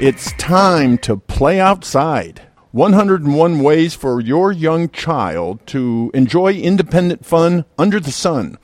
It's 0.00 0.30
Time 0.34 0.96
to 0.98 1.16
Play 1.16 1.58
Outside. 1.58 2.42
101 2.70 3.58
Ways 3.58 3.94
for 3.96 4.20
Your 4.20 4.52
Young 4.52 4.88
Child 4.90 5.66
to 5.66 6.12
Enjoy 6.14 6.52
Independent 6.52 7.26
Fun 7.26 7.64
Under 7.76 7.98
the 7.98 8.12
Sun. 8.12 8.58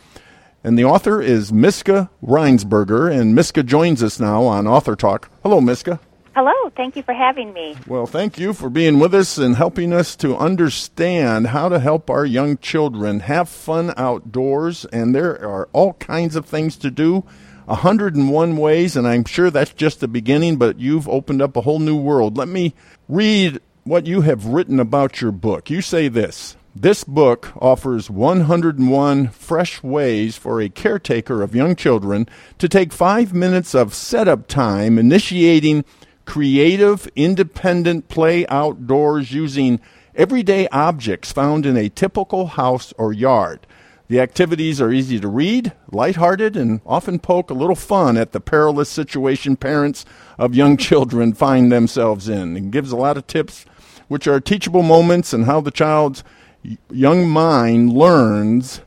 And 0.63 0.79
the 0.79 0.85
author 0.85 1.21
is 1.21 1.53
Miska 1.53 2.09
Reinsberger, 2.23 3.13
and 3.13 3.35
Miska 3.35 3.65
joins 3.65 4.01
us 4.01 4.21
now 4.21 4.45
on 4.45 4.69
Author 4.69 4.95
Talk. 4.95 5.29
Hello, 5.43 5.61
Miska. 5.61 5.99
Hello, 6.37 6.71
thank 6.77 6.95
you 6.95 7.03
for 7.03 7.15
having 7.15 7.53
me. 7.53 7.75
Well, 7.89 8.07
thank 8.07 8.39
you 8.39 8.53
for 8.53 8.71
being 8.71 9.01
with 9.01 9.13
us 9.13 9.37
and 9.37 9.57
helping 9.57 9.93
us 9.93 10.15
to 10.17 10.37
understand 10.37 11.49
how 11.49 11.69
to 11.69 11.81
help 11.81 12.11
our 12.11 12.25
young 12.25 12.59
children 12.59 13.19
have 13.21 13.49
fun 13.49 13.93
outdoors. 13.97 14.85
And 14.93 15.13
there 15.13 15.33
are 15.45 15.69
all 15.73 15.95
kinds 15.95 16.37
of 16.37 16.47
things 16.47 16.77
to 16.77 16.93
do 16.93 17.25
101 17.67 18.57
ways, 18.57 18.97
and 18.97 19.07
I'm 19.07 19.25
sure 19.25 19.51
that's 19.51 19.73
just 19.73 20.01
the 20.01 20.09
beginning, 20.09 20.57
but 20.57 20.79
you've 20.79 21.09
opened 21.09 21.41
up 21.41 21.57
a 21.57 21.63
whole 21.63 21.79
new 21.79 21.97
world. 21.97 22.37
Let 22.37 22.49
me 22.49 22.75
read 23.09 23.61
what 23.85 24.07
you 24.07 24.23
have 24.23 24.47
written 24.47 24.81
about 24.81 25.21
your 25.21 25.33
book. 25.33 25.71
You 25.71 25.81
say 25.81 26.09
this 26.09 26.57
This 26.75 27.05
book 27.05 27.53
offers 27.57 28.11
101 28.11 29.29
fresh 29.29 29.83
ways 29.83 30.37
for 30.37 30.61
a 30.61 30.69
caretaker 30.69 31.43
of 31.43 31.55
young 31.55 31.77
children 31.77 32.29
to 32.59 32.69
take 32.69 32.93
five 32.93 33.33
minutes 33.33 33.75
of 33.75 33.95
setup 33.95 34.47
time 34.47 34.99
initiating 34.99 35.85
creative, 36.25 37.07
independent 37.17 38.09
play 38.09 38.47
outdoors 38.49 39.33
using 39.33 39.81
everyday 40.15 40.69
objects 40.69 41.33
found 41.33 41.67
in 41.67 41.77
a 41.77 41.89
typical 41.89 42.47
house 42.47 42.93
or 42.99 43.13
yard. 43.13 43.67
The 44.07 44.21
activities 44.21 44.83
are 44.83 44.93
easy 44.93 45.19
to 45.19 45.29
read, 45.29 45.73
lighthearted, 45.91 46.57
and 46.57 46.83
often 46.85 47.19
poke 47.19 47.49
a 47.49 47.55
little 47.55 47.77
fun 47.77 48.19
at 48.19 48.33
the 48.33 48.41
perilous 48.41 48.91
situation 48.91 49.57
parents 49.57 50.05
of 50.39 50.55
young 50.55 50.77
children 50.79 51.33
find 51.33 51.73
themselves 51.73 52.29
in. 52.29 52.57
It 52.57 52.71
gives 52.71 52.93
a 52.93 52.97
lot 52.97 53.17
of 53.17 53.27
tips, 53.27 53.65
which 54.09 54.27
are 54.27 54.41
teachable 54.41 54.83
moments 54.83 55.33
and 55.33 55.47
how 55.47 55.63
the 55.63 55.71
child's 55.71 56.23
young 56.91 57.29
mind 57.29 57.95
learns, 57.95 58.83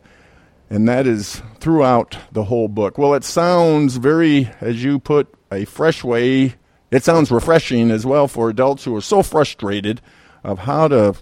and 0.70 0.88
that 0.88 1.08
is 1.08 1.42
throughout 1.60 2.18
the 2.32 2.46
whole 2.46 2.68
book. 2.68 2.98
Well, 3.00 3.16
it 3.16 3.24
sounds 3.24 3.98
very, 3.98 4.52
as 4.62 4.84
you 4.84 5.00
put, 5.00 5.34
a 5.52 5.66
fresh 5.66 6.04
way. 6.04 6.56
It 6.92 7.04
sounds 7.04 7.32
refreshing 7.32 7.90
as 7.90 8.06
well 8.06 8.28
for 8.28 8.50
adults 8.50 8.84
who 8.84 8.96
are 8.96 9.02
so 9.02 9.24
frustrated 9.24 10.00
of 10.44 10.60
how 10.60 10.88
to 10.90 11.16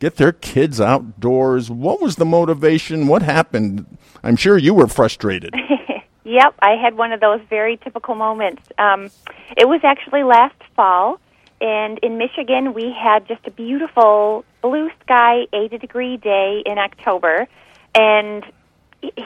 get 0.00 0.16
their 0.16 0.32
kids 0.32 0.80
outdoors. 0.80 1.70
What 1.70 2.00
was 2.00 2.16
the 2.16 2.24
motivation? 2.24 3.06
What 3.06 3.22
happened? 3.22 3.98
I'm 4.24 4.34
sure 4.34 4.58
you 4.58 4.74
were 4.74 4.88
frustrated. 4.88 5.54
yep, 6.24 6.54
I 6.60 6.72
had 6.72 6.96
one 6.96 7.12
of 7.12 7.20
those 7.20 7.40
very 7.48 7.76
typical 7.76 8.16
moments. 8.16 8.62
Um, 8.78 9.10
it 9.56 9.68
was 9.68 9.80
actually 9.84 10.24
last 10.24 10.56
fall, 10.74 11.20
and 11.60 11.98
in 12.02 12.18
Michigan, 12.18 12.72
we 12.72 12.92
had 12.98 13.28
just 13.28 13.46
a 13.46 13.50
beautiful 13.50 14.44
blue 14.62 14.90
sky, 15.02 15.46
80 15.52 15.78
degree 15.78 16.16
day 16.16 16.62
in 16.64 16.78
October. 16.78 17.46
And 17.94 18.44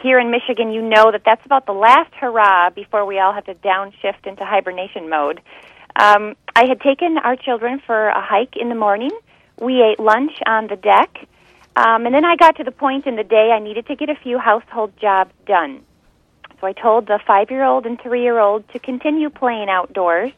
here 0.03 0.19
in 0.19 0.31
Michigan, 0.31 0.71
you 0.73 0.83
know 0.83 1.13
that 1.13 1.23
that's 1.25 1.45
about 1.47 1.67
the 1.67 1.73
last 1.73 2.13
hurrah 2.15 2.71
before 2.71 3.07
we 3.07 3.19
all 3.19 3.33
have 3.33 3.45
to 3.45 3.55
downshift 3.55 4.27
into 4.27 4.45
hibernation 4.45 5.09
mode. 5.09 5.41
Um, 5.97 6.35
I 6.57 6.67
had 6.67 6.81
taken 6.81 7.19
our 7.19 7.37
children 7.37 7.81
for 7.87 8.09
a 8.09 8.21
hike 8.21 8.57
in 8.57 8.69
the 8.69 8.75
morning 8.75 9.11
we 9.61 9.83
ate 9.83 10.01
lunch 10.01 10.33
on 10.47 10.67
the 10.67 10.77
deck. 10.77 11.29
Um, 11.77 12.07
and 12.07 12.15
then 12.15 12.25
I 12.25 12.37
got 12.37 12.57
to 12.57 12.65
the 12.65 12.71
point 12.71 13.07
in 13.07 13.17
the 13.17 13.25
day 13.25 13.51
I 13.53 13.59
needed 13.59 13.87
to 13.87 13.97
get 13.97 14.09
a 14.09 14.15
few 14.15 14.39
household 14.39 14.93
jobs 15.01 15.33
done. 15.47 15.83
So 16.61 16.67
I 16.69 16.73
told 16.73 17.07
the 17.07 17.19
five 17.27 17.51
year 17.51 17.65
old 17.65 17.85
and 17.85 18.01
three 18.01 18.23
year 18.23 18.39
old 18.39 18.69
to 18.71 18.79
continue 18.79 19.29
playing 19.29 19.69
outdoors 19.69 20.33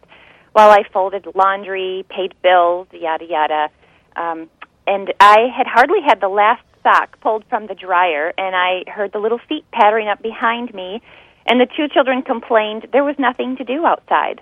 while 0.52 0.70
I 0.70 0.84
folded 0.90 1.26
laundry, 1.34 2.06
paid 2.08 2.34
bills, 2.42 2.88
yada 2.92 3.26
yada. 3.26 3.68
Um, 4.16 4.48
and 4.86 5.12
I 5.20 5.48
had 5.54 5.66
hardly 5.66 6.00
had 6.06 6.20
the 6.20 6.28
last 6.28 6.62
sock 6.82 7.20
pulled 7.20 7.44
from 7.50 7.66
the 7.66 7.74
dryer, 7.74 8.32
and 8.38 8.56
I 8.56 8.90
heard 8.90 9.12
the 9.12 9.18
little 9.18 9.40
feet 9.48 9.64
pattering 9.72 10.08
up 10.08 10.22
behind 10.22 10.72
me, 10.72 11.02
and 11.44 11.60
the 11.60 11.66
two 11.76 11.88
children 11.88 12.22
complained 12.22 12.86
there 12.92 13.04
was 13.04 13.16
nothing 13.18 13.56
to 13.56 13.64
do 13.64 13.84
outside. 13.84 14.40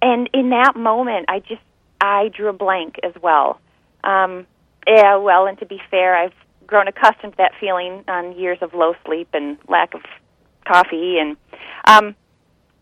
And 0.00 0.30
in 0.32 0.50
that 0.50 0.76
moment, 0.76 1.26
I 1.28 1.40
just 1.40 1.62
I 2.00 2.30
drew 2.34 2.48
a 2.48 2.52
blank 2.52 2.96
as 3.02 3.12
well. 3.22 3.60
Um, 4.04 4.46
yeah, 4.86 5.16
well, 5.16 5.46
and 5.46 5.58
to 5.58 5.66
be 5.66 5.80
fair, 5.90 6.14
I've 6.14 6.34
grown 6.66 6.88
accustomed 6.88 7.32
to 7.32 7.36
that 7.38 7.52
feeling 7.58 8.04
on 8.06 8.38
years 8.38 8.58
of 8.60 8.74
low 8.74 8.94
sleep 9.04 9.28
and 9.32 9.58
lack 9.68 9.94
of 9.94 10.02
coffee. 10.66 11.18
And 11.18 11.36
um, 11.86 12.14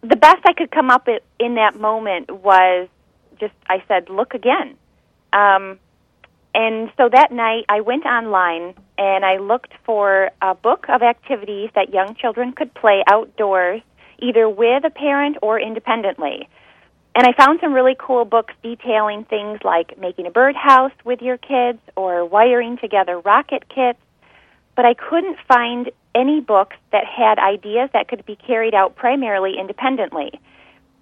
the 0.02 0.16
best 0.16 0.40
I 0.44 0.52
could 0.52 0.70
come 0.70 0.90
up 0.90 1.06
with 1.06 1.22
in 1.38 1.54
that 1.54 1.78
moment 1.78 2.30
was 2.30 2.88
just 3.38 3.54
I 3.68 3.82
said, 3.88 4.08
"Look 4.08 4.34
again." 4.34 4.76
Um, 5.32 5.78
and 6.54 6.90
so 6.96 7.08
that 7.08 7.32
night, 7.32 7.64
I 7.68 7.80
went 7.80 8.04
online 8.04 8.74
and 8.98 9.24
I 9.24 9.38
looked 9.38 9.72
for 9.84 10.30
a 10.42 10.54
book 10.54 10.86
of 10.88 11.02
activities 11.02 11.70
that 11.74 11.94
young 11.94 12.14
children 12.14 12.52
could 12.52 12.74
play 12.74 13.02
outdoors, 13.10 13.80
either 14.18 14.48
with 14.48 14.84
a 14.84 14.90
parent 14.90 15.38
or 15.40 15.58
independently. 15.58 16.48
And 17.14 17.26
I 17.26 17.32
found 17.32 17.60
some 17.60 17.74
really 17.74 17.96
cool 17.98 18.24
books 18.24 18.54
detailing 18.62 19.24
things 19.24 19.60
like 19.64 19.98
making 19.98 20.26
a 20.26 20.30
birdhouse 20.30 20.92
with 21.04 21.20
your 21.20 21.36
kids 21.36 21.78
or 21.94 22.24
wiring 22.24 22.78
together 22.78 23.18
rocket 23.20 23.68
kits, 23.68 23.98
but 24.74 24.86
I 24.86 24.94
couldn't 24.94 25.36
find 25.46 25.90
any 26.14 26.40
books 26.40 26.76
that 26.90 27.04
had 27.04 27.38
ideas 27.38 27.90
that 27.92 28.08
could 28.08 28.24
be 28.24 28.36
carried 28.36 28.74
out 28.74 28.96
primarily 28.96 29.58
independently. 29.58 30.40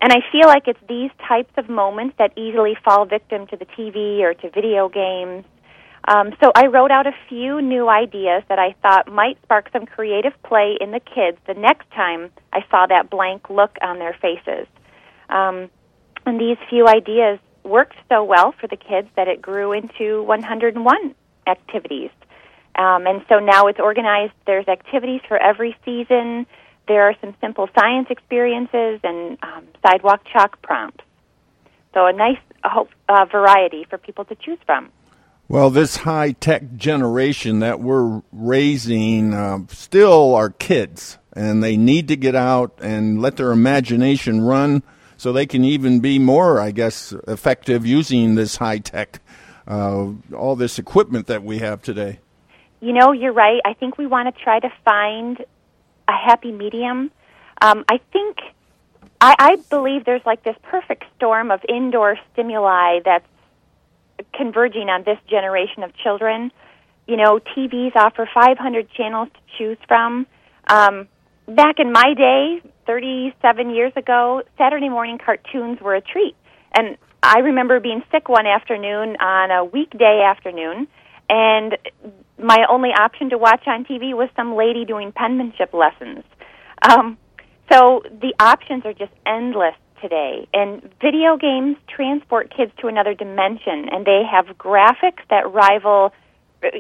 And 0.00 0.12
I 0.12 0.21
feel 0.32 0.48
like 0.48 0.66
it's 0.66 0.81
these 0.88 1.10
types 1.28 1.53
of 1.56 1.69
moments 1.69 2.16
that 2.19 2.37
easily 2.37 2.77
fall 2.84 3.04
victim 3.04 3.47
to 3.48 3.56
the 3.56 3.66
TV 3.66 4.21
or 4.21 4.34
to 4.34 4.50
video 4.50 4.88
games. 4.88 5.44
Um, 6.09 6.34
so 6.42 6.50
I 6.56 6.66
wrote 6.66 6.91
out 6.91 7.06
a 7.06 7.15
few 7.28 7.60
new 7.60 7.88
ideas 7.88 8.42
that 8.48 8.59
I 8.59 8.75
thought 8.82 9.12
might 9.12 9.41
spark 9.42 9.69
some 9.72 9.84
creative 9.84 10.32
play 10.42 10.77
in 10.81 10.91
the 10.91 11.00
kids 11.00 11.37
the 11.47 11.54
next 11.54 11.91
time 11.91 12.31
I 12.53 12.65
saw 12.71 12.87
that 12.87 13.10
blank 13.10 13.50
look 13.50 13.77
on 13.82 13.98
their 13.98 14.16
faces. 14.21 14.66
Um, 15.28 15.69
and 16.26 16.41
these 16.41 16.56
few 16.69 16.86
ideas 16.86 17.38
worked 17.64 17.97
so 18.08 18.25
well 18.25 18.53
for 18.53 18.66
the 18.66 18.76
kids 18.76 19.08
that 19.16 19.28
it 19.28 19.41
grew 19.42 19.72
into 19.72 20.22
101 20.22 21.14
activities. 21.47 22.10
Um, 22.75 23.06
and 23.06 23.25
so 23.28 23.38
now 23.38 23.66
it's 23.66 23.81
organized. 23.81 24.32
There's 24.47 24.69
activities 24.69 25.20
for 25.28 25.36
every 25.36 25.76
season. 25.84 26.47
There 26.88 27.03
are 27.03 27.14
some 27.20 27.34
simple 27.41 27.69
science 27.78 28.09
experiences 28.10 29.00
and 29.03 29.38
um, 29.42 29.66
sidewalk 29.86 30.22
chalk 30.32 30.62
prompts. 30.62 31.04
So 31.92 32.06
a 32.06 32.12
nice 32.12 32.38
uh, 32.64 33.25
variety 33.30 33.84
for 33.88 33.98
people 33.98 34.25
to 34.26 34.34
choose 34.36 34.59
from. 34.64 34.91
Well, 35.48 35.70
this 35.70 35.97
high 35.97 36.32
tech 36.32 36.76
generation 36.76 37.59
that 37.59 37.80
we're 37.80 38.22
raising 38.30 39.34
uh, 39.34 39.66
still 39.69 40.34
are 40.36 40.50
kids, 40.50 41.19
and 41.32 41.60
they 41.60 41.76
need 41.76 42.06
to 42.09 42.16
get 42.16 42.36
out 42.36 42.78
and 42.80 43.20
let 43.20 43.36
their 43.36 43.50
imagination 43.50 44.42
run 44.42 44.84
so 45.20 45.34
they 45.34 45.44
can 45.44 45.64
even 45.64 46.00
be 46.00 46.19
more, 46.19 46.58
I 46.58 46.70
guess, 46.70 47.12
effective 47.28 47.84
using 47.84 48.36
this 48.36 48.56
high 48.56 48.78
tech, 48.78 49.21
uh, 49.68 50.12
all 50.34 50.56
this 50.56 50.78
equipment 50.78 51.27
that 51.27 51.42
we 51.42 51.59
have 51.59 51.83
today. 51.83 52.21
You 52.80 52.95
know, 52.95 53.12
you're 53.12 53.34
right. 53.34 53.60
I 53.66 53.74
think 53.74 53.98
we 53.98 54.06
want 54.06 54.34
to 54.34 54.42
try 54.42 54.60
to 54.60 54.72
find 54.83 55.36
a 56.09 56.12
happy 56.12 56.53
medium. 56.53 57.10
Um, 57.60 57.84
I 57.86 58.00
think, 58.15 58.39
I, 59.21 59.34
I 59.39 59.56
believe 59.68 60.06
there's 60.06 60.24
like 60.24 60.42
this 60.42 60.56
perfect 60.62 61.04
storm 61.16 61.50
of 61.50 61.60
indoor 61.68 62.16
stimuli 62.33 63.00
that's 63.04 63.28
converging 64.33 64.89
on 64.89 65.03
this 65.04 65.18
generation 65.28 65.83
of 65.83 65.95
children. 65.98 66.50
You 67.06 67.18
know, 67.18 67.41
TVs 67.41 67.95
offer 67.95 68.27
500 68.33 68.91
channels 68.92 69.28
to 69.34 69.41
choose 69.59 69.78
from. 69.86 70.27
Um, 70.66 71.09
back 71.47 71.78
in 71.78 71.92
my 71.92 72.15
day, 72.15 72.62
37 72.86 73.71
years 73.71 73.92
ago, 73.97 74.42
Saturday 74.59 74.88
morning 74.88 75.18
cartoons 75.18 75.80
were 75.80 75.94
a 75.94 76.00
treat. 76.00 76.36
And 76.74 76.97
I 77.22 77.41
remember 77.41 77.80
being 77.80 78.03
sick 78.10 78.28
one 78.28 78.47
afternoon 78.47 79.16
on 79.16 79.50
a 79.50 79.65
weekday 79.65 80.22
afternoon, 80.27 80.88
and 81.28 81.77
my 82.38 82.65
only 82.68 82.91
option 82.91 83.30
to 83.30 83.38
watch 83.38 83.62
on 83.66 83.84
TV 83.84 84.15
was 84.15 84.28
some 84.34 84.56
lady 84.56 84.84
doing 84.84 85.12
penmanship 85.12 85.74
lessons. 85.74 86.24
Um, 86.82 87.18
so 87.71 88.03
the 88.10 88.34
options 88.41 88.84
are 88.86 88.94
just 88.94 89.12
endless 89.26 89.74
today, 90.00 90.48
and 90.54 90.83
video 91.00 91.36
games 91.36 91.76
transport 91.94 92.53
kids 92.56 92.72
to 92.80 92.86
another 92.86 93.15
dimension, 93.15 93.88
and 93.92 94.06
they 94.06 94.22
have 94.30 94.47
graphics 94.56 95.22
that 95.28 95.53
rival 95.53 96.12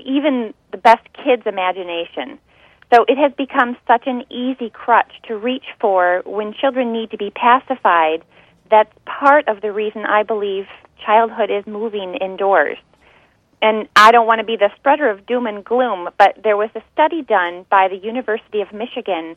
even 0.04 0.54
the 0.72 0.78
best 0.78 1.06
kids' 1.12 1.42
imagination. 1.46 2.38
So 2.92 3.04
it 3.06 3.16
has 3.18 3.32
become 3.36 3.76
such 3.86 4.06
an 4.06 4.24
easy 4.30 4.68
crutch 4.70 5.12
to 5.28 5.36
reach 5.36 5.64
for 5.80 6.22
when 6.26 6.52
children 6.54 6.92
need 6.92 7.10
to 7.12 7.16
be 7.16 7.30
pacified. 7.30 8.24
That's 8.70 8.90
part 9.04 9.46
of 9.48 9.60
the 9.60 9.72
reason 9.72 10.04
I 10.04 10.24
believe 10.24 10.66
childhood 11.04 11.50
is 11.50 11.66
moving 11.66 12.16
indoors. 12.16 12.78
And 13.62 13.88
I 13.94 14.10
don't 14.10 14.26
want 14.26 14.40
to 14.40 14.44
be 14.44 14.56
the 14.56 14.70
spreader 14.76 15.08
of 15.08 15.26
doom 15.26 15.46
and 15.46 15.64
gloom, 15.64 16.08
but 16.18 16.38
there 16.42 16.56
was 16.56 16.70
a 16.74 16.82
study 16.92 17.22
done 17.22 17.66
by 17.70 17.88
the 17.88 17.96
University 17.96 18.60
of 18.60 18.72
Michigan 18.72 19.36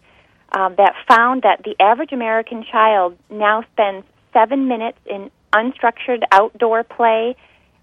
um, 0.55 0.75
that 0.77 0.93
found 1.07 1.43
that 1.43 1.61
the 1.63 1.75
average 1.79 2.11
American 2.11 2.63
child 2.63 3.17
now 3.29 3.63
spends 3.73 4.05
seven 4.31 4.67
minutes 4.67 4.97
in 5.05 5.29
unstructured 5.51 6.23
outdoor 6.31 6.83
play 6.83 7.35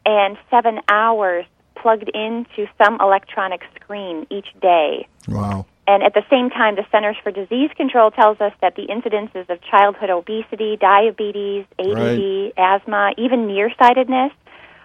and 0.06 0.36
seven 0.50 0.80
hours 0.88 1.44
plugged 1.80 2.10
into 2.10 2.66
some 2.82 2.98
electronic 3.00 3.62
screen 3.76 4.26
each 4.30 4.48
day. 4.60 5.06
Wow. 5.28 5.66
And 5.86 6.02
at 6.02 6.14
the 6.14 6.22
same 6.30 6.50
time, 6.50 6.76
the 6.76 6.86
Centers 6.92 7.16
for 7.22 7.32
Disease 7.32 7.70
Control 7.76 8.10
tells 8.10 8.40
us 8.40 8.52
that 8.60 8.76
the 8.76 8.86
incidences 8.86 9.48
of 9.50 9.60
childhood 9.62 10.10
obesity, 10.10 10.76
diabetes, 10.76 11.64
ADD, 11.78 11.94
right. 11.96 12.52
asthma, 12.56 13.12
even 13.18 13.46
nearsightedness 13.46 14.32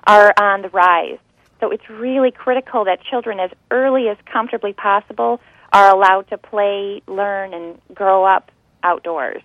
are 0.07 0.33
on 0.39 0.63
the 0.63 0.69
rise. 0.69 1.19
So 1.59 1.69
it's 1.69 1.87
really 1.89 2.31
critical 2.31 2.85
that 2.85 3.03
children, 3.03 3.39
as 3.39 3.51
early 3.71 4.09
as 4.09 4.17
comfortably 4.25 4.73
possible, 4.73 5.39
are 5.71 5.93
allowed 5.93 6.27
to 6.29 6.37
play, 6.37 7.01
learn, 7.07 7.53
and 7.53 7.79
grow 7.93 8.23
up 8.25 8.51
outdoors. 8.83 9.41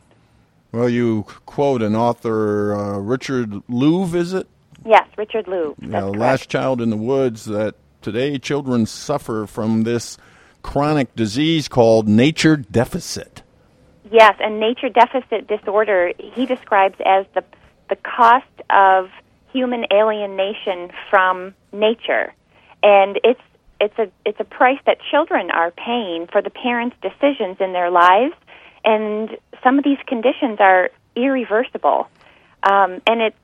Well, 0.73 0.89
you 0.89 1.25
quote 1.47 1.83
an 1.83 1.97
author, 1.97 2.75
uh, 2.75 2.99
Richard 2.99 3.51
Louv, 3.69 4.15
is 4.15 4.33
it? 4.33 4.49
Yes, 4.85 5.07
Richard 5.17 5.47
Louv. 5.47 5.75
Yeah, 5.81 6.05
Last 6.05 6.49
Child 6.49 6.81
in 6.81 6.91
the 6.91 6.97
Woods, 6.97 7.45
that 7.45 7.75
today 8.03 8.39
children 8.39 8.87
suffer 8.87 9.47
from 9.47 9.83
this 9.83 10.17
chronic 10.63 11.15
disease 11.15 11.69
called 11.69 12.09
nature 12.09 12.57
deficit. 12.57 13.43
Yes, 14.11 14.37
and 14.41 14.59
nature 14.59 14.89
deficit 14.89 15.47
disorder 15.47 16.13
he 16.19 16.47
describes 16.47 16.97
as 17.05 17.27
the 17.35 17.45
the 17.89 17.97
cost 17.97 18.47
of 18.71 19.11
human 19.53 19.85
alienation 19.93 20.91
from 21.11 21.55
nature. 21.73 22.33
And 22.83 23.21
it's 23.23 23.41
it's 23.81 23.99
a 23.99 24.11
it's 24.25 24.41
a 24.41 24.45
price 24.45 24.79
that 24.87 24.99
children 25.11 25.51
are 25.51 25.71
paying 25.71 26.27
for 26.27 26.43
the 26.43 26.51
parents' 26.51 26.97
decisions 27.03 27.57
in 27.61 27.73
their 27.73 27.91
lives, 27.91 28.35
and 28.85 29.37
some 29.63 29.79
of 29.79 29.85
these 29.85 29.99
conditions 30.07 30.59
are 30.61 30.91
irreversible. 31.17 32.09
Um, 32.63 33.01
and 33.07 33.23
it's 33.23 33.37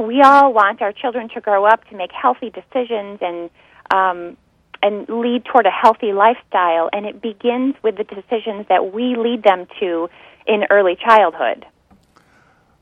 we 0.00 0.22
all 0.22 0.52
want 0.52 0.82
our 0.82 0.92
children 0.92 1.28
to 1.30 1.40
grow 1.40 1.64
up 1.64 1.84
to 1.88 1.96
make 1.96 2.10
healthy 2.12 2.50
decisions 2.50 3.18
and 3.20 3.50
um, 3.90 4.36
and 4.82 5.08
lead 5.08 5.44
toward 5.46 5.66
a 5.66 5.70
healthy 5.70 6.12
lifestyle, 6.12 6.90
and 6.92 7.06
it 7.06 7.22
begins 7.22 7.74
with 7.82 7.96
the 7.96 8.04
decisions 8.04 8.66
that 8.68 8.92
we 8.92 9.16
lead 9.16 9.42
them 9.42 9.66
to 9.80 10.10
in 10.46 10.64
early 10.70 10.96
childhood. 10.96 11.64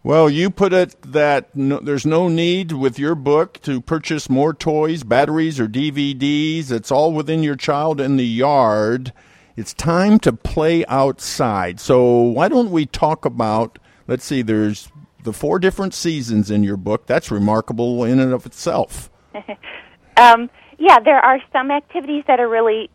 Well, 0.04 0.28
you 0.28 0.50
put 0.50 0.72
it 0.72 1.00
that 1.02 1.54
no, 1.54 1.78
there's 1.78 2.04
no 2.04 2.28
need 2.28 2.72
with 2.72 2.98
your 2.98 3.14
book 3.14 3.60
to 3.62 3.80
purchase 3.80 4.28
more 4.28 4.52
toys, 4.52 5.04
batteries, 5.04 5.60
or 5.60 5.68
DVDs. 5.68 6.72
It's 6.72 6.90
all 6.90 7.12
within 7.12 7.44
your 7.44 7.54
child 7.54 8.00
in 8.00 8.16
the 8.16 8.26
yard. 8.26 9.12
It's 9.54 9.72
time 9.72 10.18
to 10.20 10.32
play 10.32 10.84
outside. 10.86 11.78
So, 11.78 12.20
why 12.20 12.48
don't 12.48 12.72
we 12.72 12.84
talk 12.84 13.24
about, 13.24 13.78
let's 14.08 14.24
see, 14.24 14.42
there's 14.42 14.90
the 15.22 15.32
four 15.32 15.58
different 15.58 15.94
seasons 15.94 16.50
in 16.50 16.64
your 16.64 16.76
book. 16.76 17.06
That's 17.06 17.30
remarkable 17.30 18.04
in 18.04 18.18
and 18.18 18.32
of 18.32 18.46
itself. 18.46 19.10
um, 20.16 20.50
yeah, 20.78 20.98
there 21.00 21.18
are 21.18 21.38
some 21.52 21.70
activities 21.70 22.24
that 22.26 22.40
are 22.40 22.48
really 22.48 22.90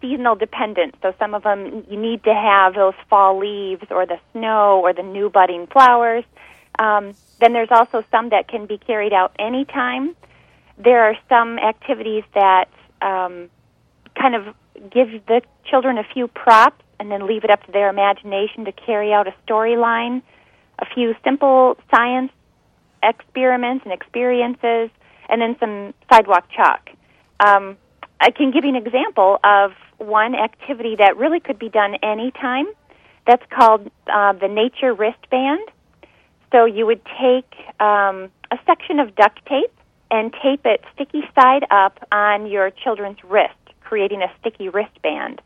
seasonal 0.00 0.36
dependent. 0.36 0.94
So 1.02 1.14
some 1.18 1.34
of 1.34 1.42
them 1.42 1.84
you 1.88 1.98
need 1.98 2.24
to 2.24 2.34
have 2.34 2.74
those 2.74 2.94
fall 3.08 3.38
leaves 3.38 3.84
or 3.90 4.06
the 4.06 4.18
snow 4.32 4.80
or 4.82 4.92
the 4.92 5.02
new 5.02 5.30
budding 5.30 5.66
flowers. 5.66 6.24
Um, 6.78 7.14
then 7.40 7.52
there's 7.52 7.70
also 7.70 8.04
some 8.10 8.30
that 8.30 8.48
can 8.48 8.66
be 8.66 8.78
carried 8.78 9.12
out 9.12 9.34
anytime. 9.38 10.14
There 10.78 11.04
are 11.04 11.16
some 11.28 11.58
activities 11.58 12.24
that 12.34 12.68
um, 13.00 13.48
kind 14.18 14.34
of 14.34 14.54
give 14.90 15.08
the 15.26 15.42
children 15.68 15.98
a 15.98 16.04
few 16.04 16.28
props 16.28 16.84
and 17.00 17.10
then 17.10 17.26
leave 17.26 17.44
it 17.44 17.50
up 17.50 17.64
to 17.64 17.72
their 17.72 17.88
imagination 17.88 18.64
to 18.66 18.72
carry 18.72 19.12
out 19.12 19.26
a 19.26 19.34
storyline. 19.46 20.22
A 20.78 20.86
few 20.94 21.14
simple 21.24 21.76
science 21.94 22.32
experiments 23.02 23.84
and 23.84 23.92
experiences, 23.92 24.90
and 25.28 25.40
then 25.40 25.56
some 25.60 25.94
sidewalk 26.12 26.48
chalk. 26.54 26.90
Um, 27.40 27.76
I 28.20 28.30
can 28.30 28.50
give 28.50 28.64
you 28.64 28.70
an 28.70 28.76
example 28.76 29.38
of 29.44 29.72
one 29.98 30.34
activity 30.34 30.96
that 30.96 31.16
really 31.16 31.40
could 31.40 31.58
be 31.58 31.68
done 31.68 31.96
anytime. 32.02 32.66
That's 33.26 33.44
called 33.50 33.90
uh, 34.12 34.32
the 34.34 34.48
nature 34.48 34.94
wristband. 34.94 35.68
So 36.52 36.64
you 36.64 36.86
would 36.86 37.00
take 37.20 37.52
um, 37.80 38.30
a 38.50 38.58
section 38.64 39.00
of 39.00 39.14
duct 39.16 39.44
tape 39.46 39.72
and 40.10 40.32
tape 40.42 40.64
it 40.64 40.82
sticky 40.94 41.22
side 41.34 41.66
up 41.70 41.98
on 42.12 42.46
your 42.46 42.70
children's 42.70 43.18
wrist, 43.24 43.54
creating 43.80 44.22
a 44.22 44.32
sticky 44.40 44.68
wristband. 44.68 45.42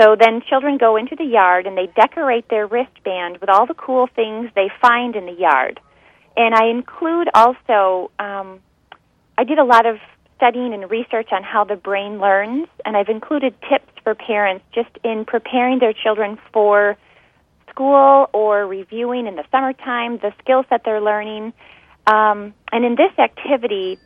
So 0.00 0.16
then 0.18 0.40
children 0.48 0.78
go 0.78 0.96
into 0.96 1.14
the 1.14 1.24
yard 1.24 1.66
and 1.66 1.76
they 1.76 1.86
decorate 1.94 2.48
their 2.48 2.66
wristband 2.66 3.38
with 3.38 3.50
all 3.50 3.66
the 3.66 3.74
cool 3.74 4.08
things 4.16 4.50
they 4.54 4.70
find 4.80 5.14
in 5.14 5.26
the 5.26 5.32
yard. 5.32 5.78
And 6.36 6.54
I 6.54 6.68
include 6.68 7.28
also, 7.34 8.10
um, 8.18 8.60
I 9.36 9.44
did 9.44 9.58
a 9.58 9.64
lot 9.64 9.84
of 9.84 9.98
studying 10.36 10.72
and 10.72 10.90
research 10.90 11.28
on 11.32 11.42
how 11.42 11.64
the 11.64 11.76
brain 11.76 12.18
learns, 12.18 12.66
and 12.86 12.96
I've 12.96 13.10
included 13.10 13.54
tips 13.68 13.92
for 14.02 14.14
parents 14.14 14.64
just 14.74 14.88
in 15.04 15.26
preparing 15.26 15.80
their 15.80 15.92
children 15.92 16.38
for 16.50 16.96
school 17.68 18.30
or 18.32 18.66
reviewing 18.66 19.26
in 19.26 19.36
the 19.36 19.44
summertime 19.50 20.16
the 20.16 20.32
skills 20.42 20.64
that 20.70 20.80
they're 20.82 21.02
learning. 21.02 21.52
Um, 22.06 22.54
and 22.72 22.86
in 22.86 22.96
this 22.96 23.12
activity, 23.18 23.98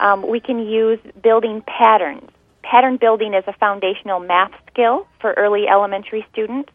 um, 0.00 0.26
we 0.26 0.40
can 0.40 0.66
use 0.66 1.00
building 1.22 1.62
patterns. 1.66 2.30
Pattern 2.64 2.96
building 2.96 3.34
is 3.34 3.44
a 3.46 3.52
foundational 3.52 4.20
math 4.20 4.52
skill 4.70 5.06
for 5.20 5.34
early 5.34 5.68
elementary 5.68 6.26
students, 6.32 6.70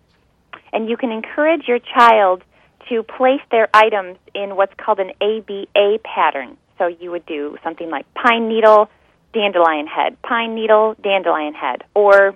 and 0.71 0.87
you 0.87 0.95
can 0.95 1.11
encourage 1.11 1.67
your 1.67 1.79
child 1.79 2.43
to 2.89 3.01
place 3.03 3.41
their 3.49 3.69
items 3.73 4.17
in 4.35 4.55
what's 4.55 4.73
called 4.77 4.99
an 4.99 5.11
ABA 5.19 5.99
pattern. 6.03 6.57
So 6.77 6.87
you 6.87 7.09
would 7.11 7.25
do 7.25 7.57
something 7.63 7.89
like 7.89 8.05
pine 8.13 8.47
needle, 8.47 8.89
dandelion 9.33 9.87
head, 9.87 10.21
pine 10.21 10.53
needle, 10.53 10.95
dandelion 11.03 11.53
head, 11.55 11.83
or 11.95 12.35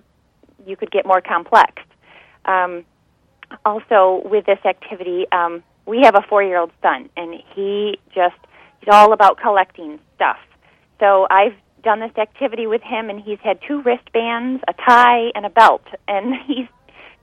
you 0.66 0.76
could 0.76 0.92
get 0.92 1.06
more 1.06 1.22
complex. 1.22 1.74
Um, 2.46 2.84
also, 3.66 4.24
with 4.26 4.46
this 4.48 4.60
activity, 4.66 5.28
um, 5.32 5.64
we 5.86 6.02
have 6.04 6.16
a 6.16 6.22
four-year-old 6.28 6.72
son, 6.82 7.10
and 7.16 7.36
he 7.54 8.00
just 8.16 8.36
he's 8.80 8.90
all 8.92 9.14
about 9.14 9.38
collecting 9.40 10.00
stuff. 10.16 10.38
So 11.00 11.28
I've 11.30 11.56
done 11.84 12.00
this 12.00 12.18
activity 12.18 12.68
with 12.68 12.82
him, 12.82 13.10
and 13.10 13.22
he's 13.22 13.40
had 13.40 13.60
two 13.68 13.82
wristbands, 13.82 14.64
a 14.68 14.74
tie, 14.74 15.32
and 15.36 15.46
a 15.46 15.50
belt, 15.50 15.84
and 16.08 16.34
he's 16.48 16.68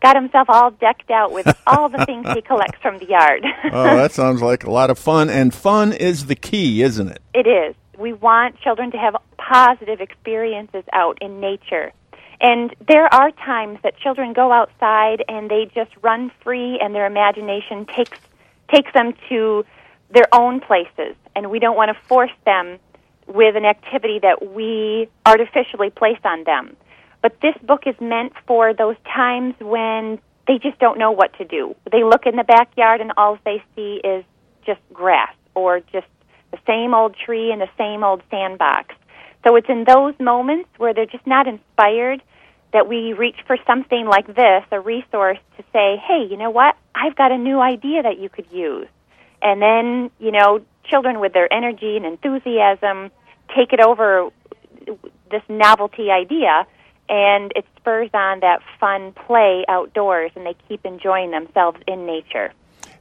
got 0.03 0.17
himself 0.17 0.49
all 0.49 0.71
decked 0.71 1.11
out 1.11 1.33
with 1.33 1.47
all 1.67 1.89
the 1.89 2.05
things 2.07 2.27
he 2.33 2.43
collects 2.43 2.79
from 2.81 2.99
the 2.99 3.07
yard. 3.07 3.45
oh, 3.73 3.97
that 3.97 4.13
sounds 4.13 4.41
like 4.41 4.65
a 4.65 4.71
lot 4.71 4.91
of 4.91 4.99
fun, 4.99 5.29
and 5.29 5.53
fun 5.55 5.93
is 5.93 6.27
the 6.27 6.37
key, 6.37 6.83
isn't 6.83 7.09
it? 7.09 7.23
It 7.35 7.47
is. 7.47 7.75
We 7.99 8.13
want 8.13 8.59
children 8.61 8.91
to 8.93 8.99
have 8.99 9.17
positive 9.37 10.01
experiences 10.01 10.85
out 10.93 11.19
in 11.21 11.41
nature. 11.41 11.93
And 12.41 12.75
there 12.89 13.13
are 13.13 13.31
times 13.33 13.79
that 13.83 13.99
children 13.99 14.33
go 14.33 14.51
outside 14.51 15.23
and 15.29 15.51
they 15.51 15.71
just 15.75 15.91
run 16.01 16.31
free 16.43 16.79
and 16.81 16.95
their 16.95 17.07
imagination 17.07 17.85
takes 17.85 18.19
takes 18.73 18.93
them 18.95 19.13
to 19.29 19.65
their 20.11 20.29
own 20.33 20.61
places 20.61 21.17
and 21.35 21.51
we 21.51 21.59
don't 21.59 21.77
want 21.77 21.91
to 21.95 22.07
force 22.07 22.31
them 22.47 22.79
with 23.33 23.57
an 23.57 23.65
activity 23.65 24.19
that 24.21 24.53
we 24.55 25.09
artificially 25.25 25.91
placed 25.91 26.25
on 26.25 26.45
them. 26.45 26.77
But 27.23 27.41
this 27.41 27.55
book 27.63 27.83
is 27.87 27.95
meant 28.01 28.33
for 28.47 28.75
those 28.75 28.97
times 29.05 29.55
when 29.61 30.19
they 30.47 30.59
just 30.59 30.79
don't 30.79 30.99
know 30.99 31.13
what 31.13 31.37
to 31.39 31.45
do. 31.45 31.77
They 31.91 32.03
look 32.03 32.27
in 32.27 32.37
the 32.37 32.45
backyard 32.45 33.01
and 33.01 33.13
all 33.17 33.39
they 33.45 33.63
see 33.77 34.01
is 34.03 34.25
just 34.67 34.81
grass 34.93 35.35
or 35.55 35.81
just 35.81 36.07
the 36.51 36.59
same 36.67 36.95
old 36.95 37.15
tree 37.15 37.53
and 37.53 37.61
the 37.61 37.69
same 37.79 38.03
old 38.03 38.23
sandbox. 38.31 38.95
So 39.47 39.57
it's 39.57 39.69
in 39.69 39.85
those 39.85 40.15
moments 40.19 40.69
where 40.79 40.93
they're 40.93 41.07
just 41.07 41.27
not 41.27 41.47
inspired 41.47 42.23
that 42.73 42.89
we 42.89 43.13
reach 43.13 43.37
for 43.47 43.57
something 43.67 44.07
like 44.07 44.27
this, 44.27 44.65
a 44.71 44.81
resource 44.81 45.39
to 45.57 45.65
say, 45.73 45.97
hey, 45.97 46.27
you 46.31 46.37
know 46.37 46.51
what? 46.51 46.77
I've 46.95 47.17
got 47.17 47.33
a 47.33 47.39
new 47.39 47.61
idea 47.61 48.03
that 48.03 48.19
you 48.19 48.29
could 48.29 48.47
use. 48.53 48.89
And 49.43 49.61
then, 49.61 50.11
you 50.19 50.31
know, 50.31 50.61
children 50.85 51.21
with 51.21 51.33
their 51.33 51.53
energy 51.53 51.97
and 51.97 52.05
enthusiasm 52.05 53.11
take 53.57 53.73
it 53.73 53.81
over 53.81 54.31
this 55.31 55.43
novelty 55.49 56.11
idea 56.11 56.67
and 57.09 57.53
it 57.57 57.65
spurs 57.77 58.11
on 58.15 58.41
that 58.41 58.61
fun 58.79 59.13
play 59.13 59.65
outdoors 59.69 60.31
and 60.37 60.47
they 60.47 60.55
keep 60.69 60.85
enjoying 60.85 61.31
themselves 61.31 61.79
in 61.87 62.07
nature. 62.07 62.53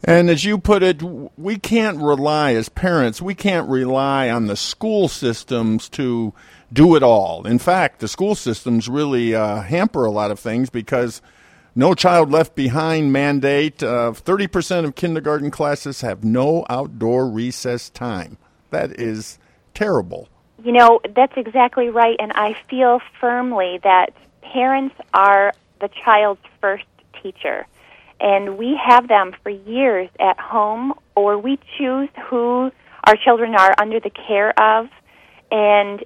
And 0.03 0.29
as 0.29 0.45
you 0.45 0.57
put 0.57 0.81
it, 0.81 1.01
we 1.37 1.57
can't 1.57 1.97
rely, 1.97 2.53
as 2.53 2.69
parents, 2.69 3.21
we 3.21 3.35
can't 3.35 3.69
rely 3.69 4.29
on 4.29 4.47
the 4.47 4.55
school 4.55 5.09
systems 5.09 5.89
to 5.89 6.33
do 6.71 6.95
it 6.95 7.03
all. 7.03 7.45
In 7.45 7.59
fact, 7.59 7.99
the 7.99 8.07
school 8.07 8.35
systems 8.35 8.87
really 8.87 9.35
uh, 9.35 9.61
hamper 9.61 10.05
a 10.05 10.11
lot 10.11 10.31
of 10.31 10.39
things 10.39 10.69
because 10.69 11.21
no 11.75 11.93
Child 11.93 12.31
Left 12.31 12.55
Behind 12.55 13.11
mandate. 13.11 13.83
Uh, 13.83 14.13
30% 14.13 14.85
of 14.85 14.95
kindergarten 14.95 15.51
classes 15.51 16.01
have 16.01 16.23
no 16.23 16.65
outdoor 16.69 17.29
recess 17.29 17.89
time. 17.89 18.37
That 18.69 18.99
is 18.99 19.37
terrible. 19.73 20.29
You 20.63 20.73
know, 20.73 20.99
that's 21.15 21.33
exactly 21.37 21.89
right. 21.89 22.15
And 22.19 22.31
I 22.33 22.55
feel 22.69 22.99
firmly 23.19 23.79
that 23.83 24.13
parents 24.41 24.95
are 25.13 25.53
the 25.79 25.89
child's 26.03 26.41
first 26.59 26.85
teacher 27.21 27.65
and 28.19 28.57
we 28.57 28.75
have 28.83 29.07
them 29.07 29.33
for 29.43 29.49
years 29.49 30.09
at 30.19 30.37
home, 30.39 30.93
or 31.15 31.37
we 31.37 31.57
choose 31.77 32.09
who 32.29 32.71
our 33.05 33.15
children 33.15 33.55
are 33.55 33.73
under 33.79 33.99
the 33.99 34.09
care 34.09 34.57
of. 34.59 34.89
And 35.51 36.03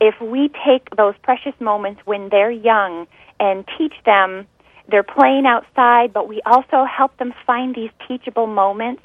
if 0.00 0.20
we 0.20 0.50
take 0.66 0.90
those 0.96 1.14
precious 1.22 1.54
moments 1.60 2.00
when 2.04 2.28
they're 2.28 2.50
young 2.50 3.06
and 3.38 3.64
teach 3.78 3.94
them, 4.04 4.46
they're 4.88 5.04
playing 5.04 5.46
outside, 5.46 6.12
but 6.12 6.28
we 6.28 6.42
also 6.44 6.84
help 6.84 7.16
them 7.18 7.32
find 7.46 7.74
these 7.74 7.90
teachable 8.06 8.46
moments. 8.46 9.02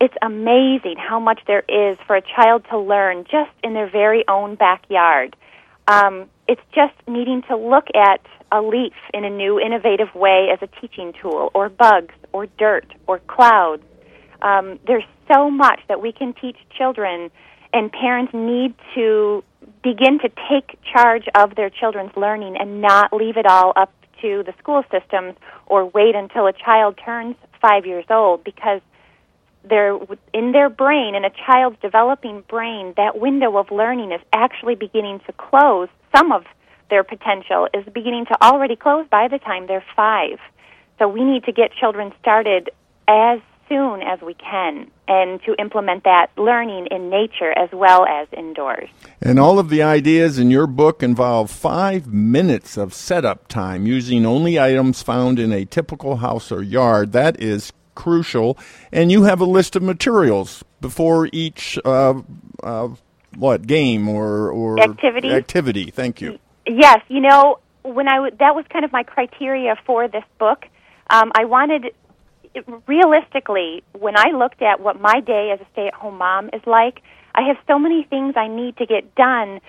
It's 0.00 0.14
amazing 0.22 0.96
how 0.96 1.18
much 1.18 1.40
there 1.46 1.64
is 1.68 1.98
for 2.06 2.16
a 2.16 2.22
child 2.22 2.64
to 2.70 2.78
learn 2.78 3.24
just 3.24 3.50
in 3.64 3.74
their 3.74 3.90
very 3.90 4.24
own 4.28 4.54
backyard. 4.54 5.34
Um, 5.88 6.26
it's 6.46 6.62
just 6.72 6.94
needing 7.08 7.42
to 7.48 7.56
look 7.56 7.88
at 7.94 8.20
a 8.52 8.62
leaf 8.62 8.94
in 9.12 9.24
a 9.24 9.30
new, 9.30 9.58
innovative 9.58 10.14
way 10.14 10.48
as 10.52 10.60
a 10.62 10.80
teaching 10.80 11.12
tool, 11.20 11.50
or 11.52 11.68
bugs, 11.68 12.14
or 12.32 12.46
dirt, 12.46 12.86
or 13.06 13.18
clouds. 13.26 13.82
Um, 14.40 14.78
there's 14.86 15.04
so 15.32 15.50
much 15.50 15.80
that 15.88 16.00
we 16.00 16.12
can 16.12 16.32
teach 16.32 16.56
children, 16.76 17.30
and 17.72 17.90
parents 17.90 18.32
need 18.32 18.74
to 18.94 19.42
begin 19.82 20.20
to 20.20 20.30
take 20.48 20.78
charge 20.84 21.24
of 21.34 21.56
their 21.56 21.70
children's 21.70 22.16
learning 22.16 22.56
and 22.58 22.80
not 22.80 23.12
leave 23.12 23.36
it 23.36 23.46
all 23.46 23.72
up 23.76 23.92
to 24.22 24.42
the 24.44 24.54
school 24.58 24.82
systems 24.90 25.34
or 25.66 25.86
wait 25.86 26.14
until 26.14 26.46
a 26.46 26.52
child 26.52 26.98
turns 27.04 27.36
five 27.60 27.84
years 27.84 28.04
old 28.10 28.44
because 28.44 28.80
they're 29.68 29.98
in 30.32 30.52
their 30.52 30.70
brain 30.70 31.14
in 31.14 31.24
a 31.24 31.30
child's 31.46 31.76
developing 31.80 32.42
brain 32.48 32.94
that 32.96 33.18
window 33.18 33.56
of 33.56 33.70
learning 33.70 34.12
is 34.12 34.20
actually 34.32 34.74
beginning 34.74 35.20
to 35.26 35.32
close 35.32 35.88
some 36.16 36.32
of 36.32 36.44
their 36.90 37.04
potential 37.04 37.68
is 37.74 37.84
beginning 37.92 38.26
to 38.26 38.42
already 38.42 38.76
close 38.76 39.06
by 39.10 39.28
the 39.28 39.38
time 39.38 39.66
they're 39.66 39.84
five. 39.94 40.38
So 40.98 41.08
we 41.08 41.22
need 41.22 41.44
to 41.44 41.52
get 41.52 41.72
children 41.72 42.12
started 42.20 42.70
as 43.06 43.40
soon 43.68 44.00
as 44.02 44.20
we 44.22 44.34
can 44.34 44.90
and 45.06 45.40
to 45.42 45.54
implement 45.58 46.04
that 46.04 46.28
learning 46.36 46.86
in 46.90 47.10
nature 47.10 47.52
as 47.56 47.68
well 47.72 48.06
as 48.06 48.26
indoors. 48.36 48.88
And 49.20 49.38
all 49.38 49.58
of 49.58 49.68
the 49.68 49.82
ideas 49.82 50.38
in 50.38 50.50
your 50.50 50.66
book 50.66 51.02
involve 51.02 51.50
five 51.50 52.06
minutes 52.06 52.76
of 52.76 52.94
setup 52.94 53.48
time 53.48 53.86
using 53.86 54.24
only 54.24 54.58
items 54.58 55.02
found 55.02 55.38
in 55.38 55.52
a 55.52 55.64
typical 55.64 56.16
house 56.16 56.50
or 56.50 56.62
yard. 56.62 57.12
That 57.12 57.40
is 57.40 57.72
crucial. 57.98 58.56
And 58.92 59.10
you 59.10 59.24
have 59.24 59.40
a 59.40 59.50
list 59.58 59.76
of 59.76 59.82
materials 59.82 60.64
before 60.80 61.28
each 61.32 61.78
uh, 61.84 62.14
uh, 62.62 62.88
what 63.36 63.66
game 63.66 64.08
or 64.08 64.50
or 64.50 64.80
activity. 64.80 65.30
Activity. 65.30 65.90
Thank 65.90 66.20
you. 66.22 66.38
Yes, 66.66 67.00
you 67.08 67.20
know, 67.20 67.58
when 67.82 68.08
I 68.08 68.16
w- 68.22 68.36
that 68.38 68.54
was 68.54 68.64
kind 68.72 68.84
of 68.84 68.92
my 68.92 69.02
criteria 69.02 69.74
for 69.86 70.08
this 70.08 70.24
book. 70.38 70.66
Um, 71.10 71.32
I 71.34 71.44
wanted, 71.46 71.82
realistically, 72.86 73.82
when 73.98 74.16
I 74.16 74.28
looked 74.42 74.60
at 74.60 74.80
what 74.80 75.00
my 75.00 75.20
day 75.20 75.50
as 75.54 75.60
a 75.60 75.66
stay-at-home 75.72 76.18
mom 76.18 76.50
is 76.52 76.60
like, 76.66 77.00
I 77.34 77.42
have 77.48 77.56
so 77.66 77.78
many 77.78 78.04
things 78.04 78.34
I 78.36 78.48
need 78.48 78.76
to 78.76 78.86
get 78.86 79.14
done 79.14 79.60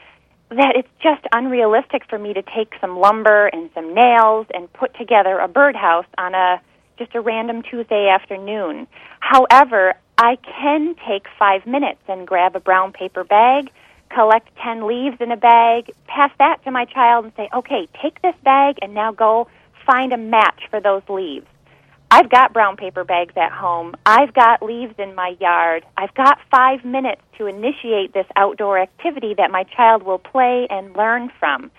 that 0.50 0.74
it's 0.76 0.90
just 1.02 1.24
unrealistic 1.32 2.04
for 2.10 2.20
me 2.20 2.34
to 2.34 2.42
take 2.42 2.74
some 2.82 2.98
lumber 2.98 3.48
and 3.48 3.70
some 3.74 3.94
nails 3.94 4.48
and 4.54 4.72
put 4.74 4.94
together 4.98 5.38
a 5.40 5.48
birdhouse 5.48 6.10
on 6.18 6.34
a 6.34 6.60
just 7.00 7.16
a 7.16 7.22
random 7.22 7.64
Tuesday 7.64 8.10
afternoon. 8.10 8.86
However, 9.22 9.96
I 10.18 10.36
can 10.36 10.96
take 11.08 11.26
five 11.40 11.66
minutes 11.66 12.02
and 12.08 12.28
grab 12.28 12.56
a 12.56 12.60
brown 12.60 12.92
paper 12.92 13.24
bag, 13.24 13.72
collect 14.14 14.50
10 14.64 14.86
leaves 14.86 15.18
in 15.22 15.32
a 15.32 15.38
bag, 15.38 15.92
pass 16.08 16.32
that 16.40 16.64
to 16.66 16.72
my 16.72 16.86
child 16.86 17.26
and 17.26 17.34
say, 17.38 17.50
okay, 17.54 17.88
take 18.02 18.22
this 18.22 18.36
bag 18.44 18.76
and 18.82 18.94
now 18.94 19.14
go 19.14 19.48
find 19.90 20.12
a 20.12 20.18
match 20.18 20.64
for 20.70 20.82
those 20.82 21.02
leaves. 21.08 21.48
I've 22.12 22.30
got 22.30 22.54
brown 22.54 22.76
paper 22.76 23.04
bags 23.04 23.34
at 23.38 23.52
home. 23.52 23.96
I've 24.06 24.34
got 24.34 24.64
leaves 24.64 24.96
in 24.98 25.14
my 25.14 25.36
yard. 25.40 25.86
I've 25.96 26.14
got 26.16 26.40
five 26.52 26.84
minutes 26.84 27.22
to 27.38 27.46
initiate 27.46 28.14
this 28.14 28.26
outdoor 28.36 28.80
activity 28.80 29.36
that 29.38 29.52
my 29.52 29.64
child 29.64 30.04
will 30.04 30.18
play 30.18 30.68
and 30.70 30.96
learn 30.96 31.32
from. 31.40 31.72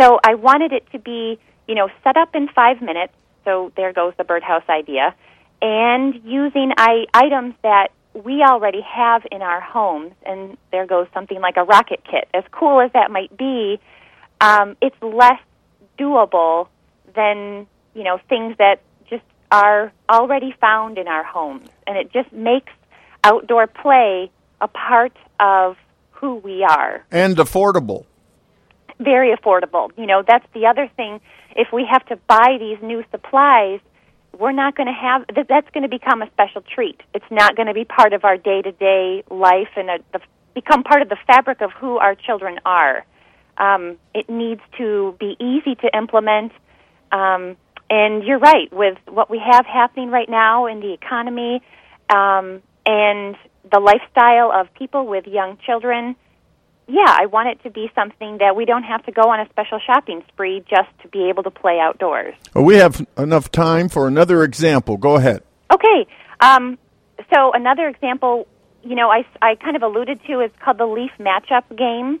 So 0.00 0.18
I 0.24 0.34
wanted 0.34 0.72
it 0.72 0.84
to 0.92 0.98
be, 0.98 1.38
you 1.68 1.74
know, 1.74 1.88
set 2.02 2.16
up 2.16 2.34
in 2.34 2.48
five 2.48 2.82
minutes. 2.82 3.14
So 3.48 3.72
there 3.76 3.94
goes 3.94 4.12
the 4.18 4.24
birdhouse 4.24 4.68
idea. 4.68 5.14
And 5.62 6.14
using 6.22 6.72
I, 6.76 7.06
items 7.14 7.54
that 7.62 7.88
we 8.12 8.42
already 8.42 8.82
have 8.82 9.22
in 9.32 9.40
our 9.40 9.60
homes, 9.60 10.12
and 10.26 10.58
there 10.70 10.86
goes 10.86 11.06
something 11.14 11.40
like 11.40 11.56
a 11.56 11.64
rocket 11.64 12.00
kit. 12.04 12.28
As 12.34 12.44
cool 12.50 12.80
as 12.82 12.92
that 12.92 13.10
might 13.10 13.34
be, 13.36 13.80
um, 14.42 14.76
it's 14.82 15.00
less 15.00 15.40
doable 15.98 16.68
than 17.14 17.66
you 17.94 18.04
know 18.04 18.20
things 18.28 18.54
that 18.58 18.82
just 19.08 19.24
are 19.50 19.92
already 20.10 20.54
found 20.60 20.98
in 20.98 21.08
our 21.08 21.24
homes, 21.24 21.68
and 21.86 21.96
it 21.96 22.12
just 22.12 22.30
makes 22.32 22.72
outdoor 23.24 23.66
play 23.66 24.30
a 24.60 24.68
part 24.68 25.16
of 25.40 25.76
who 26.10 26.34
we 26.36 26.64
are. 26.64 27.02
And 27.10 27.36
affordable. 27.36 28.04
Very 29.00 29.34
affordable. 29.34 29.90
You 29.96 30.06
know, 30.06 30.22
that's 30.26 30.46
the 30.52 30.66
other 30.66 30.90
thing. 30.96 31.20
If 31.58 31.72
we 31.72 31.84
have 31.90 32.06
to 32.06 32.16
buy 32.28 32.56
these 32.60 32.78
new 32.80 33.04
supplies, 33.10 33.80
we're 34.38 34.52
not 34.52 34.76
going 34.76 34.86
to 34.86 34.92
have 34.92 35.26
that, 35.34 35.46
that's 35.48 35.68
going 35.74 35.82
to 35.82 35.88
become 35.88 36.22
a 36.22 36.30
special 36.30 36.62
treat. 36.62 37.00
It's 37.12 37.30
not 37.30 37.56
going 37.56 37.66
to 37.66 37.74
be 37.74 37.84
part 37.84 38.12
of 38.12 38.24
our 38.24 38.36
day 38.36 38.62
to 38.62 38.70
day 38.70 39.24
life 39.28 39.68
and 39.76 39.90
a, 39.90 39.98
the, 40.12 40.20
become 40.54 40.84
part 40.84 41.02
of 41.02 41.08
the 41.08 41.18
fabric 41.26 41.60
of 41.60 41.72
who 41.72 41.98
our 41.98 42.14
children 42.14 42.60
are. 42.64 43.04
Um, 43.58 43.98
it 44.14 44.30
needs 44.30 44.60
to 44.78 45.16
be 45.18 45.36
easy 45.40 45.74
to 45.74 45.90
implement. 45.96 46.52
Um, 47.10 47.56
and 47.90 48.22
you're 48.22 48.38
right 48.38 48.72
with 48.72 48.96
what 49.08 49.28
we 49.28 49.40
have 49.44 49.66
happening 49.66 50.10
right 50.10 50.28
now 50.28 50.66
in 50.66 50.78
the 50.78 50.92
economy 50.92 51.60
um, 52.08 52.62
and 52.86 53.34
the 53.70 53.80
lifestyle 53.80 54.52
of 54.52 54.72
people 54.74 55.08
with 55.08 55.26
young 55.26 55.58
children 55.66 56.14
yeah, 56.88 57.04
I 57.06 57.26
want 57.26 57.48
it 57.48 57.62
to 57.64 57.70
be 57.70 57.90
something 57.94 58.38
that 58.38 58.56
we 58.56 58.64
don't 58.64 58.82
have 58.82 59.04
to 59.04 59.12
go 59.12 59.30
on 59.30 59.40
a 59.40 59.48
special 59.50 59.78
shopping 59.78 60.24
spree 60.28 60.64
just 60.68 60.88
to 61.02 61.08
be 61.08 61.28
able 61.28 61.42
to 61.42 61.50
play 61.50 61.78
outdoors. 61.78 62.34
Well, 62.54 62.64
we 62.64 62.76
have 62.76 63.06
enough 63.18 63.50
time 63.50 63.90
for 63.90 64.08
another 64.08 64.42
example. 64.42 64.96
Go 64.96 65.16
ahead. 65.16 65.42
Okay. 65.70 66.06
Um, 66.40 66.78
so 67.32 67.52
another 67.52 67.88
example, 67.88 68.48
you 68.82 68.94
know, 68.94 69.10
I, 69.10 69.26
I 69.42 69.56
kind 69.56 69.76
of 69.76 69.82
alluded 69.82 70.24
to 70.24 70.40
is 70.40 70.50
called 70.64 70.78
the 70.78 70.86
leaf 70.86 71.10
matchup 71.20 71.64
game. 71.76 72.20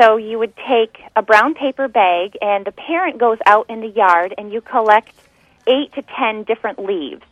So 0.00 0.16
you 0.16 0.38
would 0.38 0.54
take 0.56 0.98
a 1.16 1.22
brown 1.22 1.54
paper 1.54 1.88
bag, 1.88 2.36
and 2.40 2.64
the 2.64 2.72
parent 2.72 3.18
goes 3.18 3.38
out 3.46 3.68
in 3.68 3.80
the 3.80 3.88
yard, 3.88 4.32
and 4.38 4.52
you 4.52 4.60
collect 4.60 5.12
eight 5.66 5.92
to 5.94 6.02
ten 6.16 6.44
different 6.44 6.78
leaves. 6.78 7.22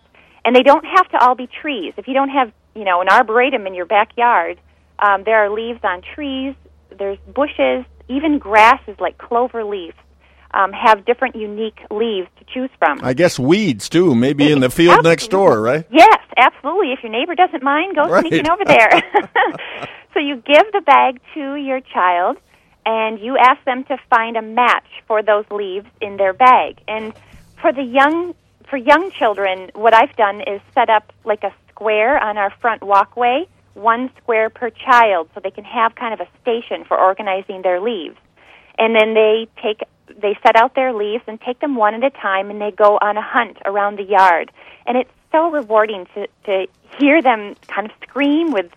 And 0.44 0.54
they 0.54 0.62
don't 0.62 0.84
have 0.84 1.08
to 1.10 1.18
all 1.18 1.34
be 1.34 1.48
trees. 1.48 1.94
If 1.96 2.06
you 2.06 2.14
don't 2.14 2.28
have, 2.28 2.52
you 2.74 2.84
know, 2.84 3.00
an 3.00 3.08
arboretum 3.08 3.66
in 3.66 3.74
your 3.74 3.86
backyard, 3.86 4.60
um, 4.98 5.22
there 5.24 5.44
are 5.44 5.50
leaves 5.50 5.80
on 5.82 6.02
trees, 6.14 6.54
there's 6.98 7.18
bushes, 7.34 7.84
even 8.08 8.38
grasses 8.38 8.96
like 9.00 9.18
clover 9.18 9.64
leaves. 9.64 9.96
Um, 10.54 10.72
have 10.72 11.04
different 11.04 11.36
unique 11.36 11.80
leaves 11.90 12.28
to 12.38 12.44
choose 12.54 12.70
from. 12.78 13.00
I 13.02 13.12
guess 13.12 13.38
weeds 13.38 13.90
too, 13.90 14.14
maybe 14.14 14.50
in 14.50 14.60
the 14.60 14.70
field 14.70 15.04
next 15.04 15.28
door, 15.28 15.60
right? 15.60 15.84
Yes, 15.90 16.18
absolutely. 16.38 16.92
If 16.92 17.02
your 17.02 17.12
neighbor 17.12 17.34
doesn't 17.34 17.62
mind, 17.62 17.94
go 17.94 18.04
right. 18.04 18.20
sneaking 18.20 18.48
over 18.48 18.64
there. 18.64 18.88
so 20.14 20.20
you 20.20 20.36
give 20.36 20.64
the 20.72 20.80
bag 20.86 21.20
to 21.34 21.56
your 21.56 21.80
child, 21.80 22.38
and 22.86 23.20
you 23.20 23.36
ask 23.36 23.62
them 23.64 23.84
to 23.84 23.98
find 24.08 24.38
a 24.38 24.42
match 24.42 24.86
for 25.06 25.22
those 25.22 25.44
leaves 25.50 25.88
in 26.00 26.16
their 26.16 26.32
bag. 26.32 26.78
And 26.88 27.12
for 27.60 27.72
the 27.72 27.82
young 27.82 28.34
for 28.70 28.76
young 28.76 29.10
children, 29.10 29.70
what 29.74 29.94
I've 29.94 30.14
done 30.16 30.40
is 30.40 30.60
set 30.74 30.88
up 30.88 31.12
like 31.24 31.42
a 31.42 31.52
square 31.68 32.18
on 32.22 32.38
our 32.38 32.50
front 32.60 32.82
walkway 32.82 33.46
one 33.76 34.10
square 34.20 34.50
per 34.50 34.70
child 34.70 35.28
so 35.34 35.40
they 35.40 35.50
can 35.50 35.64
have 35.64 35.94
kind 35.94 36.14
of 36.14 36.20
a 36.20 36.28
station 36.40 36.84
for 36.86 36.98
organizing 36.98 37.62
their 37.62 37.80
leaves. 37.80 38.16
And 38.78 38.94
then 38.94 39.14
they 39.14 39.48
take 39.62 39.82
they 40.20 40.38
set 40.46 40.56
out 40.56 40.74
their 40.74 40.92
leaves 40.92 41.24
and 41.26 41.40
take 41.40 41.60
them 41.60 41.74
one 41.74 41.94
at 41.94 42.04
a 42.04 42.10
time 42.10 42.50
and 42.50 42.60
they 42.60 42.70
go 42.70 42.96
on 43.00 43.16
a 43.16 43.22
hunt 43.22 43.58
around 43.64 43.98
the 43.98 44.04
yard. 44.04 44.52
And 44.86 44.96
it's 44.96 45.10
so 45.32 45.50
rewarding 45.50 46.06
to 46.14 46.26
to 46.44 46.66
hear 46.98 47.22
them 47.22 47.54
kind 47.68 47.90
of 47.90 47.92
scream 48.08 48.52
with 48.52 48.70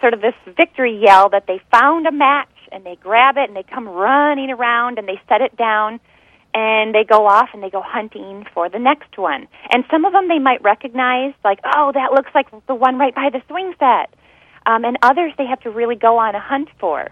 sort 0.00 0.14
of 0.14 0.20
this 0.20 0.34
victory 0.56 0.96
yell 0.96 1.28
that 1.30 1.46
they 1.46 1.60
found 1.70 2.06
a 2.06 2.12
match 2.12 2.48
and 2.72 2.84
they 2.84 2.96
grab 2.96 3.36
it 3.36 3.48
and 3.48 3.56
they 3.56 3.62
come 3.62 3.88
running 3.88 4.50
around 4.50 4.98
and 4.98 5.08
they 5.08 5.20
set 5.28 5.40
it 5.40 5.56
down 5.56 6.00
and 6.54 6.94
they 6.94 7.04
go 7.04 7.26
off 7.26 7.50
and 7.52 7.62
they 7.62 7.68
go 7.68 7.82
hunting 7.82 8.46
for 8.54 8.68
the 8.70 8.78
next 8.78 9.18
one. 9.18 9.46
And 9.70 9.84
some 9.90 10.06
of 10.06 10.12
them 10.12 10.28
they 10.28 10.38
might 10.38 10.62
recognize, 10.62 11.34
like, 11.44 11.60
oh, 11.74 11.92
that 11.92 12.12
looks 12.12 12.30
like 12.34 12.46
the 12.66 12.74
one 12.74 12.98
right 12.98 13.14
by 13.14 13.28
the 13.30 13.42
swing 13.46 13.74
set. 13.78 14.14
Um, 14.66 14.84
and 14.84 14.98
others 15.02 15.32
they 15.38 15.46
have 15.46 15.60
to 15.60 15.70
really 15.70 15.94
go 15.94 16.18
on 16.18 16.34
a 16.34 16.40
hunt 16.40 16.68
for. 16.78 17.08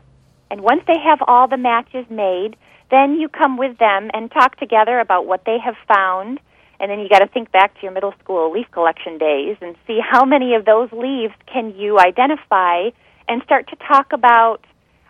And 0.50 0.60
once 0.60 0.82
they 0.86 0.98
have 0.98 1.20
all 1.26 1.48
the 1.48 1.56
matches 1.56 2.04
made, 2.10 2.56
then 2.90 3.14
you 3.14 3.28
come 3.28 3.56
with 3.56 3.78
them 3.78 4.10
and 4.12 4.30
talk 4.30 4.56
together 4.56 4.98
about 5.00 5.26
what 5.26 5.44
they 5.46 5.58
have 5.64 5.76
found. 5.88 6.40
And 6.80 6.90
then 6.90 6.98
you 6.98 7.08
got 7.08 7.20
to 7.20 7.28
think 7.28 7.50
back 7.52 7.74
to 7.76 7.82
your 7.82 7.92
middle 7.92 8.12
school 8.22 8.52
leaf 8.52 8.66
collection 8.70 9.18
days 9.18 9.56
and 9.60 9.76
see 9.86 10.00
how 10.02 10.24
many 10.24 10.54
of 10.54 10.64
those 10.64 10.90
leaves 10.92 11.32
can 11.52 11.74
you 11.76 11.98
identify 11.98 12.90
and 13.28 13.42
start 13.44 13.68
to 13.68 13.76
talk 13.76 14.12
about 14.12 14.60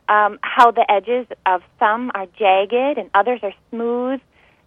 um, 0.09 0.39
how 0.43 0.71
the 0.71 0.85
edges 0.91 1.27
of 1.47 1.63
some 1.79 2.13
are 2.15 2.27
jagged 2.39 2.99
and 2.99 3.11
others 3.15 3.41
are 3.43 3.55
smooth. 3.71 4.21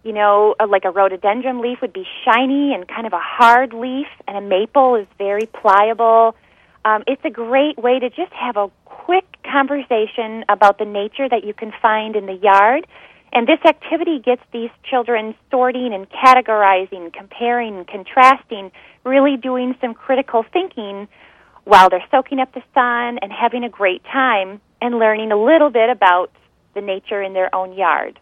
You 0.04 0.12
know, 0.12 0.54
uh, 0.60 0.66
like 0.66 0.84
a 0.84 0.90
rhododendron 0.90 1.60
leaf 1.60 1.78
would 1.80 1.92
be 1.92 2.06
shiny 2.24 2.74
and 2.74 2.86
kind 2.86 3.06
of 3.06 3.12
a 3.12 3.20
hard 3.20 3.72
leaf, 3.72 4.06
and 4.26 4.36
a 4.36 4.40
maple 4.40 4.94
is 4.94 5.06
very 5.18 5.46
pliable. 5.46 6.34
Um, 6.84 7.04
it's 7.06 7.24
a 7.24 7.30
great 7.30 7.78
way 7.78 7.98
to 7.98 8.08
just 8.10 8.32
have 8.32 8.56
a 8.56 8.70
quick 8.84 9.24
conversation 9.44 10.44
about 10.48 10.78
the 10.78 10.84
nature 10.84 11.28
that 11.28 11.44
you 11.44 11.54
can 11.54 11.72
find 11.82 12.16
in 12.16 12.26
the 12.26 12.34
yard. 12.34 12.86
And 13.32 13.46
this 13.46 13.58
activity 13.66 14.20
gets 14.20 14.42
these 14.52 14.70
children 14.88 15.34
sorting 15.50 15.92
and 15.92 16.08
categorizing, 16.10 17.12
comparing 17.12 17.84
contrasting, 17.84 18.70
really 19.04 19.36
doing 19.36 19.76
some 19.80 19.94
critical 19.94 20.44
thinking 20.52 21.08
while 21.64 21.90
they're 21.90 22.04
soaking 22.10 22.40
up 22.40 22.52
the 22.54 22.62
sun 22.72 23.18
and 23.20 23.30
having 23.30 23.64
a 23.64 23.68
great 23.68 24.02
time 24.04 24.60
and 24.80 24.98
learning 24.98 25.32
a 25.32 25.36
little 25.36 25.70
bit 25.70 25.90
about 25.90 26.30
the 26.74 26.80
nature 26.80 27.22
in 27.22 27.34
their 27.34 27.54
own 27.54 27.74
yard. 27.74 28.18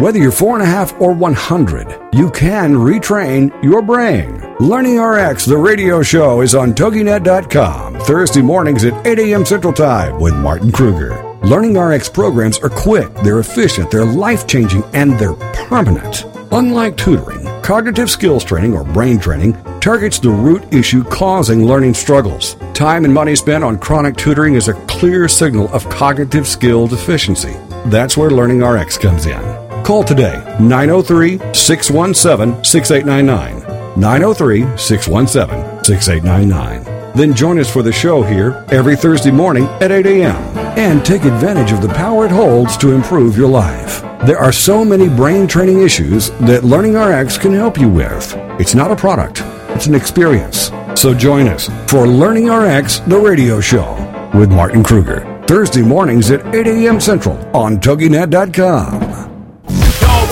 Whether 0.00 0.18
you're 0.18 0.32
four 0.32 0.54
and 0.54 0.62
a 0.62 0.66
half 0.66 0.98
or 0.98 1.12
100, 1.12 2.14
you 2.14 2.30
can 2.30 2.74
retrain 2.74 3.52
your 3.62 3.82
brain. 3.82 4.40
Learning 4.58 4.98
RX, 4.98 5.44
the 5.44 5.58
radio 5.58 6.02
show, 6.02 6.40
is 6.40 6.54
on 6.54 6.72
TogiNet.com 6.72 8.00
Thursday 8.00 8.40
mornings 8.40 8.86
at 8.86 9.06
8 9.06 9.18
a.m. 9.18 9.44
Central 9.44 9.74
Time 9.74 10.18
with 10.18 10.34
Martin 10.34 10.72
Kruger. 10.72 11.22
Learning 11.42 11.78
RX 11.78 12.08
programs 12.08 12.58
are 12.60 12.70
quick, 12.70 13.14
they're 13.16 13.40
efficient, 13.40 13.90
they're 13.90 14.06
life 14.06 14.46
changing, 14.46 14.82
and 14.94 15.18
they're 15.18 15.34
permanent. 15.34 16.24
Unlike 16.50 16.96
tutoring, 16.96 17.44
cognitive 17.62 18.10
skills 18.10 18.42
training 18.42 18.72
or 18.72 18.84
brain 18.84 19.18
training 19.18 19.52
targets 19.80 20.18
the 20.18 20.30
root 20.30 20.62
issue 20.72 21.04
causing 21.04 21.66
learning 21.66 21.92
struggles. 21.92 22.54
Time 22.72 23.04
and 23.04 23.12
money 23.12 23.36
spent 23.36 23.62
on 23.62 23.78
chronic 23.78 24.16
tutoring 24.16 24.54
is 24.54 24.68
a 24.68 24.74
clear 24.86 25.28
signal 25.28 25.70
of 25.74 25.86
cognitive 25.90 26.48
skill 26.48 26.86
deficiency. 26.86 27.54
That's 27.88 28.16
where 28.16 28.30
Learning 28.30 28.62
RX 28.64 28.96
comes 28.96 29.26
in. 29.26 29.69
Call 29.90 30.04
today 30.04 30.36
903 30.60 31.52
617 31.52 32.62
6899. 32.62 34.00
903 34.00 34.78
617 34.78 35.84
6899. 35.84 37.12
Then 37.16 37.34
join 37.34 37.58
us 37.58 37.68
for 37.68 37.82
the 37.82 37.90
show 37.90 38.22
here 38.22 38.64
every 38.70 38.94
Thursday 38.94 39.32
morning 39.32 39.64
at 39.82 39.90
8 39.90 40.06
a.m. 40.06 40.36
and 40.78 41.04
take 41.04 41.24
advantage 41.24 41.72
of 41.72 41.82
the 41.82 41.88
power 41.88 42.24
it 42.24 42.30
holds 42.30 42.76
to 42.76 42.92
improve 42.92 43.36
your 43.36 43.48
life. 43.48 44.02
There 44.24 44.38
are 44.38 44.52
so 44.52 44.84
many 44.84 45.08
brain 45.08 45.48
training 45.48 45.82
issues 45.82 46.30
that 46.46 46.62
Learning 46.62 46.94
RX 46.94 47.36
can 47.36 47.52
help 47.52 47.76
you 47.76 47.88
with. 47.88 48.32
It's 48.60 48.76
not 48.76 48.92
a 48.92 48.96
product, 48.96 49.42
it's 49.74 49.86
an 49.86 49.96
experience. 49.96 50.70
So 50.94 51.12
join 51.12 51.48
us 51.48 51.68
for 51.90 52.06
Learning 52.06 52.48
RX, 52.48 53.00
the 53.00 53.18
radio 53.18 53.60
show 53.60 53.94
with 54.38 54.52
Martin 54.52 54.84
Kruger. 54.84 55.26
Thursday 55.48 55.82
mornings 55.82 56.30
at 56.30 56.46
8 56.54 56.68
a.m. 56.68 57.00
Central 57.00 57.36
on 57.56 57.78
TogiNet.com. 57.78 59.09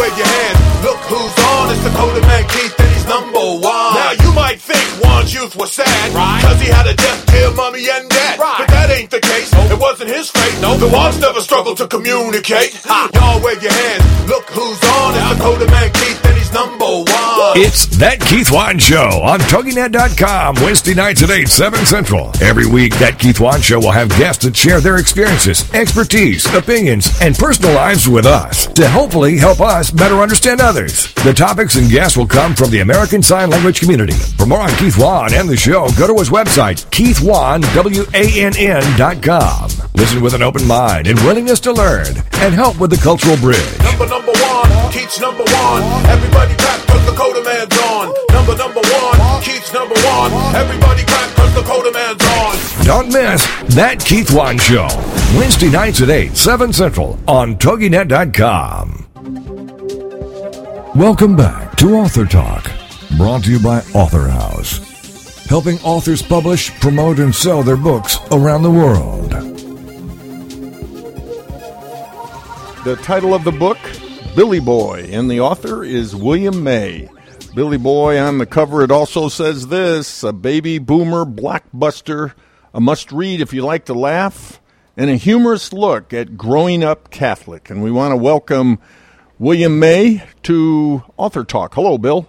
Wave 0.09 0.19
your. 0.19 0.27
Look 0.85 1.01
who's 1.11 1.45
on. 1.45 1.71
It's 1.71 1.85
Dakota 1.85 2.21
Man 2.23 2.45
Keith, 2.49 2.75
and 2.79 2.89
he's 2.89 3.07
number 3.07 3.39
one. 3.39 3.95
Now 3.95 4.13
you 4.13 4.33
might 4.33 4.61
think 4.61 5.05
Wann's 5.29 5.43
youth 5.43 5.57
was 5.57 5.73
sad, 5.73 6.15
right? 6.15 6.41
Cause 6.43 6.59
he 6.61 6.69
had 6.69 6.87
a 6.87 6.95
death 6.95 7.27
kill 7.27 7.53
mommy 7.53 7.87
and 7.91 8.09
dad. 8.09 8.39
Right. 8.39 8.55
But 8.59 8.69
that 8.69 8.91
ain't 8.91 9.11
the 9.11 9.21
case. 9.21 9.53
It 9.53 9.79
wasn't 9.79 10.09
his 10.09 10.31
fate. 10.31 10.63
No, 10.63 10.77
the 10.77 10.89
Wann's 10.89 11.21
never 11.21 11.41
struggled 11.41 11.77
to 11.79 11.87
communicate. 11.87 12.73
Ha. 12.85 13.11
Y'all 13.13 13.45
wave 13.45 13.63
your 13.63 13.73
hands. 13.73 14.05
Look 14.29 14.49
who's 14.49 14.81
on. 14.85 15.15
It's 15.15 15.37
Dakota 15.37 15.67
Man 15.71 15.93
Keith, 15.93 16.25
and 16.25 16.37
he's 16.37 16.53
number 16.53 16.87
one. 16.87 17.53
It's 17.61 17.87
That 17.99 18.21
Keith 18.21 18.51
Wann 18.51 18.79
Show 18.79 19.21
on 19.23 19.41
TogiNet.com, 19.41 20.57
Wednesday 20.65 20.95
nights 20.95 21.23
at 21.23 21.31
8, 21.31 21.49
7 21.49 21.85
Central. 21.85 22.33
Every 22.41 22.67
week, 22.67 22.97
That 22.99 23.19
Keith 23.19 23.41
Wann 23.41 23.61
Show 23.61 23.81
will 23.81 23.93
have 23.93 24.09
guests 24.11 24.45
that 24.45 24.57
share 24.57 24.81
their 24.81 24.97
experiences, 24.97 25.71
expertise, 25.75 26.47
opinions, 26.55 27.21
and 27.21 27.37
personal 27.37 27.75
lives 27.75 28.09
with 28.09 28.25
us 28.25 28.67
to 28.69 28.89
hopefully 28.89 29.37
help 29.37 29.61
us 29.61 29.91
better 29.91 30.21
understand 30.21 30.61
others. 30.61 31.13
The 31.25 31.35
topics 31.35 31.77
and 31.77 31.91
guests 31.91 32.17
will 32.17 32.27
come 32.27 32.55
from 32.55 32.71
the 32.71 32.81
American 32.81 33.23
Sign 33.23 33.51
Language 33.51 33.81
community. 33.81 34.15
For 34.39 34.47
more 34.47 34.61
on 34.61 34.71
Keith 34.77 34.97
Wann 34.97 35.18
and 35.27 35.49
the 35.49 35.57
show, 35.57 35.89
go 35.99 36.07
to 36.07 36.15
his 36.15 36.31
website, 36.31 36.87
keithwann.com. 36.95 37.61
Listen 39.95 40.23
with 40.23 40.35
an 40.35 40.43
open 40.43 40.67
mind 40.67 41.07
and 41.09 41.19
willingness 41.21 41.59
to 41.61 41.73
learn 41.73 42.07
and 42.39 42.55
help 42.55 42.79
with 42.79 42.91
the 42.91 42.97
cultural 42.99 43.37
bridge. 43.39 43.59
Number 43.83 44.07
number 44.07 44.31
one, 44.33 44.93
Keith's 44.93 45.19
number 45.21 45.43
one. 45.43 45.83
Everybody 46.07 46.55
clap 46.55 46.87
cause 46.87 47.05
Dakota 47.05 47.43
Man's 47.43 47.77
on. 47.91 48.15
Number 48.33 48.57
number 48.57 48.81
one, 48.81 49.43
Keith's 49.43 49.73
number 49.75 49.95
one. 49.95 50.31
Everybody 50.55 51.03
clap 51.05 51.35
cause 51.35 51.55
Dakota 51.55 51.91
Man's 51.93 52.23
on. 52.23 52.85
Don't 52.87 53.09
miss 53.13 53.45
That 53.75 53.99
Keith 54.05 54.31
Wann 54.33 54.59
Show, 54.59 54.89
Wednesday 55.37 55.71
nights 55.71 56.01
at 56.01 56.11
8, 56.11 56.37
7 56.37 56.73
Central 56.73 57.19
on 57.27 57.57
TogiNet.com. 57.57 59.07
Welcome 60.95 61.37
back 61.37 61.77
to 61.77 61.95
Author 61.97 62.25
Talk, 62.25 62.71
brought 63.17 63.45
to 63.45 63.51
you 63.53 63.59
by 63.61 63.81
Author 63.95 64.27
House, 64.29 64.79
helping 65.49 65.79
authors 65.81 66.23
publish, 66.23 66.71
promote, 66.81 67.19
and 67.19 67.35
sell 67.35 67.63
their 67.63 67.77
books 67.77 68.19
around 68.31 68.63
the 68.63 68.71
world. 68.71 69.31
The 72.85 72.97
title 72.97 73.35
of 73.35 73.45
the 73.45 73.53
book, 73.53 73.79
Billy 74.37 74.61
Boy, 74.61 75.09
and 75.11 75.31
the 75.31 75.41
author 75.41 75.83
is 75.83 76.15
William 76.15 76.63
May. 76.63 77.09
Billy 77.55 77.79
Boy 77.79 78.21
on 78.21 78.39
the 78.39 78.47
cover, 78.47 78.85
it 78.85 78.91
also 78.91 79.29
says 79.29 79.69
this 79.69 80.23
a 80.23 80.33
baby 80.33 80.79
boomer 80.79 81.25
blockbuster, 81.25 82.35
a 82.75 82.81
must 82.81 83.11
read 83.11 83.41
if 83.41 83.53
you 83.53 83.63
like 83.63 83.87
to 83.87 83.95
laugh, 83.95 84.61
and 84.97 85.11
a 85.11 85.17
humorous 85.17 85.73
look 85.73 86.13
at 86.13 86.37
growing 86.37 86.85
up 86.85 87.11
Catholic. 87.11 87.71
And 87.71 87.83
we 87.83 87.91
want 87.91 88.13
to 88.13 88.17
welcome 88.17 88.79
William 89.39 89.79
May 89.79 90.23
to 90.43 91.03
Author 91.17 91.45
Talk. 91.45 91.75
Hello, 91.75 91.97
Bill. 91.97 92.29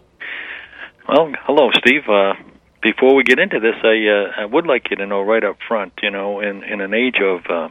Well, 1.07 1.31
hello, 1.45 1.69
Steve. 1.79 2.07
Uh, 2.07 2.33
before 2.81 3.15
we 3.15 3.23
get 3.23 3.39
into 3.39 3.59
this, 3.59 3.75
I 3.83 4.07
uh, 4.07 4.41
I 4.41 4.45
would 4.45 4.65
like 4.65 4.89
you 4.89 4.95
to 4.97 5.05
know 5.05 5.21
right 5.21 5.43
up 5.43 5.57
front, 5.67 5.93
you 6.01 6.11
know, 6.11 6.39
in 6.39 6.63
in 6.63 6.81
an 6.81 6.93
age 6.93 7.17
of 7.21 7.45
uh, 7.47 7.69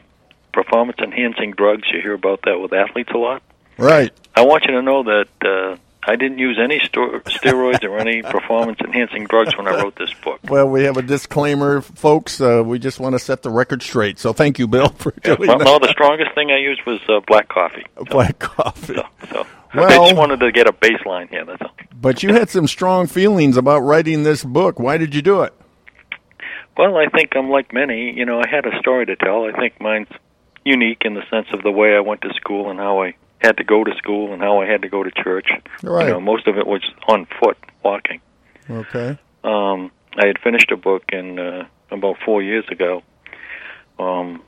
performance 0.53 0.97
enhancing 0.99 1.51
drugs, 1.51 1.83
you 1.93 2.01
hear 2.01 2.13
about 2.13 2.41
that 2.43 2.59
with 2.59 2.73
athletes 2.73 3.09
a 3.13 3.17
lot. 3.17 3.41
Right. 3.77 4.11
I 4.35 4.41
want 4.45 4.63
you 4.65 4.71
to 4.71 4.81
know 4.81 5.03
that 5.03 5.27
uh, 5.45 5.77
I 6.03 6.15
didn't 6.15 6.39
use 6.39 6.57
any 6.61 6.79
sto- 6.79 7.19
steroids 7.19 7.83
or 7.83 7.97
any 7.97 8.21
performance 8.35 8.79
enhancing 8.81 9.25
drugs 9.25 9.55
when 9.57 9.67
I 9.67 9.81
wrote 9.81 9.95
this 9.95 10.13
book. 10.23 10.39
Well, 10.49 10.67
we 10.67 10.83
have 10.83 10.97
a 10.97 11.01
disclaimer, 11.01 11.81
folks. 11.81 12.41
Uh, 12.41 12.63
we 12.65 12.79
just 12.79 12.99
want 12.99 13.13
to 13.13 13.19
set 13.19 13.41
the 13.41 13.49
record 13.49 13.81
straight. 13.83 14.19
So 14.19 14.33
thank 14.33 14.59
you, 14.59 14.67
Bill, 14.67 14.89
for 14.97 15.13
Yeah, 15.23 15.35
doing 15.35 15.47
well, 15.49 15.57
that. 15.59 15.65
no, 15.65 15.79
the 15.79 15.89
strongest 15.89 16.33
thing 16.35 16.51
I 16.51 16.57
used 16.57 16.81
was 16.85 16.99
uh, 17.07 17.19
black 17.27 17.47
coffee. 17.49 17.85
Black 18.09 18.39
coffee. 18.39 18.95
So, 18.95 19.03
so 19.31 19.47
I 19.73 19.77
Well- 19.77 20.03
just 20.05 20.15
wanted 20.15 20.39
to 20.39 20.51
get 20.51 20.67
a 20.67 20.73
baseline 20.73 21.29
here. 21.29 21.45
That's 21.45 21.61
all. 21.61 21.71
But 22.01 22.23
you 22.23 22.33
had 22.33 22.49
some 22.49 22.65
strong 22.67 23.07
feelings 23.07 23.57
about 23.57 23.79
writing 23.81 24.23
this 24.23 24.43
book. 24.43 24.79
Why 24.79 24.97
did 24.97 25.13
you 25.13 25.21
do 25.21 25.41
it? 25.43 25.53
Well, 26.77 26.97
I 26.97 27.07
think 27.07 27.35
I'm 27.35 27.49
like 27.49 27.73
many. 27.73 28.11
You 28.17 28.25
know, 28.25 28.39
I 28.39 28.47
had 28.49 28.65
a 28.65 28.77
story 28.79 29.05
to 29.07 29.15
tell. 29.17 29.45
I 29.45 29.51
think 29.51 29.79
mine's 29.81 30.07
unique 30.63 31.01
in 31.03 31.13
the 31.13 31.23
sense 31.29 31.47
of 31.51 31.61
the 31.61 31.71
way 31.71 31.95
I 31.95 31.99
went 31.99 32.21
to 32.21 32.33
school 32.35 32.69
and 32.69 32.79
how 32.79 33.03
I 33.03 33.15
had 33.39 33.57
to 33.57 33.63
go 33.63 33.83
to 33.83 33.93
school 33.97 34.31
and 34.33 34.41
how 34.41 34.61
I 34.61 34.65
had 34.65 34.81
to 34.83 34.89
go 34.89 35.03
to 35.03 35.11
church. 35.11 35.47
Right. 35.83 36.07
You 36.07 36.13
know, 36.13 36.21
most 36.21 36.47
of 36.47 36.57
it 36.57 36.65
was 36.67 36.81
on 37.07 37.27
foot, 37.39 37.57
walking. 37.83 38.21
Okay. 38.69 39.17
Um, 39.43 39.91
I 40.17 40.27
had 40.27 40.39
finished 40.39 40.71
a 40.71 40.77
book 40.77 41.03
in 41.11 41.37
uh, 41.39 41.65
about 41.91 42.17
four 42.25 42.41
years 42.41 42.65
ago, 42.69 43.03
um, 43.97 44.41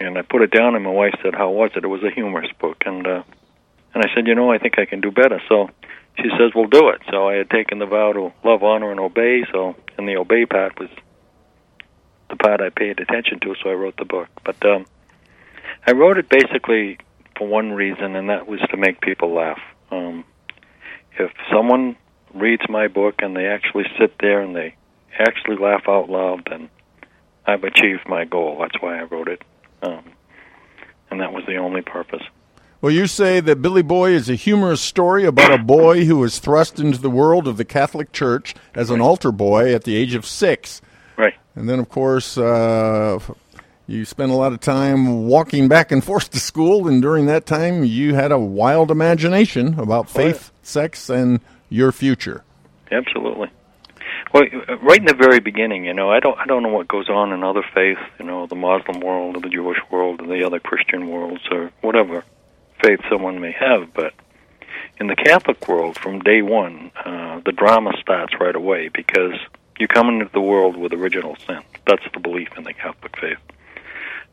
and 0.00 0.18
I 0.18 0.22
put 0.22 0.42
it 0.42 0.50
down, 0.50 0.74
and 0.74 0.84
my 0.84 0.90
wife 0.90 1.14
said, 1.22 1.34
"How 1.34 1.50
was 1.50 1.70
it?" 1.76 1.84
It 1.84 1.88
was 1.88 2.02
a 2.02 2.10
humorous 2.10 2.50
book, 2.58 2.82
and 2.86 3.06
uh, 3.06 3.22
and 3.96 4.04
I 4.04 4.14
said, 4.14 4.26
"You 4.26 4.34
know, 4.34 4.52
I 4.52 4.58
think 4.58 4.78
I 4.78 4.84
can 4.84 5.00
do 5.00 5.10
better." 5.10 5.40
So 5.48 5.70
she 6.18 6.28
says, 6.38 6.52
"We'll 6.54 6.66
do 6.66 6.90
it." 6.90 7.00
So 7.10 7.30
I 7.30 7.36
had 7.36 7.48
taken 7.48 7.78
the 7.78 7.86
vow 7.86 8.12
to 8.12 8.30
love, 8.44 8.62
honor, 8.62 8.90
and 8.90 9.00
obey. 9.00 9.42
So, 9.50 9.74
and 9.96 10.06
the 10.06 10.16
obey 10.18 10.44
part 10.44 10.78
was 10.78 10.90
the 12.28 12.36
part 12.36 12.60
I 12.60 12.68
paid 12.68 13.00
attention 13.00 13.40
to. 13.40 13.54
So 13.62 13.70
I 13.70 13.72
wrote 13.72 13.96
the 13.96 14.04
book, 14.04 14.28
but 14.44 14.62
um, 14.66 14.84
I 15.86 15.92
wrote 15.92 16.18
it 16.18 16.28
basically 16.28 16.98
for 17.38 17.48
one 17.48 17.72
reason, 17.72 18.16
and 18.16 18.28
that 18.28 18.46
was 18.46 18.60
to 18.70 18.76
make 18.76 19.00
people 19.00 19.32
laugh. 19.32 19.60
Um, 19.90 20.24
if 21.18 21.32
someone 21.50 21.96
reads 22.34 22.68
my 22.68 22.88
book 22.88 23.14
and 23.20 23.34
they 23.34 23.46
actually 23.46 23.86
sit 23.98 24.12
there 24.20 24.42
and 24.42 24.54
they 24.54 24.76
actually 25.18 25.56
laugh 25.56 25.84
out 25.88 26.10
loud, 26.10 26.46
then 26.50 26.68
I've 27.46 27.64
achieved 27.64 28.06
my 28.06 28.26
goal. 28.26 28.58
That's 28.60 28.78
why 28.82 29.00
I 29.00 29.04
wrote 29.04 29.28
it, 29.28 29.42
um, 29.80 30.04
and 31.10 31.22
that 31.22 31.32
was 31.32 31.44
the 31.46 31.56
only 31.56 31.80
purpose. 31.80 32.22
Well, 32.82 32.92
you 32.92 33.06
say 33.06 33.40
that 33.40 33.62
Billy 33.62 33.82
Boy 33.82 34.10
is 34.10 34.28
a 34.28 34.34
humorous 34.34 34.82
story 34.82 35.24
about 35.24 35.50
a 35.50 35.58
boy 35.58 36.04
who 36.04 36.18
was 36.18 36.38
thrust 36.38 36.78
into 36.78 36.98
the 36.98 37.08
world 37.08 37.48
of 37.48 37.56
the 37.56 37.64
Catholic 37.64 38.12
Church 38.12 38.54
as 38.74 38.90
an 38.90 39.00
altar 39.00 39.32
boy 39.32 39.74
at 39.74 39.84
the 39.84 39.96
age 39.96 40.14
of 40.14 40.26
six. 40.26 40.82
Right. 41.16 41.32
And 41.54 41.70
then, 41.70 41.78
of 41.78 41.88
course, 41.88 42.36
uh, 42.36 43.18
you 43.86 44.04
spent 44.04 44.30
a 44.30 44.34
lot 44.34 44.52
of 44.52 44.60
time 44.60 45.26
walking 45.26 45.68
back 45.68 45.90
and 45.90 46.04
forth 46.04 46.30
to 46.32 46.38
school, 46.38 46.86
and 46.86 47.00
during 47.00 47.24
that 47.26 47.46
time, 47.46 47.82
you 47.82 48.14
had 48.14 48.30
a 48.30 48.38
wild 48.38 48.90
imagination 48.90 49.80
about 49.80 50.10
faith, 50.10 50.52
sex, 50.62 51.08
and 51.08 51.40
your 51.70 51.92
future. 51.92 52.44
Absolutely. 52.92 53.50
Well, 54.34 54.44
uh, 54.68 54.76
right 54.78 54.98
in 54.98 55.06
the 55.06 55.14
very 55.14 55.40
beginning, 55.40 55.86
you 55.86 55.94
know, 55.94 56.10
I 56.10 56.20
don't, 56.20 56.38
I 56.38 56.44
don't 56.44 56.62
know 56.62 56.68
what 56.68 56.88
goes 56.88 57.08
on 57.08 57.32
in 57.32 57.42
other 57.42 57.64
faiths, 57.72 58.02
you 58.18 58.26
know, 58.26 58.46
the 58.46 58.54
Muslim 58.54 59.00
world 59.00 59.36
or 59.36 59.40
the 59.40 59.48
Jewish 59.48 59.78
world 59.90 60.20
or 60.20 60.26
the 60.26 60.44
other 60.44 60.60
Christian 60.60 61.08
worlds 61.08 61.40
or 61.50 61.70
whatever 61.80 62.22
faith 62.82 63.00
someone 63.10 63.40
may 63.40 63.52
have, 63.52 63.92
but 63.94 64.14
in 64.98 65.08
the 65.08 65.16
Catholic 65.16 65.66
world, 65.68 65.98
from 65.98 66.20
day 66.20 66.42
one, 66.42 66.90
uh, 67.04 67.40
the 67.44 67.52
drama 67.52 67.92
starts 68.00 68.34
right 68.40 68.56
away 68.56 68.88
because 68.88 69.34
you 69.78 69.86
come 69.86 70.08
into 70.08 70.30
the 70.32 70.40
world 70.40 70.76
with 70.76 70.92
original 70.92 71.36
sin. 71.46 71.60
That's 71.86 72.02
the 72.12 72.20
belief 72.20 72.48
in 72.56 72.64
the 72.64 72.72
Catholic 72.72 73.14
faith. 73.20 73.38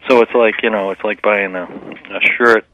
So 0.07 0.21
it's 0.21 0.33
like 0.33 0.55
you 0.63 0.69
know, 0.69 0.91
it's 0.91 1.03
like 1.03 1.21
buying 1.21 1.55
a, 1.55 1.63
a 1.63 2.19
shirt. 2.37 2.65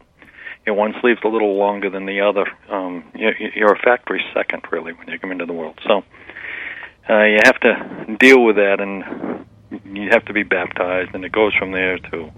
You 0.66 0.74
know, 0.74 0.80
one 0.80 0.94
sleeve's 1.02 1.22
a 1.24 1.28
little 1.28 1.58
longer 1.58 1.90
than 1.90 2.06
the 2.06 2.22
other. 2.22 2.46
Um, 2.70 3.04
you, 3.16 3.32
you're 3.56 3.74
a 3.74 3.80
factory 3.80 4.24
second, 4.34 4.64
really, 4.72 4.94
when 4.94 5.08
you 5.08 5.18
come 5.18 5.32
into 5.32 5.46
the 5.46 5.54
world. 5.54 5.80
So 5.88 6.04
uh, 7.10 7.24
you 7.24 7.40
have 7.46 7.60
to 7.62 8.18
deal 8.20 8.44
with 8.44 8.58
that, 8.58 8.80
and 8.80 9.46
you 9.96 10.10
have 10.10 10.26
to 10.26 10.34
be 10.34 10.44
baptized, 10.44 11.14
and 11.14 11.24
it 11.24 11.32
goes 11.32 11.54
from 11.56 11.72
there 11.72 11.98
to, 11.98 12.32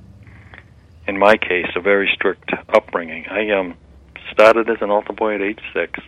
in 1.08 1.18
my 1.18 1.38
case, 1.38 1.68
a 1.76 1.82
very 1.82 2.10
strict 2.14 2.52
upbringing. 2.70 3.26
I 3.30 3.52
um, 3.52 3.76
started 4.32 4.70
as 4.70 4.78
an 4.82 4.90
altar 4.90 5.14
boy 5.14 5.36
at 5.36 5.42
age 5.42 5.60
six, 5.74 6.00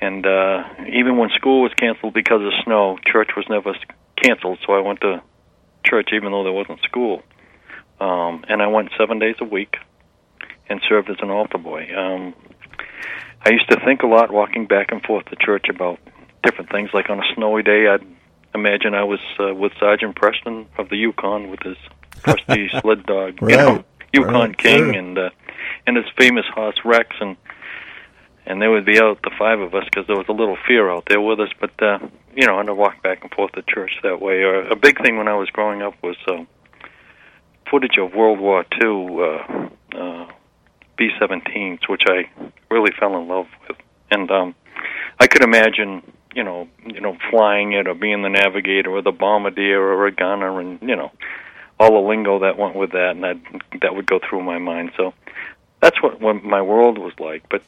and 0.00 0.26
uh, 0.26 0.64
even 0.92 1.16
when 1.16 1.30
school 1.30 1.62
was 1.62 1.72
canceled 1.74 2.14
because 2.14 2.42
of 2.42 2.52
snow, 2.64 2.98
church 3.06 3.30
was 3.36 3.46
never 3.48 3.74
canceled. 4.22 4.58
So 4.66 4.74
I 4.74 4.80
went 4.80 5.00
to 5.00 5.22
church 5.84 6.10
even 6.12 6.32
though 6.32 6.44
there 6.44 6.52
wasn't 6.52 6.80
school, 6.82 7.22
um, 8.00 8.44
and 8.48 8.62
I 8.62 8.66
went 8.66 8.90
seven 8.98 9.18
days 9.18 9.36
a 9.40 9.44
week 9.44 9.76
and 10.68 10.80
served 10.88 11.08
as 11.10 11.16
an 11.20 11.30
altar 11.30 11.58
boy. 11.58 11.88
Um, 11.96 12.34
I 13.44 13.50
used 13.50 13.70
to 13.70 13.80
think 13.84 14.02
a 14.02 14.06
lot 14.06 14.32
walking 14.32 14.66
back 14.66 14.90
and 14.90 15.02
forth 15.02 15.26
to 15.26 15.36
church 15.36 15.66
about 15.68 16.00
different 16.42 16.70
things. 16.70 16.90
Like 16.92 17.08
on 17.10 17.20
a 17.20 17.34
snowy 17.34 17.62
day, 17.62 17.86
I'd 17.86 18.04
imagine 18.54 18.94
I 18.94 19.04
was 19.04 19.20
uh, 19.38 19.54
with 19.54 19.72
Sergeant 19.78 20.16
Preston 20.16 20.66
of 20.78 20.88
the 20.88 20.96
Yukon 20.96 21.50
with 21.50 21.60
his 21.62 21.76
trusty 22.26 22.68
sled 22.80 23.04
dog, 23.04 23.38
you 23.42 23.56
know, 23.56 23.84
Yukon 24.12 24.34
Right. 24.34 24.58
King, 24.58 24.94
and 24.96 25.18
uh, 25.18 25.30
and 25.86 25.96
his 25.96 26.06
famous 26.18 26.44
horse 26.54 26.76
Rex, 26.84 27.16
and 27.20 27.36
and 28.46 28.60
they 28.62 28.68
would 28.68 28.84
be 28.86 29.00
out 29.00 29.20
the 29.22 29.30
five 29.38 29.60
of 29.60 29.74
us 29.74 29.84
because 29.84 30.06
there 30.06 30.16
was 30.16 30.26
a 30.28 30.32
little 30.32 30.56
fear 30.66 30.90
out 30.90 31.04
there 31.08 31.20
with 31.20 31.40
us. 31.40 31.50
But 31.60 31.80
uh, 31.82 31.98
you 32.34 32.46
know, 32.46 32.58
and 32.58 32.68
I 32.68 32.72
walked 32.72 33.02
back 33.02 33.22
and 33.22 33.32
forth 33.32 33.52
to 33.52 33.62
church 33.62 33.92
that 34.02 34.20
way. 34.20 34.42
Or 34.42 34.62
a 34.68 34.76
big 34.76 35.00
thing 35.02 35.16
when 35.16 35.28
I 35.28 35.34
was 35.34 35.48
growing 35.50 35.82
up 35.82 35.94
was 36.02 36.16
uh, 36.28 36.44
footage 37.70 37.98
of 37.98 38.14
World 38.14 38.38
War 38.40 38.64
II 38.82 39.18
uh, 39.20 39.68
uh, 39.98 40.26
B-17s, 40.98 41.88
which 41.88 42.02
I 42.08 42.30
really 42.70 42.92
fell 42.98 43.16
in 43.18 43.28
love 43.28 43.46
with, 43.68 43.76
and 44.10 44.30
um, 44.30 44.54
I 45.20 45.26
could 45.26 45.42
imagine. 45.42 46.02
You 46.34 46.44
know, 46.44 46.68
you 46.84 47.00
know, 47.00 47.16
flying 47.30 47.72
it 47.72 47.88
or 47.88 47.94
being 47.94 48.20
the 48.20 48.28
navigator 48.28 48.90
or 48.90 49.00
the 49.00 49.10
bombardier 49.10 49.80
or 49.80 50.06
a 50.06 50.12
gunner, 50.12 50.60
and 50.60 50.78
you 50.82 50.94
know, 50.94 51.10
all 51.78 52.02
the 52.02 52.08
lingo 52.08 52.40
that 52.40 52.58
went 52.58 52.74
with 52.74 52.92
that, 52.92 53.10
and 53.10 53.24
that 53.24 53.36
that 53.82 53.94
would 53.94 54.06
go 54.06 54.18
through 54.18 54.42
my 54.42 54.58
mind. 54.58 54.92
So 54.96 55.12
that's 55.80 56.02
what, 56.02 56.20
what 56.20 56.42
my 56.42 56.62
world 56.62 56.98
was 56.98 57.12
like. 57.18 57.48
But 57.48 57.62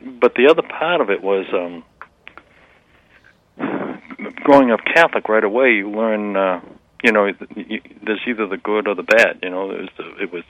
but 0.00 0.34
the 0.34 0.48
other 0.48 0.62
part 0.62 1.00
of 1.00 1.10
it 1.10 1.22
was 1.22 1.46
um, 1.52 1.84
growing 4.42 4.70
up 4.70 4.80
Catholic. 4.84 5.28
Right 5.28 5.44
away, 5.44 5.74
you 5.74 5.90
learn. 5.90 6.36
Uh, 6.36 6.60
you 7.02 7.12
know, 7.12 7.32
there's 8.02 8.20
either 8.26 8.46
the 8.46 8.58
good 8.58 8.86
or 8.86 8.94
the 8.94 9.02
bad. 9.02 9.38
You 9.42 9.48
know, 9.48 9.70
it 9.70 9.80
was 9.80 9.88
the, 9.96 10.22
it 10.22 10.32
was 10.32 10.44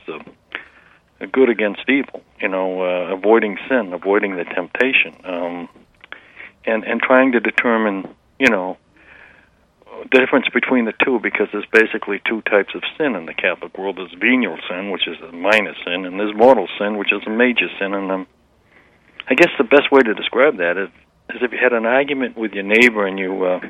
the 1.19 1.27
good 1.27 1.49
against 1.49 1.89
evil. 1.89 2.23
You 2.41 2.49
know, 2.49 2.83
uh, 2.83 3.15
avoiding 3.15 3.57
sin, 3.69 3.93
avoiding 3.93 4.37
the 4.37 4.45
temptation, 4.45 5.15
um, 5.25 5.69
and 6.65 6.85
and 6.85 7.01
trying 7.01 7.33
to 7.33 7.41
determine. 7.41 8.15
You 8.39 8.49
know, 8.49 8.79
difference 10.09 10.47
between 10.53 10.85
the 10.85 10.93
two 11.05 11.19
because 11.21 11.49
there's 11.53 11.67
basically 11.73 12.21
two 12.29 12.43
types 12.43 12.75
of 12.75 12.83
sin 12.97 13.15
in 13.15 13.27
the 13.27 13.35
Catholic 13.35 13.77
world. 13.77 13.97
There's 13.97 14.15
venial 14.19 14.59
sin, 14.69 14.91
which 14.91 15.07
is 15.07 15.17
a 15.21 15.33
minor 15.33 15.75
sin, 15.85 16.07
and 16.07 16.19
there's 16.19 16.35
mortal 16.35 16.69
sin, 16.79 16.97
which 16.97 17.13
is 17.13 17.23
a 17.27 17.31
major 17.31 17.69
sin. 17.79 17.95
And 17.95 18.11
um, 18.11 18.27
I 19.29 19.35
guess 19.35 19.51
the 19.59 19.65
best 19.65 19.91
way 19.93 20.01
to 20.01 20.15
describe 20.15 20.59
that 20.59 20.77
is, 20.77 20.89
is 21.35 21.43
if 21.43 21.53
you 21.53 21.59
had 21.63 21.73
an 21.73 21.87
argument 21.87 22.37
with 22.37 22.53
your 22.53 22.65
neighbor 22.65 23.07
and 23.07 23.19
you 23.19 23.45
uh, 23.45 23.61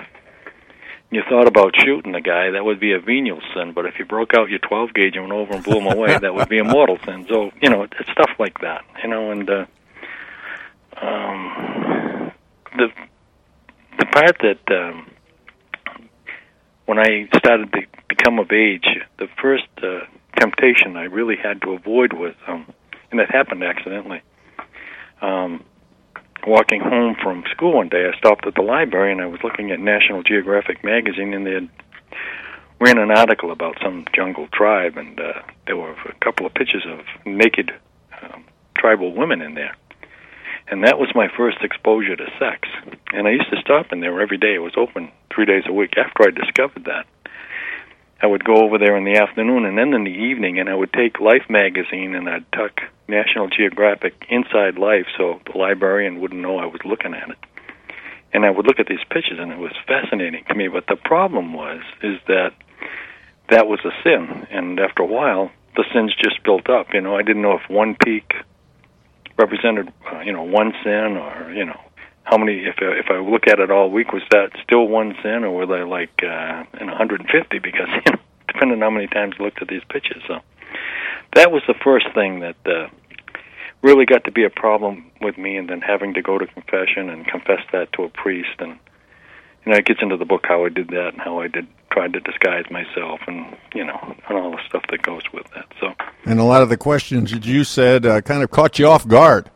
you 1.10 1.22
thought 1.28 1.48
about 1.48 1.74
shooting 1.76 2.12
the 2.12 2.20
guy, 2.20 2.50
that 2.50 2.64
would 2.64 2.78
be 2.78 2.92
a 2.92 3.00
venial 3.00 3.40
sin. 3.54 3.72
But 3.74 3.86
if 3.86 3.98
you 3.98 4.04
broke 4.04 4.32
out 4.34 4.48
your 4.48 4.60
12 4.60 4.94
gauge 4.94 5.16
and 5.16 5.28
went 5.28 5.34
over 5.34 5.54
and 5.54 5.64
blew 5.64 5.80
him 5.80 5.86
away, 5.86 6.16
that 6.16 6.34
would 6.34 6.48
be 6.48 6.58
a 6.58 6.64
mortal 6.64 6.98
sin. 7.04 7.26
So 7.28 7.50
you 7.60 7.68
know, 7.68 7.82
it's 7.82 8.10
stuff 8.12 8.30
like 8.38 8.60
that. 8.60 8.84
You 9.02 9.10
know, 9.10 9.30
and 9.30 9.50
uh, 9.50 9.66
um, 11.00 12.32
the 12.76 12.88
the 13.98 14.06
part 14.06 14.36
that 14.40 14.74
um, 14.74 15.10
when 16.90 16.98
I 16.98 17.28
started 17.38 17.72
to 17.74 17.82
become 18.08 18.40
of 18.40 18.50
age, 18.50 18.98
the 19.20 19.28
first 19.40 19.68
uh, 19.80 20.00
temptation 20.40 20.96
I 20.96 21.04
really 21.04 21.36
had 21.36 21.62
to 21.62 21.70
avoid 21.70 22.12
was, 22.12 22.34
um, 22.48 22.66
and 23.12 23.20
it 23.20 23.30
happened 23.30 23.62
accidentally. 23.62 24.22
Um, 25.22 25.62
walking 26.44 26.80
home 26.80 27.14
from 27.22 27.44
school 27.52 27.74
one 27.74 27.90
day, 27.90 28.10
I 28.12 28.18
stopped 28.18 28.44
at 28.44 28.56
the 28.56 28.62
library 28.62 29.12
and 29.12 29.20
I 29.20 29.26
was 29.26 29.38
looking 29.44 29.70
at 29.70 29.78
National 29.78 30.24
Geographic 30.24 30.82
magazine, 30.82 31.32
and 31.32 31.46
they 31.46 31.52
had 31.52 31.68
ran 32.80 32.98
an 32.98 33.12
article 33.12 33.52
about 33.52 33.76
some 33.80 34.04
jungle 34.12 34.48
tribe, 34.52 34.96
and 34.96 35.20
uh, 35.20 35.42
there 35.66 35.76
were 35.76 35.92
a 35.92 36.24
couple 36.24 36.44
of 36.44 36.54
pictures 36.54 36.84
of 36.88 37.04
naked 37.24 37.70
um, 38.20 38.42
tribal 38.76 39.14
women 39.14 39.42
in 39.42 39.54
there. 39.54 39.76
And 40.68 40.84
that 40.84 40.98
was 40.98 41.10
my 41.14 41.28
first 41.36 41.58
exposure 41.62 42.16
to 42.16 42.26
sex. 42.38 42.68
And 43.12 43.26
I 43.26 43.32
used 43.32 43.50
to 43.50 43.60
stop 43.60 43.92
in 43.92 44.00
there 44.00 44.20
every 44.20 44.38
day. 44.38 44.54
It 44.54 44.62
was 44.62 44.74
open 44.76 45.10
three 45.34 45.46
days 45.46 45.64
a 45.66 45.72
week 45.72 45.94
after 45.96 46.28
I 46.28 46.30
discovered 46.30 46.84
that. 46.84 47.06
I 48.22 48.26
would 48.26 48.44
go 48.44 48.56
over 48.56 48.78
there 48.78 48.96
in 48.96 49.04
the 49.04 49.16
afternoon 49.16 49.64
and 49.64 49.78
then 49.78 49.94
in 49.94 50.04
the 50.04 50.10
evening, 50.10 50.58
and 50.60 50.68
I 50.68 50.74
would 50.74 50.92
take 50.92 51.20
Life 51.20 51.48
magazine 51.48 52.14
and 52.14 52.28
I'd 52.28 52.50
tuck 52.52 52.80
National 53.08 53.48
Geographic 53.48 54.14
inside 54.28 54.78
Life 54.78 55.06
so 55.16 55.40
the 55.50 55.58
librarian 55.58 56.20
wouldn't 56.20 56.40
know 56.40 56.58
I 56.58 56.66
was 56.66 56.80
looking 56.84 57.14
at 57.14 57.30
it. 57.30 57.38
and 58.32 58.44
I 58.44 58.50
would 58.50 58.66
look 58.66 58.78
at 58.78 58.86
these 58.86 59.02
pictures, 59.10 59.38
and 59.38 59.50
it 59.52 59.58
was 59.58 59.72
fascinating 59.86 60.44
to 60.48 60.54
me. 60.54 60.68
But 60.68 60.86
the 60.86 60.96
problem 60.96 61.52
was 61.52 61.80
is 62.02 62.18
that 62.28 62.52
that 63.48 63.66
was 63.66 63.80
a 63.84 63.90
sin, 64.04 64.46
and 64.50 64.78
after 64.78 65.02
a 65.02 65.06
while, 65.06 65.50
the 65.76 65.84
sins 65.92 66.14
just 66.22 66.42
built 66.44 66.68
up. 66.68 66.88
You 66.92 67.00
know, 67.00 67.16
I 67.16 67.22
didn't 67.22 67.42
know 67.42 67.58
if 67.58 67.68
one 67.68 67.96
peak 68.04 68.32
represented, 69.38 69.92
uh, 70.12 70.20
you 70.20 70.32
know, 70.32 70.42
one 70.42 70.72
sin, 70.82 71.16
or 71.16 71.52
you 71.52 71.64
know, 71.64 71.80
how 72.24 72.36
many. 72.36 72.64
If 72.64 72.76
if 72.80 73.06
I 73.10 73.18
look 73.18 73.46
at 73.46 73.58
it 73.58 73.70
all 73.70 73.90
week, 73.90 74.12
was 74.12 74.22
that 74.30 74.50
still 74.62 74.86
one 74.86 75.14
sin, 75.22 75.44
or 75.44 75.50
were 75.50 75.66
they 75.66 75.82
like 75.82 76.22
uh, 76.22 76.64
in 76.80 76.86
150? 76.88 77.58
Because 77.58 77.88
you 78.06 78.12
know, 78.12 78.18
depending 78.48 78.78
on 78.78 78.80
how 78.80 78.90
many 78.90 79.06
times 79.06 79.36
I 79.38 79.42
looked 79.42 79.62
at 79.62 79.68
these 79.68 79.84
pictures. 79.88 80.22
So 80.26 80.40
that 81.34 81.50
was 81.52 81.62
the 81.66 81.74
first 81.82 82.06
thing 82.14 82.40
that. 82.40 82.56
Uh, 82.66 82.88
really 83.82 84.04
got 84.04 84.24
to 84.24 84.30
be 84.30 84.44
a 84.44 84.50
problem 84.50 85.10
with 85.20 85.38
me 85.38 85.56
and 85.56 85.70
then 85.70 85.80
having 85.80 86.12
to 86.14 86.20
go 86.20 86.36
to 86.36 86.46
confession 86.46 87.08
and 87.08 87.26
confess 87.26 87.60
that 87.72 87.90
to 87.94 88.02
a 88.02 88.10
priest 88.10 88.50
and 88.58 88.78
you 89.64 89.72
know 89.72 89.78
it 89.78 89.86
gets 89.86 90.00
into 90.02 90.18
the 90.18 90.24
book 90.26 90.44
how 90.46 90.66
I 90.66 90.68
did 90.68 90.88
that 90.88 91.12
and 91.14 91.20
how 91.22 91.40
I 91.40 91.48
did 91.48 91.66
tried 91.90 92.12
to 92.12 92.20
disguise 92.20 92.64
myself 92.70 93.20
and 93.26 93.56
you 93.74 93.84
know 93.84 93.98
and 94.28 94.38
all 94.38 94.50
the 94.52 94.60
stuff 94.68 94.82
that 94.90 95.02
goes 95.02 95.22
with 95.32 95.46
that 95.54 95.66
so 95.80 95.92
And 96.24 96.38
a 96.40 96.44
lot 96.44 96.62
of 96.62 96.68
the 96.68 96.76
questions 96.76 97.32
that 97.32 97.44
you 97.44 97.64
said 97.64 98.06
uh, 98.06 98.20
kind 98.20 98.42
of 98.42 98.50
caught 98.50 98.78
you 98.78 98.86
off 98.86 99.06
guard. 99.06 99.50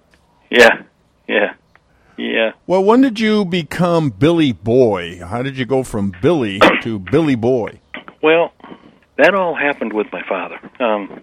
yeah 0.50 0.82
yeah 1.28 1.54
yeah 2.16 2.52
Well, 2.66 2.82
when 2.84 3.00
did 3.00 3.18
you 3.20 3.44
become 3.44 4.10
Billy 4.10 4.52
Boy? 4.52 5.20
How 5.24 5.42
did 5.42 5.56
you 5.58 5.64
go 5.66 5.82
from 5.82 6.12
Billy 6.22 6.60
to 6.82 6.98
Billy 6.98 7.34
Boy? 7.34 7.80
Well, 8.22 8.52
that 9.16 9.34
all 9.34 9.54
happened 9.54 9.92
with 9.92 10.06
my 10.12 10.22
father. 10.28 10.58
Um, 10.80 11.22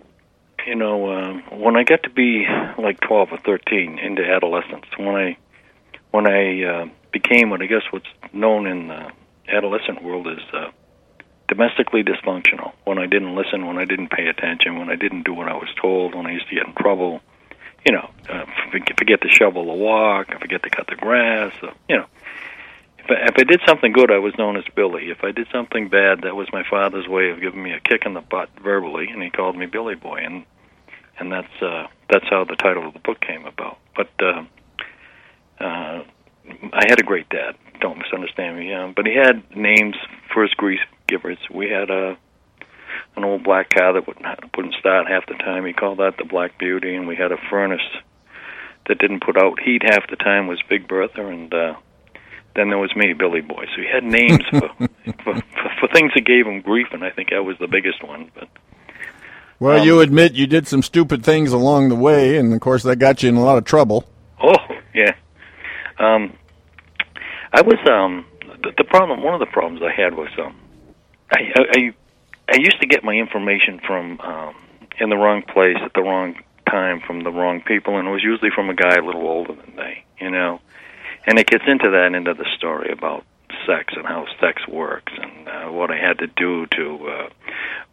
you 0.68 0.76
know, 0.76 1.12
um, 1.12 1.44
when 1.60 1.76
I 1.76 1.84
got 1.84 2.04
to 2.04 2.10
be 2.10 2.46
like 2.78 3.00
twelve 3.02 3.30
or 3.32 3.38
thirteen 3.40 4.00
into 4.00 4.24
adolescence, 4.24 4.86
when 4.98 5.16
I 5.16 5.38
when 6.12 6.28
I 6.28 6.64
uh, 6.64 6.86
became 7.12 7.50
what 7.50 7.62
I 7.62 7.66
guess 7.66 7.82
what's 7.92 8.08
known 8.34 8.68
in 8.68 8.88
the 8.88 9.12
adolescent 9.50 10.04
world 10.04 10.28
is 10.28 10.44
uh, 10.54 10.68
domestically 11.52 12.02
dysfunctional. 12.02 12.72
When 12.86 12.98
I 12.98 13.08
didn't 13.08 13.36
listen, 13.36 13.68
when 13.68 13.78
I 13.78 13.84
didn't 13.84 14.10
pay 14.10 14.28
attention, 14.28 14.80
when 14.80 14.90
I 14.90 14.96
didn't 14.96 15.24
do 15.24 15.34
what 15.34 15.50
I 15.50 15.54
was 15.54 15.68
told, 15.80 16.16
when 16.16 16.26
I 16.26 16.32
used 16.32 16.48
to 16.48 16.56
get 16.56 16.66
in 16.66 16.74
trouble. 16.74 17.20
You 17.86 17.92
know, 17.94 18.10
uh, 18.30 18.46
forget 18.98 19.22
to 19.22 19.30
shovel 19.30 19.66
the 19.66 19.74
walk, 19.74 20.28
forget 20.40 20.64
to 20.64 20.70
cut 20.70 20.88
the 20.88 20.96
grass. 20.96 21.52
Uh, 21.62 21.72
you 21.90 21.98
know, 21.98 22.06
if 23.00 23.10
I, 23.10 23.28
if 23.28 23.36
I 23.38 23.44
did 23.44 23.60
something 23.68 23.92
good, 23.92 24.12
I 24.12 24.20
was 24.20 24.34
known 24.38 24.56
as 24.56 24.64
Billy. 24.76 25.10
If 25.10 25.26
I 25.26 25.32
did 25.32 25.48
something 25.52 25.90
bad, 25.90 26.22
that 26.22 26.36
was 26.36 26.48
my 26.54 26.64
father's 26.70 27.08
way 27.08 27.32
of 27.32 27.42
giving 27.42 27.62
me 27.62 27.74
a 27.74 27.82
kick 27.82 28.04
in 28.06 28.14
the 28.14 28.22
butt 28.22 28.50
verbally, 28.64 29.08
and 29.10 29.22
he 29.22 29.30
called 29.30 29.58
me 29.58 29.66
Billy 29.66 29.96
Boy, 29.96 30.22
and 30.24 30.46
and 31.20 31.32
that's 31.32 31.62
uh, 31.62 31.88
that's 32.10 32.26
how 32.30 32.46
the 32.46 32.56
title 32.56 32.88
of 32.88 32.94
the 32.94 33.00
book 33.00 33.20
came 33.20 33.46
about. 33.46 33.78
But 33.96 34.12
uh, 34.22 34.44
uh, 35.60 36.04
I 36.72 36.84
had 36.88 37.00
a 37.00 37.04
great 37.04 37.28
dad. 37.28 37.56
Don't 37.82 37.98
misunderstand 37.98 38.58
me. 38.58 38.74
Um, 38.74 38.94
but 38.96 39.06
he 39.06 39.16
had 39.16 39.44
names 39.58 39.96
for 40.32 40.44
his 40.44 40.54
grief 40.54 40.80
givers. 41.12 41.38
We 41.54 41.70
had 41.70 41.90
a 41.90 42.18
an 43.16 43.24
old 43.26 43.44
black 43.44 43.70
car 43.70 43.94
that 43.94 44.08
wouldn't 44.08 44.26
wouldn't 44.56 44.76
start 44.76 45.08
half 45.08 45.26
the 45.28 45.36
time. 45.36 45.66
He 45.66 45.74
called 45.74 46.00
that 46.00 46.16
the 46.18 46.26
Black 46.26 46.58
Beauty, 46.58 46.96
and 46.96 47.08
we 47.08 47.16
had 47.16 47.32
a 47.32 47.38
furnace 47.50 47.82
that 48.88 48.98
didn't 48.98 49.24
put 49.24 49.38
out 49.38 49.60
heat 49.60 49.84
half 49.84 50.10
the 50.10 50.16
time. 50.16 50.48
Was 50.48 50.62
Big 50.70 50.88
Bertha, 50.88 51.28
and 51.28 51.54
uh, 51.54 51.74
then 52.56 52.70
there 52.70 52.78
was 52.78 52.96
me, 52.96 53.14
Billy 53.14 53.42
Boy. 53.42 53.66
So 53.76 53.82
he 53.82 53.88
had 53.92 54.04
names 54.04 54.44
for, 54.50 54.70
for, 54.78 54.88
for 55.24 55.42
for 55.80 55.88
things 55.94 56.12
that 56.16 56.26
gave 56.26 56.46
him 56.46 56.62
grief, 56.62 56.88
and 56.94 57.04
I 57.04 57.10
think 57.12 57.34
I 57.34 57.40
was 57.40 57.58
the 57.60 57.68
biggest 57.68 58.04
one. 58.04 58.32
But 58.34 58.48
Well, 59.60 59.80
Um, 59.82 59.86
you 59.86 60.00
admit 60.00 60.34
you 60.34 60.48
did 60.48 60.68
some 60.68 60.82
stupid 60.82 61.24
things 61.24 61.52
along 61.52 61.90
the 61.90 61.96
way, 61.96 62.38
and 62.38 62.54
of 62.54 62.60
course 62.62 62.84
that 62.84 62.96
got 62.98 63.24
you 63.24 63.30
in 63.30 63.36
a 63.36 63.44
lot 63.44 63.58
of 63.58 63.66
trouble. 63.66 64.06
Oh 64.42 64.56
yeah. 64.94 65.14
Um, 66.00 66.34
I 67.54 67.62
was 67.62 67.78
um 67.90 68.26
the, 68.64 68.72
the 68.78 68.84
problem. 68.86 69.22
One 69.24 69.34
of 69.34 69.40
the 69.40 69.52
problems 69.52 69.82
I 69.84 69.92
had 69.92 70.16
was 70.16 70.30
um 70.40 70.56
I 71.32 71.42
I 71.58 71.94
I 72.50 72.58
used 72.58 72.80
to 72.82 72.88
get 72.88 73.04
my 73.04 73.14
information 73.14 73.80
from 73.86 74.20
um 74.22 74.56
in 75.00 75.10
the 75.10 75.18
wrong 75.18 75.42
place 75.42 75.78
at 75.84 75.94
the 75.94 76.02
wrong 76.02 76.36
time 76.70 77.02
from 77.06 77.24
the 77.24 77.32
wrong 77.32 77.62
people, 77.62 77.98
and 77.98 78.08
it 78.08 78.12
was 78.12 78.24
usually 78.24 78.52
from 78.54 78.70
a 78.70 78.74
guy 78.74 78.96
a 78.96 79.04
little 79.04 79.28
older 79.28 79.54
than 79.54 79.76
they, 79.76 80.04
you 80.20 80.30
know. 80.30 80.60
And 81.26 81.38
it 81.38 81.48
gets 81.48 81.64
into 81.68 81.92
that 81.92 82.14
into 82.16 82.34
the 82.34 82.46
story 82.56 82.92
about 82.92 83.26
sex 83.68 83.94
and 83.96 84.06
how 84.06 84.26
sex 84.40 84.68
works 84.68 85.14
and 85.18 85.48
uh, 85.48 85.72
what 85.72 85.92
I 85.92 85.98
had 85.98 86.20
to 86.20 86.28
do 86.28 86.66
to 86.78 87.08
uh, 87.08 87.30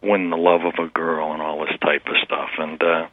win 0.01 0.29
the 0.29 0.37
love 0.37 0.61
of 0.65 0.73
a 0.83 0.89
girl 0.89 1.31
and 1.33 1.41
all 1.41 1.59
this 1.65 1.77
type 1.81 2.07
of 2.07 2.15
stuff. 2.23 2.49
And 2.57 2.81
uh, 2.81 3.07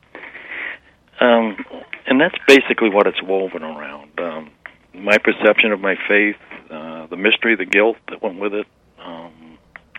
um, 1.21 1.65
and 2.07 2.21
that's 2.21 2.37
basically 2.47 2.91
what 2.91 3.07
it's 3.07 3.23
woven 3.23 3.63
around. 3.63 4.19
Um, 4.19 4.51
my 4.95 5.19
perception 5.19 5.73
of 5.73 5.81
my 5.81 5.97
faith, 6.09 6.37
uh, 6.71 7.07
the 7.07 7.17
mystery, 7.17 7.57
the 7.57 7.67
guilt 7.67 7.97
that 8.09 8.23
went 8.23 8.39
with 8.39 8.55
it, 8.55 8.67
um, 8.99 9.33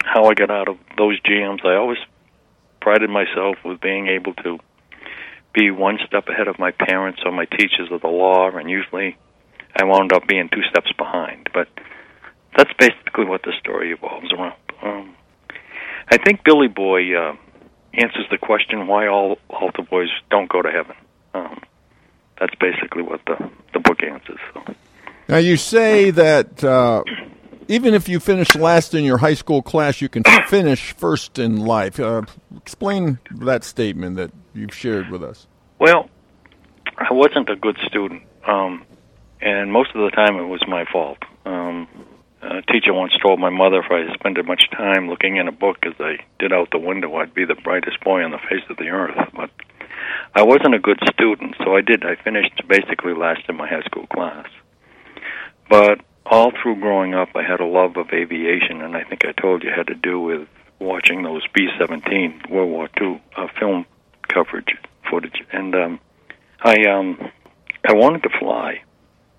how 0.07 0.25
I 0.25 0.33
got 0.33 0.49
out 0.49 0.67
of 0.67 0.77
those 0.97 1.19
jams. 1.21 1.61
I 1.63 1.75
always 1.75 1.97
prided 2.81 3.09
myself 3.09 3.57
with 3.65 3.81
being 3.81 4.07
able 4.07 4.33
to 4.35 4.59
be 5.53 5.71
one 5.71 5.97
step 6.05 6.27
ahead 6.27 6.47
of 6.47 6.59
my 6.59 6.71
parents 6.71 7.21
or 7.25 7.31
my 7.31 7.45
teachers 7.45 7.89
of 7.91 8.01
the 8.01 8.07
law, 8.07 8.49
and 8.49 8.69
usually 8.69 9.17
I 9.75 9.85
wound 9.85 10.13
up 10.13 10.27
being 10.27 10.49
two 10.49 10.63
steps 10.69 10.91
behind. 10.97 11.49
But 11.53 11.67
that's 12.55 12.71
basically 12.79 13.25
what 13.25 13.43
the 13.43 13.53
story 13.59 13.91
evolves 13.91 14.31
around. 14.33 14.55
Um, 14.81 15.15
I 16.09 16.17
think 16.17 16.43
Billy 16.43 16.67
Boy 16.67 17.15
uh, 17.15 17.35
answers 17.93 18.25
the 18.31 18.37
question 18.37 18.87
why 18.87 19.07
all 19.07 19.37
altar 19.49 19.81
boys 19.81 20.09
don't 20.29 20.49
go 20.49 20.61
to 20.61 20.69
heaven. 20.69 20.95
Um, 21.33 21.61
that's 22.39 22.55
basically 22.55 23.03
what 23.03 23.21
the 23.25 23.49
the 23.73 23.79
book 23.79 24.01
answers. 24.03 24.39
So. 24.53 24.63
Now 25.27 25.37
you 25.37 25.57
say 25.57 26.11
that 26.11 26.63
uh, 26.63 27.03
even 27.67 27.93
if 27.93 28.07
you 28.07 28.19
finish 28.19 28.55
last 28.55 28.93
in 28.93 29.03
your 29.03 29.17
high 29.17 29.33
school 29.33 29.61
class, 29.61 30.01
you 30.01 30.09
can 30.09 30.23
finish 30.47 30.93
first 30.93 31.39
in 31.39 31.57
life. 31.57 31.99
Uh, 31.99 32.23
explain 32.55 33.19
that 33.31 33.63
statement 33.63 34.15
that 34.17 34.31
you've 34.53 34.73
shared 34.73 35.09
with 35.09 35.23
us. 35.23 35.47
Well, 35.79 36.09
I 36.97 37.13
wasn't 37.13 37.49
a 37.49 37.55
good 37.55 37.77
student, 37.87 38.23
um, 38.47 38.85
and 39.41 39.71
most 39.71 39.89
of 39.93 40.01
the 40.01 40.11
time 40.11 40.37
it 40.37 40.47
was 40.47 40.63
my 40.67 40.85
fault. 40.91 41.19
Um, 41.45 41.87
a 42.41 42.61
teacher 42.71 42.93
once 42.93 43.13
told 43.21 43.39
my 43.39 43.49
mother 43.49 43.79
if 43.79 43.91
I 43.91 44.13
spent 44.13 44.37
as 44.37 44.45
much 44.45 44.63
time 44.71 45.09
looking 45.09 45.37
in 45.37 45.47
a 45.47 45.51
book 45.51 45.77
as 45.83 45.93
I 45.99 46.17
did 46.39 46.53
out 46.53 46.69
the 46.71 46.79
window, 46.79 47.15
I'd 47.15 47.33
be 47.33 47.45
the 47.45 47.55
brightest 47.55 47.99
boy 48.03 48.23
on 48.23 48.31
the 48.31 48.39
face 48.49 48.63
of 48.69 48.77
the 48.77 48.89
earth. 48.89 49.17
But 49.35 49.49
I 50.33 50.43
wasn't 50.43 50.75
a 50.75 50.79
good 50.79 50.99
student, 51.11 51.55
so 51.63 51.75
I 51.75 51.81
did. 51.81 52.05
I 52.05 52.15
finished 52.23 52.61
basically 52.67 53.13
last 53.13 53.41
in 53.49 53.57
my 53.57 53.67
high 53.67 53.81
school 53.81 54.07
class. 54.07 54.47
But 55.69 55.99
all 56.29 56.51
through 56.51 56.75
growing 56.79 57.13
up, 57.13 57.29
I 57.35 57.43
had 57.43 57.59
a 57.59 57.65
love 57.65 57.97
of 57.97 58.07
aviation, 58.11 58.81
and 58.81 58.95
I 58.95 59.03
think 59.03 59.25
I 59.25 59.31
told 59.31 59.63
you 59.63 59.71
had 59.75 59.87
to 59.87 59.95
do 59.95 60.19
with 60.19 60.47
watching 60.79 61.23
those 61.23 61.45
B-17 61.53 62.49
World 62.49 62.69
War 62.69 62.89
II 63.01 63.21
uh, 63.35 63.47
film 63.59 63.85
coverage 64.27 64.75
footage, 65.09 65.41
and 65.51 65.73
um, 65.73 65.99
I 66.61 66.83
um, 66.89 67.31
I 67.87 67.93
wanted 67.93 68.23
to 68.23 68.29
fly, 68.39 68.81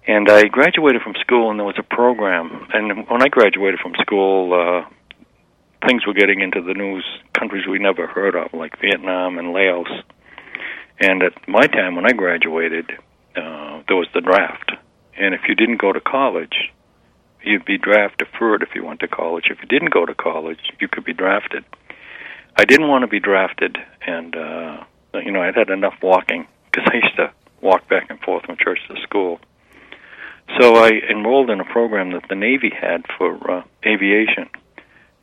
and 0.07 0.31
I 0.31 0.45
graduated 0.45 1.03
from 1.03 1.15
school, 1.21 1.51
and 1.51 1.59
there 1.59 1.67
was 1.67 1.79
a 1.79 1.83
program, 1.83 2.67
and 2.73 3.07
when 3.09 3.23
I 3.23 3.29
graduated 3.29 3.81
from 3.81 3.95
school, 4.01 4.55
uh, 4.55 4.89
things 5.87 6.07
were 6.07 6.15
getting 6.15 6.41
into 6.41 6.63
the 6.63 6.75
news, 6.75 7.05
countries 7.39 7.67
we 7.69 7.79
never 7.79 8.07
heard 8.07 8.35
of, 8.35 8.53
like 8.55 8.81
Vietnam 8.81 9.39
and 9.39 9.53
Laos, 9.53 9.91
and 11.01 11.23
at 11.23 11.47
my 11.47 11.67
time 11.67 11.95
when 11.95 12.07
I 12.07 12.13
graduated, 12.13 12.91
uh, 13.37 13.83
there 13.87 13.97
was 13.97 14.09
the 14.15 14.23
draft, 14.23 14.73
and 15.17 15.35
if 15.35 15.43
you 15.49 15.55
didn't 15.55 15.81
go 15.81 15.93
to 15.93 16.01
college, 16.01 16.73
you'd 17.49 17.65
be 17.65 17.79
draft 17.79 18.19
deferred 18.19 18.63
if 18.63 18.75
you 18.75 18.85
went 18.85 19.01
to 19.01 19.09
college. 19.09 19.47
If 19.51 19.59
you 19.61 19.69
didn't 19.69 19.93
go 19.93 20.05
to 20.05 20.15
college, 20.15 20.61
you 20.81 20.89
could 20.89 21.05
be 21.05 21.15
drafted. 21.15 21.65
I 22.57 22.65
didn't 22.65 22.89
want 22.89 23.03
to 23.03 23.07
be 23.09 23.21
drafted, 23.21 23.79
and 24.07 24.37
uh, 24.37 24.85
you 25.15 25.33
know 25.33 25.41
I'd 25.41 25.55
had 25.55 25.71
enough 25.71 25.95
walking 26.03 26.47
because 26.67 26.89
I 26.93 26.97
used 26.97 27.17
to 27.17 27.33
walk 27.61 27.89
back 27.89 28.11
and 28.11 28.21
forth 28.21 28.45
from 28.45 28.57
church 28.57 28.81
to 28.89 29.01
school. 29.03 29.41
So 30.61 30.77
I 30.77 30.91
enrolled 31.11 31.51
in 31.51 31.61
a 31.61 31.65
program 31.65 32.13
that 32.13 32.25
the 32.29 32.35
Navy 32.35 32.71
had 32.71 33.05
for 33.17 33.51
uh, 33.51 33.63
aviation, 33.87 34.49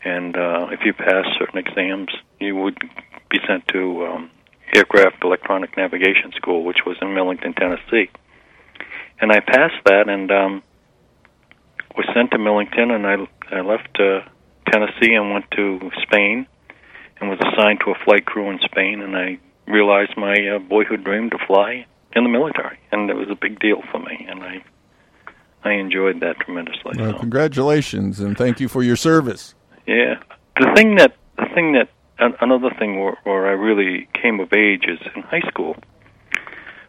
and 0.03 0.35
uh, 0.35 0.67
if 0.71 0.81
you 0.85 0.93
passed 0.93 1.29
certain 1.38 1.59
exams, 1.59 2.09
you 2.39 2.55
would 2.55 2.79
be 3.29 3.39
sent 3.47 3.67
to 3.69 4.05
um, 4.05 4.31
Aircraft 4.73 5.23
Electronic 5.23 5.75
Navigation 5.77 6.31
School, 6.35 6.63
which 6.63 6.85
was 6.85 6.97
in 7.01 7.13
Millington, 7.13 7.53
Tennessee. 7.53 8.09
And 9.19 9.31
I 9.31 9.39
passed 9.39 9.83
that, 9.85 10.09
and 10.09 10.31
um, 10.31 10.63
was 11.97 12.05
sent 12.13 12.31
to 12.31 12.38
Millington, 12.38 12.91
and 12.91 13.05
I 13.05 13.15
I 13.51 13.62
left 13.62 13.99
uh, 13.99 14.21
Tennessee 14.71 15.13
and 15.13 15.31
went 15.31 15.45
to 15.51 15.91
Spain, 16.01 16.47
and 17.19 17.29
was 17.29 17.39
assigned 17.39 17.79
to 17.86 17.91
a 17.91 17.95
flight 18.03 18.25
crew 18.25 18.49
in 18.49 18.60
Spain, 18.60 19.01
and 19.01 19.15
I 19.15 19.39
realized 19.67 20.17
my 20.17 20.36
uh, 20.55 20.60
boyhood 20.60 21.03
dream 21.03 21.29
to 21.29 21.38
fly 21.47 21.86
in 22.15 22.23
the 22.23 22.29
military, 22.29 22.79
and 22.91 23.10
it 23.10 23.15
was 23.15 23.29
a 23.29 23.36
big 23.36 23.60
deal 23.60 23.81
for 23.91 23.99
me, 23.99 24.25
and 24.29 24.43
I 24.43 24.63
I 25.63 25.73
enjoyed 25.73 26.19
that 26.19 26.39
tremendously. 26.39 26.93
Well, 26.97 27.13
so. 27.13 27.19
congratulations 27.19 28.19
and 28.19 28.38
thank 28.38 28.60
you 28.60 28.67
for 28.67 28.84
your 28.84 28.95
service. 28.95 29.55
Yeah, 29.88 30.19
the 30.60 30.71
thing 30.75 30.95
that 30.97 31.15
the 31.38 31.47
thing 31.53 31.73
that 31.73 31.89
another 32.19 32.69
thing 32.77 32.99
where, 32.99 33.17
where 33.23 33.47
I 33.47 33.51
really 33.51 34.08
came 34.21 34.39
of 34.39 34.53
age 34.53 34.84
is 34.88 34.99
in 35.15 35.23
high 35.23 35.47
school. 35.49 35.75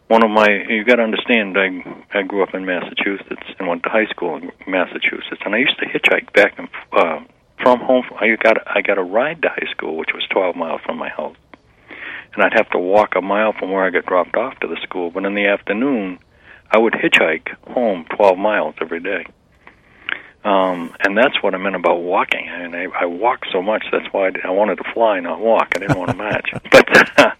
One 0.07 0.23
of 0.23 0.29
my 0.29 0.47
you 0.69 0.83
got 0.85 0.95
to 0.95 1.03
understand 1.03 1.57
I 1.57 2.17
I 2.17 2.23
grew 2.23 2.43
up 2.43 2.53
in 2.53 2.65
Massachusetts 2.65 3.47
and 3.59 3.67
went 3.67 3.83
to 3.83 3.89
high 3.89 4.07
school 4.07 4.37
in 4.37 4.51
Massachusetts 4.67 5.41
and 5.45 5.53
I 5.53 5.59
used 5.59 5.77
to 5.79 5.85
hitchhike 5.85 6.33
back 6.33 6.57
and 6.57 6.69
uh, 6.93 7.19
from 7.61 7.79
home 7.79 8.05
I 8.19 8.35
got 8.41 8.57
I 8.67 8.81
got 8.81 8.97
a 8.97 9.03
ride 9.03 9.41
to 9.41 9.49
high 9.49 9.69
school 9.71 9.97
which 9.97 10.13
was 10.13 10.25
12 10.31 10.55
miles 10.55 10.81
from 10.85 10.97
my 10.97 11.09
house 11.09 11.35
and 12.33 12.43
I'd 12.43 12.53
have 12.53 12.69
to 12.71 12.79
walk 12.79 13.15
a 13.15 13.21
mile 13.21 13.53
from 13.53 13.71
where 13.71 13.83
I 13.83 13.89
got 13.89 14.05
dropped 14.05 14.35
off 14.35 14.59
to 14.59 14.67
the 14.67 14.77
school 14.83 15.11
but 15.11 15.25
in 15.25 15.35
the 15.35 15.47
afternoon 15.47 16.19
I 16.71 16.77
would 16.77 16.93
hitchhike 16.93 17.49
home 17.73 18.05
12 18.15 18.37
miles 18.37 18.75
every 18.81 19.01
day 19.01 19.25
um, 20.43 20.95
and 21.01 21.17
that's 21.17 21.41
what 21.43 21.53
I 21.55 21.57
meant 21.57 21.75
about 21.75 21.99
walking. 21.99 22.47
I 22.47 22.67
mean, 22.67 22.73
I, 22.73 23.01
I 23.01 23.05
walk 23.05 23.39
so 23.51 23.61
much. 23.61 23.83
That's 23.91 24.05
why 24.13 24.27
I, 24.27 24.31
I 24.45 24.49
wanted 24.51 24.77
to 24.77 24.85
fly, 24.93 25.19
not 25.19 25.41
walk. 25.41 25.73
I 25.75 25.79
didn't 25.79 25.97
want 25.97 26.11
to 26.11 26.15
match. 26.17 26.49
But 26.71 27.19
uh, 27.19 27.31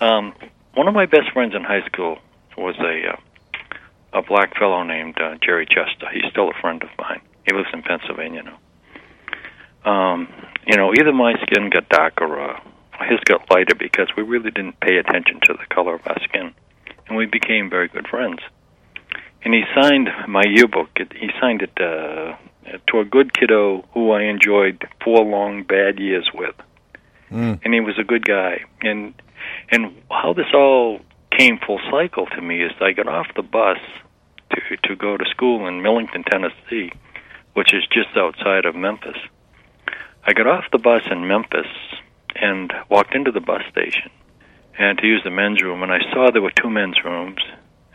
um, 0.04 0.32
one 0.74 0.88
of 0.88 0.94
my 0.94 1.06
best 1.06 1.32
friends 1.32 1.54
in 1.54 1.62
high 1.62 1.84
school 1.86 2.18
was 2.56 2.76
a 2.78 3.12
uh, 3.12 4.18
a 4.18 4.22
black 4.22 4.58
fellow 4.58 4.82
named 4.82 5.16
uh, 5.20 5.36
Jerry 5.42 5.66
Chester. 5.66 6.08
He's 6.12 6.30
still 6.30 6.50
a 6.50 6.60
friend 6.60 6.82
of 6.82 6.88
mine. 6.98 7.20
He 7.46 7.54
lives 7.54 7.68
in 7.72 7.82
Pennsylvania 7.82 8.42
now. 8.42 8.58
Um, 9.90 10.28
you 10.66 10.76
know, 10.76 10.92
either 10.92 11.12
my 11.12 11.34
skin 11.42 11.70
got 11.70 11.88
darker 11.88 12.24
or 12.24 12.50
uh, 12.50 12.60
his 13.08 13.20
got 13.24 13.48
lighter 13.50 13.74
because 13.74 14.08
we 14.16 14.24
really 14.24 14.50
didn't 14.50 14.80
pay 14.80 14.96
attention 14.96 15.40
to 15.44 15.54
the 15.54 15.74
color 15.74 15.94
of 15.94 16.06
our 16.06 16.20
skin, 16.24 16.52
and 17.06 17.16
we 17.16 17.26
became 17.26 17.70
very 17.70 17.88
good 17.88 18.08
friends 18.08 18.40
and 19.42 19.54
he 19.54 19.62
signed 19.74 20.08
my 20.28 20.44
yearbook. 20.46 20.90
It, 20.96 21.12
he 21.12 21.30
signed 21.40 21.62
it 21.62 21.72
uh, 21.80 22.36
to 22.88 23.00
a 23.00 23.04
good 23.04 23.32
kiddo 23.32 23.84
who 23.92 24.12
I 24.12 24.22
enjoyed 24.24 24.86
four 25.02 25.24
long 25.24 25.62
bad 25.62 25.98
years 25.98 26.28
with, 26.34 26.54
mm. 27.30 27.60
and 27.64 27.74
he 27.74 27.80
was 27.80 27.98
a 27.98 28.04
good 28.04 28.24
guy. 28.24 28.64
And 28.82 29.14
and 29.70 29.94
how 30.10 30.32
this 30.32 30.52
all 30.54 31.00
came 31.36 31.58
full 31.58 31.80
cycle 31.90 32.26
to 32.26 32.40
me 32.40 32.62
is 32.62 32.72
I 32.80 32.92
got 32.92 33.08
off 33.08 33.26
the 33.36 33.42
bus 33.42 33.78
to 34.50 34.76
to 34.88 34.96
go 34.96 35.16
to 35.16 35.24
school 35.30 35.66
in 35.68 35.82
Millington, 35.82 36.24
Tennessee, 36.24 36.92
which 37.54 37.72
is 37.72 37.84
just 37.92 38.16
outside 38.16 38.64
of 38.64 38.74
Memphis. 38.74 39.16
I 40.24 40.32
got 40.32 40.46
off 40.46 40.64
the 40.72 40.78
bus 40.78 41.02
in 41.10 41.26
Memphis 41.26 41.66
and 42.34 42.72
walked 42.88 43.14
into 43.14 43.32
the 43.32 43.40
bus 43.40 43.62
station 43.70 44.10
and 44.78 44.98
to 44.98 45.06
use 45.06 45.22
the 45.24 45.30
men's 45.30 45.62
room, 45.62 45.82
and 45.82 45.92
I 45.92 45.98
saw 46.12 46.30
there 46.30 46.42
were 46.42 46.52
two 46.52 46.70
men's 46.70 47.04
rooms 47.04 47.40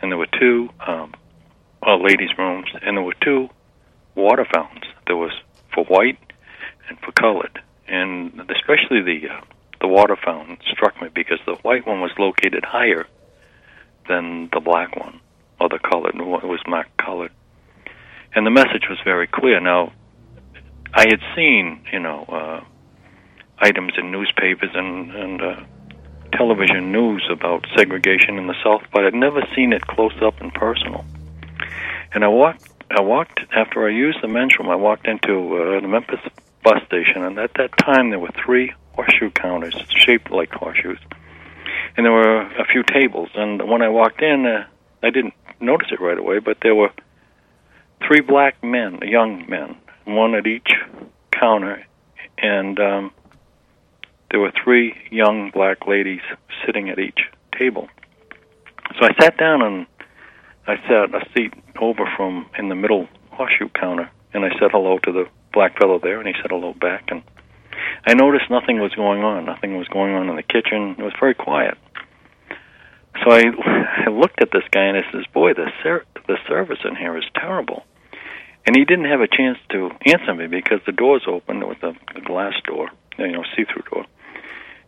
and 0.00 0.10
there 0.10 0.18
were 0.18 0.28
two 0.38 0.68
um, 0.86 1.14
uh, 1.86 1.96
ladies' 1.96 2.36
rooms, 2.38 2.68
and 2.82 2.96
there 2.96 3.04
were 3.04 3.16
two 3.22 3.48
water 4.14 4.46
fountains. 4.52 4.84
There 5.06 5.16
was 5.16 5.32
for 5.72 5.84
white 5.84 6.18
and 6.88 6.98
for 7.00 7.12
colored, 7.12 7.60
and 7.88 8.40
especially 8.50 9.02
the 9.02 9.28
uh, 9.30 9.40
the 9.80 9.88
water 9.88 10.16
fountain 10.16 10.58
struck 10.70 11.00
me 11.00 11.08
because 11.14 11.38
the 11.46 11.54
white 11.62 11.86
one 11.86 12.00
was 12.00 12.12
located 12.18 12.64
higher 12.64 13.06
than 14.08 14.48
the 14.52 14.60
black 14.60 14.96
one 14.96 15.20
or 15.60 15.68
the 15.68 15.78
colored. 15.78 16.14
It 16.14 16.46
was 16.46 16.60
marked 16.66 16.96
colored, 16.98 17.32
and 18.34 18.46
the 18.46 18.50
message 18.50 18.88
was 18.88 18.98
very 19.04 19.26
clear. 19.26 19.60
Now, 19.60 19.92
I 20.94 21.06
had 21.08 21.20
seen 21.34 21.84
you 21.92 22.00
know 22.00 22.24
uh, 22.28 22.64
items 23.58 23.92
in 23.98 24.10
newspapers 24.10 24.70
and 24.74 25.10
and 25.10 25.42
uh, 25.42 25.60
television 26.32 26.92
news 26.92 27.26
about 27.30 27.64
segregation 27.76 28.38
in 28.38 28.46
the 28.46 28.54
South, 28.62 28.82
but 28.92 29.04
I'd 29.04 29.14
never 29.14 29.42
seen 29.54 29.72
it 29.72 29.86
close 29.86 30.14
up 30.22 30.40
and 30.40 30.52
personal. 30.52 31.04
And 32.12 32.24
I 32.24 32.28
walked. 32.28 32.68
I 32.88 33.00
walked 33.00 33.40
after 33.54 33.86
I 33.86 33.90
used 33.90 34.18
the 34.22 34.28
men's 34.28 34.56
room. 34.58 34.70
I 34.70 34.76
walked 34.76 35.08
into 35.08 35.56
uh, 35.56 35.80
the 35.80 35.88
Memphis 35.88 36.20
bus 36.62 36.82
station, 36.86 37.24
and 37.24 37.38
at 37.38 37.52
that 37.54 37.76
time 37.78 38.10
there 38.10 38.18
were 38.18 38.30
three 38.44 38.72
horseshoe 38.96 39.30
counters 39.30 39.76
shaped 39.88 40.30
like 40.30 40.50
horseshoes, 40.50 40.98
and 41.96 42.04
there 42.04 42.12
were 42.12 42.40
a 42.40 42.64
few 42.72 42.82
tables. 42.82 43.28
And 43.34 43.68
when 43.68 43.82
I 43.82 43.88
walked 43.88 44.22
in, 44.22 44.46
uh, 44.46 44.66
I 45.02 45.10
didn't 45.10 45.34
notice 45.60 45.88
it 45.92 46.00
right 46.00 46.18
away, 46.18 46.38
but 46.38 46.58
there 46.62 46.74
were 46.74 46.90
three 48.06 48.20
black 48.20 48.62
men, 48.62 48.98
young 49.02 49.48
men, 49.48 49.76
one 50.04 50.34
at 50.34 50.46
each 50.46 50.72
counter, 51.30 51.84
and 52.38 52.78
um, 52.80 53.12
there 54.30 54.40
were 54.40 54.52
three 54.64 54.94
young 55.10 55.50
black 55.50 55.86
ladies 55.86 56.20
sitting 56.64 56.88
at 56.90 56.98
each 56.98 57.20
table. 57.58 57.88
So 58.98 59.06
I 59.06 59.14
sat 59.20 59.36
down 59.36 59.62
and 59.62 59.86
I 60.66 60.76
sat 60.88 61.14
a 61.14 61.24
seat 61.34 61.54
over 61.80 62.04
from 62.16 62.46
in 62.58 62.68
the 62.68 62.74
middle 62.74 63.08
horseshoe 63.30 63.68
counter, 63.68 64.10
and 64.32 64.44
I 64.44 64.50
said 64.58 64.70
hello 64.72 64.98
to 64.98 65.12
the 65.12 65.28
black 65.52 65.78
fellow 65.78 65.98
there, 65.98 66.18
and 66.18 66.26
he 66.28 66.34
said 66.40 66.50
hello 66.50 66.74
back. 66.74 67.04
And 67.08 67.22
I 68.04 68.14
noticed 68.14 68.50
nothing 68.50 68.80
was 68.80 68.92
going 68.94 69.22
on. 69.22 69.44
Nothing 69.44 69.76
was 69.76 69.88
going 69.88 70.14
on 70.14 70.28
in 70.28 70.36
the 70.36 70.42
kitchen. 70.42 70.96
It 70.98 71.02
was 71.02 71.14
very 71.18 71.34
quiet. 71.34 71.78
So 73.24 73.30
I, 73.30 73.44
I 74.06 74.10
looked 74.10 74.42
at 74.42 74.50
this 74.52 74.64
guy 74.70 74.84
and 74.84 74.96
I 74.96 75.10
says, 75.12 75.24
"Boy, 75.32 75.54
the 75.54 75.70
ser- 75.82 76.06
the 76.26 76.38
service 76.48 76.78
in 76.84 76.96
here 76.96 77.16
is 77.16 77.24
terrible." 77.34 77.84
And 78.66 78.74
he 78.74 78.84
didn't 78.84 79.04
have 79.04 79.20
a 79.20 79.28
chance 79.28 79.58
to 79.70 79.90
answer 80.04 80.34
me 80.34 80.48
because 80.48 80.80
the 80.86 80.92
doors 80.92 81.22
opened. 81.28 81.62
It 81.62 81.68
was 81.68 81.78
a, 81.82 81.94
a 82.18 82.20
glass 82.20 82.54
door, 82.64 82.90
you 83.16 83.30
know, 83.30 83.44
see-through 83.56 83.84
door. 83.88 84.04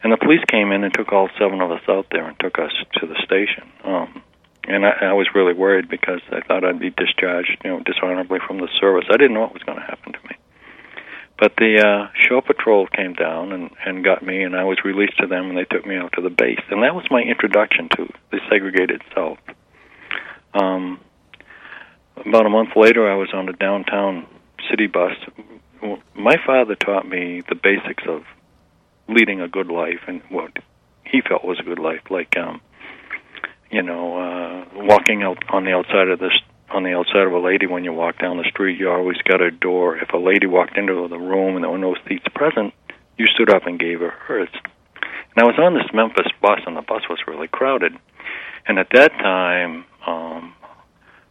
And 0.02 0.12
the 0.12 0.16
police 0.16 0.42
came 0.50 0.72
in 0.72 0.82
and 0.82 0.92
took 0.92 1.12
all 1.12 1.28
seven 1.38 1.60
of 1.60 1.70
us 1.70 1.82
out 1.88 2.06
there 2.10 2.26
and 2.26 2.38
took 2.40 2.58
us 2.58 2.72
to 2.94 3.06
the 3.06 3.14
station. 3.24 3.70
Um, 3.84 4.22
and 4.64 4.84
I, 4.84 5.10
I 5.10 5.12
was 5.12 5.28
really 5.34 5.54
worried 5.54 5.88
because 5.88 6.20
I 6.30 6.40
thought 6.40 6.64
I'd 6.64 6.78
be 6.78 6.90
discharged, 6.90 7.56
you 7.64 7.70
know, 7.70 7.80
dishonorably 7.80 8.38
from 8.46 8.58
the 8.58 8.68
service. 8.80 9.06
I 9.10 9.16
didn't 9.16 9.34
know 9.34 9.40
what 9.42 9.54
was 9.54 9.62
going 9.62 9.78
to 9.78 9.84
happen 9.84 10.12
to 10.12 10.18
me. 10.28 10.36
But 11.38 11.54
the 11.56 11.78
uh, 11.78 12.10
shore 12.26 12.42
patrol 12.42 12.88
came 12.88 13.14
down 13.14 13.52
and, 13.52 13.70
and 13.84 14.04
got 14.04 14.24
me, 14.24 14.42
and 14.42 14.56
I 14.56 14.64
was 14.64 14.78
released 14.84 15.18
to 15.18 15.26
them, 15.26 15.48
and 15.48 15.56
they 15.56 15.64
took 15.64 15.86
me 15.86 15.96
out 15.96 16.12
to 16.14 16.20
the 16.20 16.30
base. 16.30 16.60
And 16.70 16.82
that 16.82 16.94
was 16.94 17.04
my 17.10 17.20
introduction 17.20 17.88
to 17.96 18.12
the 18.32 18.40
segregated 18.50 19.02
South. 19.14 19.38
Um, 20.52 21.00
about 22.16 22.46
a 22.46 22.50
month 22.50 22.70
later, 22.74 23.08
I 23.08 23.14
was 23.14 23.28
on 23.32 23.48
a 23.48 23.52
downtown 23.52 24.26
city 24.68 24.88
bus. 24.88 25.14
My 26.16 26.36
father 26.44 26.74
taught 26.74 27.08
me 27.08 27.42
the 27.48 27.54
basics 27.54 28.02
of 28.08 28.24
leading 29.08 29.40
a 29.40 29.48
good 29.48 29.68
life 29.68 30.00
and 30.08 30.22
what 30.28 30.50
he 31.04 31.20
felt 31.20 31.44
was 31.44 31.60
a 31.60 31.62
good 31.62 31.78
life, 31.78 32.02
like 32.10 32.36
um, 32.36 32.60
you 33.70 33.82
know, 33.82 34.16
uh, 34.18 34.64
walking 34.74 35.22
out 35.22 35.38
on 35.50 35.64
the 35.64 35.72
outside 35.72 36.08
of 36.08 36.18
this 36.18 36.32
on 36.70 36.82
the 36.82 36.92
outside 36.92 37.26
of 37.26 37.32
a 37.32 37.38
lady 37.38 37.66
when 37.66 37.84
you 37.84 37.92
walk 37.92 38.18
down 38.18 38.36
the 38.36 38.48
street, 38.48 38.78
you 38.78 38.90
always 38.90 39.16
got 39.28 39.40
a 39.40 39.50
door. 39.50 39.96
If 39.96 40.12
a 40.12 40.18
lady 40.18 40.46
walked 40.46 40.76
into 40.76 41.08
the 41.08 41.18
room 41.18 41.56
and 41.56 41.64
there 41.64 41.70
were 41.70 41.78
no 41.78 41.96
seats 42.06 42.26
present, 42.34 42.74
you 43.16 43.26
stood 43.26 43.50
up 43.50 43.66
and 43.66 43.78
gave 43.78 44.00
her 44.00 44.10
hers. 44.10 44.50
And 44.54 45.38
I 45.38 45.44
was 45.44 45.58
on 45.58 45.74
this 45.74 45.92
Memphis 45.92 46.32
bus, 46.42 46.60
and 46.66 46.76
the 46.76 46.82
bus 46.82 47.02
was 47.08 47.18
really 47.26 47.48
crowded. 47.48 47.92
And 48.66 48.78
at 48.78 48.88
that 48.92 49.12
time, 49.12 49.84
um, 50.06 50.54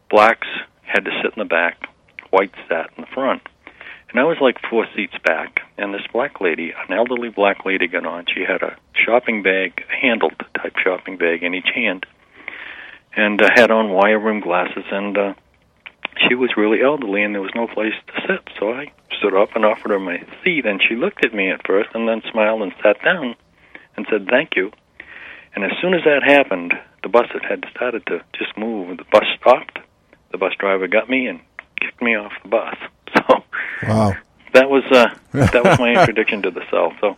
blacks 0.10 0.47
had 0.82 1.06
to 1.06 1.12
sit 1.21 1.34
in 1.36 1.39
the 1.39 1.45
back, 1.45 1.88
whites 2.32 2.58
sat 2.67 2.89
in 2.97 3.02
the 3.02 3.13
front. 3.13 3.41
And 4.10 4.19
I 4.19 4.23
was 4.23 4.38
like 4.39 4.56
four 4.69 4.88
seats 4.95 5.15
back, 5.23 5.60
and 5.78 5.93
this 5.93 6.08
black 6.13 6.39
lady, 6.39 6.71
an 6.71 6.95
elderly 6.95 7.30
black 7.30 7.65
lady, 7.65 7.88
got 7.88 8.06
on. 8.06 8.26
She 8.34 8.41
had 8.41 8.63
a 8.63 8.78
shopping 8.93 9.43
bag, 9.43 9.84
handled 9.89 10.34
type 10.56 10.76
shopping 10.82 11.17
bag 11.17 11.43
in 11.43 11.54
each 11.54 11.69
hand, 11.76 12.06
and 13.17 13.41
uh, 13.41 13.49
had 13.53 13.71
on 13.71 13.89
wire 13.89 14.19
rim 14.19 14.39
glasses 14.39 14.86
and 14.91 15.17
uh 15.17 15.34
she 16.27 16.36
was 16.36 16.58
really 16.58 16.82
elderly 16.82 17.23
and 17.23 17.36
there 17.36 17.41
was 17.41 17.51
no 17.53 17.67
place 17.67 17.93
to 18.08 18.13
sit. 18.27 18.49
So 18.60 18.71
i 18.71 18.91
stood 19.19 19.36
up 19.36 19.56
and 19.56 19.65
offered 19.65 19.91
her 19.91 19.99
my 19.99 20.23
seat 20.43 20.65
and 20.65 20.82
she 20.82 20.95
looked 20.95 21.25
at 21.25 21.34
me 21.34 21.49
at 21.49 21.65
first 21.65 21.89
and 21.93 22.08
then 22.08 22.21
smiled 22.32 22.62
and 22.62 22.73
sat 22.82 23.03
down 23.03 23.36
and 23.95 24.06
said 24.10 24.27
thank 24.30 24.56
you. 24.56 24.71
And 25.56 25.65
as 25.65 25.71
soon 25.82 25.93
as 25.93 26.03
that 26.06 26.23
happened 26.23 26.73
the 27.03 27.10
bus 27.10 27.27
had 27.47 27.65
started 27.75 28.06
to 28.08 28.23
just 28.38 28.58
move 28.58 28.97
the 28.97 29.06
bus 29.12 29.25
stopped. 29.39 29.80
The 30.32 30.38
bus 30.38 30.53
driver 30.58 30.88
got 30.88 31.10
me 31.10 31.27
and 31.27 31.39
kicked 31.80 32.01
me 32.01 32.15
off 32.15 32.32
the 32.43 32.49
bus. 32.49 32.75
So 33.15 33.43
wow. 33.88 34.13
that 34.53 34.69
was 34.69 34.84
uh 34.91 35.08
that 35.34 35.63
was 35.63 35.80
my 35.80 35.93
introduction 35.99 36.41
to 36.41 36.51
the 36.51 36.62
south 36.69 36.93
so 36.99 37.17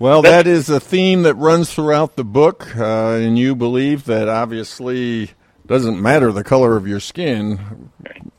well, 0.00 0.22
that 0.22 0.46
is 0.46 0.70
a 0.70 0.80
theme 0.80 1.24
that 1.24 1.34
runs 1.34 1.74
throughout 1.74 2.16
the 2.16 2.24
book, 2.24 2.74
uh, 2.74 3.10
and 3.16 3.38
you 3.38 3.54
believe 3.54 4.06
that 4.06 4.30
obviously 4.30 5.32
doesn't 5.66 6.00
matter 6.00 6.32
the 6.32 6.42
color 6.42 6.74
of 6.74 6.88
your 6.88 7.00
skin. 7.00 7.90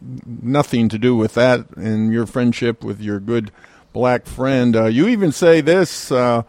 Nothing 0.01 0.89
to 0.89 0.97
do 0.97 1.15
with 1.15 1.35
that 1.35 1.67
in 1.77 2.11
your 2.11 2.25
friendship 2.25 2.83
with 2.83 2.99
your 2.99 3.19
good 3.19 3.51
black 3.93 4.25
friend. 4.25 4.75
Uh, 4.75 4.85
you 4.85 5.07
even 5.07 5.31
say 5.31 5.61
this. 5.61 6.11
Uh, 6.11 6.41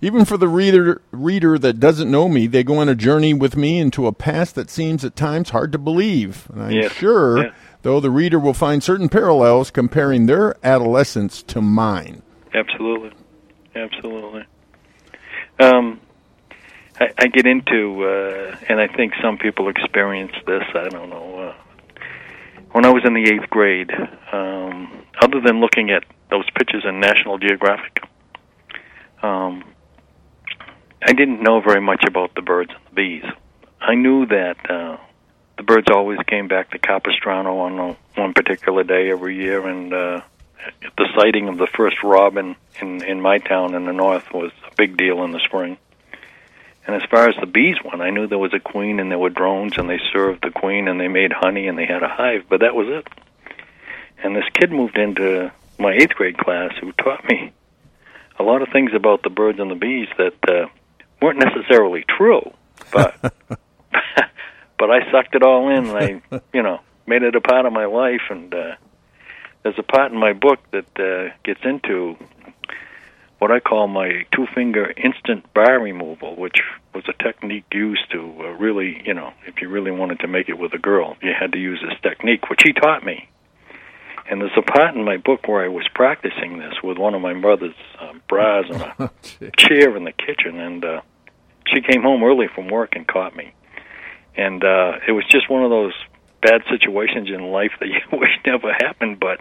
even 0.00 0.24
for 0.24 0.36
the 0.36 0.48
reader 0.48 1.02
reader 1.12 1.56
that 1.56 1.78
doesn't 1.78 2.10
know 2.10 2.28
me, 2.28 2.48
they 2.48 2.64
go 2.64 2.78
on 2.78 2.88
a 2.88 2.96
journey 2.96 3.32
with 3.32 3.56
me 3.56 3.78
into 3.78 4.08
a 4.08 4.12
past 4.12 4.56
that 4.56 4.70
seems 4.70 5.04
at 5.04 5.14
times 5.14 5.50
hard 5.50 5.70
to 5.70 5.78
believe. 5.78 6.48
And 6.52 6.62
I'm 6.64 6.72
yes. 6.72 6.92
sure, 6.92 7.44
yes. 7.44 7.54
though, 7.82 8.00
the 8.00 8.10
reader 8.10 8.40
will 8.40 8.54
find 8.54 8.82
certain 8.82 9.08
parallels 9.08 9.70
comparing 9.70 10.26
their 10.26 10.56
adolescence 10.66 11.44
to 11.44 11.62
mine. 11.62 12.22
Absolutely 12.52 13.12
absolutely. 13.78 14.44
Um, 15.58 16.00
I, 17.00 17.10
I 17.18 17.26
get 17.28 17.46
into, 17.46 18.04
uh, 18.04 18.56
and 18.68 18.80
I 18.80 18.88
think 18.88 19.14
some 19.22 19.38
people 19.38 19.68
experience 19.68 20.32
this. 20.46 20.64
I 20.74 20.88
don't 20.88 21.10
know. 21.10 21.38
Uh, 21.38 21.54
when 22.72 22.84
I 22.84 22.90
was 22.90 23.02
in 23.04 23.14
the 23.14 23.22
eighth 23.22 23.48
grade, 23.50 23.90
um, 24.32 25.04
other 25.20 25.40
than 25.40 25.60
looking 25.60 25.90
at 25.90 26.04
those 26.30 26.48
pictures 26.56 26.84
in 26.86 27.00
National 27.00 27.38
Geographic, 27.38 28.02
um, 29.22 29.64
I 31.02 31.12
didn't 31.12 31.42
know 31.42 31.60
very 31.60 31.80
much 31.80 32.04
about 32.06 32.34
the 32.34 32.42
birds 32.42 32.70
and 32.70 32.80
the 32.90 32.94
bees. 32.94 33.24
I 33.80 33.94
knew 33.94 34.26
that 34.26 34.70
uh, 34.70 34.98
the 35.56 35.62
birds 35.62 35.86
always 35.90 36.18
came 36.26 36.48
back 36.48 36.70
to 36.72 36.78
Capistrano 36.78 37.58
on 37.58 37.78
uh, 37.78 37.94
one 38.16 38.34
particular 38.34 38.84
day 38.84 39.10
every 39.10 39.36
year, 39.36 39.66
and 39.66 39.92
uh, 39.92 40.20
the 40.96 41.08
sighting 41.16 41.48
of 41.48 41.58
the 41.58 41.66
first 41.66 41.96
robin 42.02 42.56
in 42.80 43.02
in 43.04 43.20
my 43.20 43.38
town 43.38 43.74
in 43.74 43.84
the 43.84 43.92
north 43.92 44.32
was 44.32 44.52
a 44.70 44.74
big 44.76 44.96
deal 44.96 45.24
in 45.24 45.32
the 45.32 45.40
spring. 45.40 45.78
And 46.86 46.96
as 46.96 47.02
far 47.10 47.28
as 47.28 47.36
the 47.38 47.46
bees 47.46 47.76
went, 47.84 48.00
I 48.00 48.08
knew 48.08 48.26
there 48.26 48.38
was 48.38 48.54
a 48.54 48.60
queen 48.60 48.98
and 48.98 49.10
there 49.10 49.18
were 49.18 49.28
drones, 49.28 49.76
and 49.76 49.90
they 49.90 50.00
served 50.10 50.42
the 50.42 50.50
queen 50.50 50.88
and 50.88 50.98
they 50.98 51.08
made 51.08 51.32
honey 51.34 51.68
and 51.68 51.76
they 51.76 51.84
had 51.84 52.02
a 52.02 52.08
hive, 52.08 52.44
but 52.48 52.60
that 52.60 52.74
was 52.74 52.86
it. 52.88 53.06
And 54.24 54.34
this 54.34 54.48
kid 54.54 54.72
moved 54.72 54.96
into 54.96 55.52
my 55.78 55.92
eighth 55.92 56.14
grade 56.14 56.38
class 56.38 56.72
who 56.80 56.92
taught 56.92 57.28
me 57.28 57.52
a 58.38 58.42
lot 58.42 58.62
of 58.62 58.68
things 58.72 58.92
about 58.94 59.22
the 59.22 59.28
birds 59.28 59.60
and 59.60 59.70
the 59.70 59.74
bees 59.74 60.08
that 60.16 60.34
uh, 60.48 60.66
weren't 61.20 61.38
necessarily 61.38 62.04
true, 62.08 62.52
but 62.90 63.34
but 64.78 64.90
I 64.90 65.10
sucked 65.10 65.34
it 65.34 65.42
all 65.42 65.68
in. 65.70 65.88
And 65.88 66.22
I, 66.32 66.40
you 66.52 66.62
know, 66.62 66.80
made 67.06 67.22
it 67.22 67.34
a 67.34 67.40
part 67.40 67.66
of 67.66 67.72
my 67.72 67.86
life. 67.86 68.22
And 68.30 68.52
uh, 68.52 68.76
there's 69.62 69.78
a 69.78 69.82
part 69.82 70.12
in 70.12 70.18
my 70.18 70.32
book 70.32 70.60
that 70.72 70.86
uh, 70.98 71.34
gets 71.44 71.60
into 71.64 72.16
what 73.38 73.52
I 73.52 73.60
call 73.60 73.86
my 73.86 74.26
two 74.34 74.46
finger 74.54 74.92
instant 74.96 75.52
bar 75.54 75.80
removal, 75.80 76.36
which 76.36 76.58
was 76.94 77.04
a 77.08 77.22
technique 77.22 77.64
used 77.72 78.10
to 78.10 78.34
uh, 78.40 78.48
really, 78.52 79.02
you 79.04 79.14
know, 79.14 79.32
if 79.46 79.60
you 79.62 79.68
really 79.68 79.90
wanted 79.90 80.20
to 80.20 80.28
make 80.28 80.48
it 80.48 80.58
with 80.58 80.74
a 80.74 80.78
girl, 80.78 81.16
you 81.22 81.32
had 81.38 81.52
to 81.52 81.58
use 81.58 81.80
this 81.80 81.98
technique, 82.02 82.50
which 82.50 82.62
he 82.64 82.72
taught 82.72 83.04
me. 83.04 83.28
And 84.30 84.40
there's 84.40 84.58
a 84.58 84.62
part 84.62 84.94
in 84.94 85.04
my 85.04 85.16
book 85.16 85.48
where 85.48 85.64
I 85.64 85.68
was 85.68 85.86
practicing 85.94 86.58
this 86.58 86.74
with 86.82 86.98
one 86.98 87.14
of 87.14 87.22
my 87.22 87.32
mother's 87.32 87.74
uh, 88.00 88.12
bras 88.28 88.66
on 88.70 89.10
a 89.40 89.50
chair 89.56 89.96
in 89.96 90.04
the 90.04 90.12
kitchen, 90.12 90.58
and 90.58 90.84
uh, 90.84 91.00
she 91.72 91.80
came 91.80 92.02
home 92.02 92.22
early 92.22 92.46
from 92.54 92.68
work 92.68 92.94
and 92.94 93.06
caught 93.06 93.34
me. 93.34 93.54
And 94.36 94.62
uh, 94.62 94.98
it 95.06 95.12
was 95.12 95.24
just 95.30 95.48
one 95.48 95.64
of 95.64 95.70
those 95.70 95.94
bad 96.42 96.62
situations 96.70 97.28
in 97.28 97.42
life 97.50 97.72
that 97.80 97.88
you 97.88 98.00
wish 98.18 98.30
never 98.46 98.72
happened, 98.72 99.20
but 99.20 99.40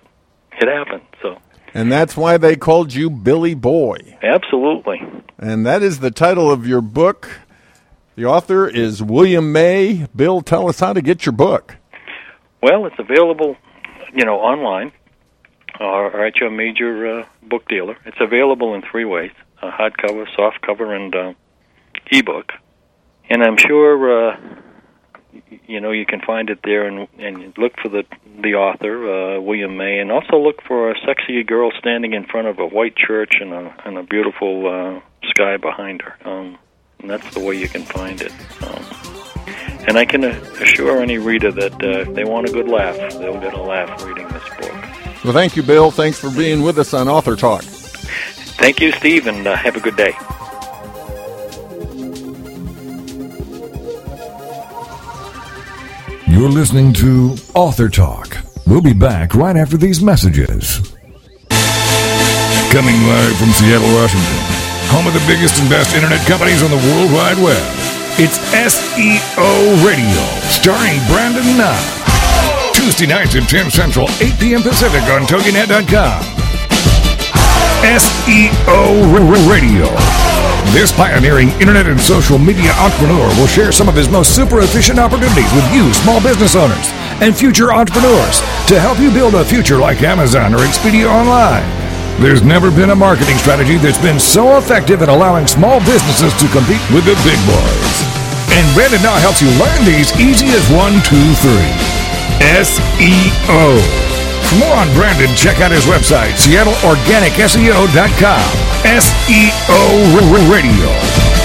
it 0.59 0.67
happened. 0.67 1.03
So. 1.21 1.37
And 1.73 1.91
that's 1.91 2.17
why 2.17 2.37
they 2.37 2.55
called 2.55 2.93
you 2.93 3.09
Billy 3.09 3.53
Boy. 3.53 4.17
Absolutely. 4.21 5.01
And 5.37 5.65
that 5.65 5.83
is 5.83 5.99
the 5.99 6.11
title 6.11 6.51
of 6.51 6.65
your 6.65 6.81
book. 6.81 7.41
The 8.15 8.25
author 8.25 8.67
is 8.67 9.03
William 9.03 9.51
May. 9.51 10.07
Bill, 10.15 10.41
tell 10.41 10.67
us 10.67 10.79
how 10.79 10.93
to 10.93 11.01
get 11.01 11.25
your 11.25 11.33
book. 11.33 11.75
Well, 12.61 12.87
it's 12.87 12.97
available 12.97 13.55
you 14.13 14.25
know, 14.25 14.39
online 14.39 14.91
or 15.79 16.25
at 16.25 16.37
your 16.37 16.49
major 16.49 17.19
uh, 17.19 17.25
book 17.43 17.67
dealer. 17.67 17.97
It's 18.05 18.17
available 18.19 18.73
in 18.73 18.81
three 18.81 19.05
ways: 19.05 19.31
uh, 19.61 19.71
hardcover, 19.71 20.25
softcover, 20.37 20.95
and 20.95 21.15
uh, 21.15 21.33
ebook. 22.11 22.51
And 23.29 23.43
I'm 23.43 23.57
sure 23.57 24.31
uh, 24.31 24.37
you 25.67 25.79
know 25.79 25.91
you 25.91 26.05
can 26.05 26.21
find 26.21 26.49
it 26.49 26.59
there 26.63 26.85
and 26.87 27.07
and 27.19 27.57
look 27.57 27.73
for 27.81 27.89
the 27.89 28.03
the 28.41 28.55
author 28.55 29.37
uh, 29.37 29.41
William 29.41 29.77
May, 29.77 29.99
and 29.99 30.11
also 30.11 30.37
look 30.37 30.61
for 30.67 30.91
a 30.91 30.95
sexy 31.05 31.43
girl 31.43 31.71
standing 31.79 32.13
in 32.13 32.25
front 32.25 32.47
of 32.47 32.59
a 32.59 32.65
white 32.65 32.95
church 32.95 33.35
and 33.39 33.53
a 33.53 33.75
and 33.85 33.97
a 33.97 34.03
beautiful 34.03 34.67
uh, 34.67 34.99
sky 35.29 35.57
behind 35.57 36.01
her. 36.01 36.15
Um, 36.29 36.57
and 36.99 37.09
that's 37.09 37.33
the 37.33 37.39
way 37.39 37.55
you 37.55 37.69
can 37.69 37.83
find 37.83 38.21
it. 38.21 38.31
Um, 38.63 38.83
and 39.87 39.97
I 39.97 40.05
can 40.05 40.23
assure 40.23 41.01
any 41.01 41.17
reader 41.17 41.51
that 41.51 41.73
uh, 41.73 42.09
if 42.09 42.13
they 42.13 42.25
want 42.25 42.49
a 42.49 42.51
good 42.51 42.67
laugh, 42.67 42.97
they'll 43.13 43.39
get 43.39 43.53
a 43.53 43.61
laugh 43.61 44.03
reading 44.03 44.27
this 44.27 44.43
book. 44.59 44.73
Well, 45.23 45.33
thank 45.33 45.55
you, 45.55 45.63
Bill. 45.63 45.91
Thanks 45.91 46.19
for 46.19 46.29
being 46.29 46.61
with 46.61 46.77
us 46.77 46.93
on 46.93 47.07
Author 47.07 47.35
Talk. 47.35 47.63
Thank 47.63 48.81
you, 48.81 48.91
Steve, 48.93 49.27
and 49.27 49.47
uh, 49.47 49.55
have 49.55 49.75
a 49.75 49.79
good 49.79 49.95
day. 49.95 50.13
You're 56.27 56.49
listening 56.49 56.91
to 56.93 57.35
Author 57.55 57.87
Talk. 57.87 58.37
We'll 58.67 58.81
be 58.81 58.93
back 58.93 59.33
right 59.33 59.55
after 59.55 59.77
these 59.77 60.01
messages. 60.01 60.79
Coming 62.69 62.99
live 63.07 63.37
from 63.37 63.49
Seattle, 63.55 63.87
Washington, 63.95 64.37
home 64.91 65.07
of 65.07 65.13
the 65.13 65.23
biggest 65.25 65.59
and 65.61 65.69
best 65.69 65.95
internet 65.95 66.19
companies 66.27 66.61
on 66.61 66.69
the 66.69 66.75
World 66.75 67.13
Wide 67.13 67.37
Web. 67.37 67.63
It's 68.19 68.37
SEO 68.51 69.85
Radio, 69.87 70.21
starring 70.51 70.99
Brandon 71.07 71.57
Nye. 71.57 72.71
Tuesday 72.73 73.07
nights 73.07 73.35
at 73.35 73.47
10 73.47 73.71
Central, 73.71 74.07
8 74.19 74.37
p.m. 74.39 74.61
Pacific 74.61 75.03
on 75.03 75.21
TogiNet.com. 75.23 76.46
SEO 77.85 78.89
Radio. 79.45 79.85
This 80.73 80.91
pioneering 80.91 81.49
internet 81.61 81.85
and 81.85 81.99
social 81.99 82.37
media 82.37 82.71
entrepreneur 82.81 83.27
will 83.37 83.47
share 83.47 83.71
some 83.71 83.87
of 83.87 83.95
his 83.95 84.09
most 84.09 84.35
super 84.35 84.61
efficient 84.61 84.97
opportunities 84.99 85.51
with 85.53 85.65
you, 85.73 85.93
small 85.93 86.21
business 86.21 86.55
owners 86.55 86.89
and 87.21 87.37
future 87.37 87.71
entrepreneurs, 87.71 88.39
to 88.67 88.79
help 88.79 88.99
you 88.99 89.11
build 89.11 89.35
a 89.35 89.45
future 89.45 89.77
like 89.77 90.01
Amazon 90.01 90.53
or 90.53 90.59
Expedia 90.59 91.05
Online. 91.05 91.65
There's 92.19 92.41
never 92.41 92.71
been 92.71 92.89
a 92.89 92.95
marketing 92.95 93.37
strategy 93.37 93.77
that's 93.77 94.01
been 94.01 94.19
so 94.19 94.57
effective 94.57 95.03
at 95.03 95.09
allowing 95.09 95.45
small 95.45 95.79
businesses 95.81 96.33
to 96.41 96.47
compete 96.49 96.81
with 96.89 97.05
the 97.05 97.13
big 97.21 97.37
boys. 97.45 97.97
And 98.57 98.65
Brandon 98.73 99.01
now 99.05 99.17
helps 99.21 99.41
you 99.41 99.49
learn 99.61 99.85
these 99.85 100.09
easy 100.17 100.47
as 100.49 100.65
one, 100.73 100.97
two, 101.05 101.29
three. 101.45 101.73
SEO. 102.57 104.16
For 104.47 104.55
more 104.59 104.75
on 104.75 104.87
Brandon, 104.93 105.35
check 105.35 105.59
out 105.59 105.71
his 105.71 105.83
website, 105.83 106.31
SeattleOrganicSEO.com. 106.39 108.47
SEO 108.87 110.49
Radio. 110.49 110.87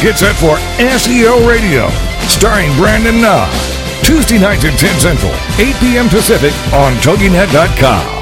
Get 0.01 0.19
set 0.19 0.37
for 0.37 0.57
SEO 0.79 1.45
Radio, 1.49 1.89
starring 2.29 2.73
Brandon 2.77 3.21
Na. 3.21 3.49
Tuesday 4.05 4.39
nights 4.39 4.65
at 4.65 4.79
10 4.79 5.01
Central, 5.01 5.33
8 5.59 5.75
p.m. 5.81 6.09
Pacific 6.09 6.53
on 6.73 6.93
TogiNet.com. 6.99 8.21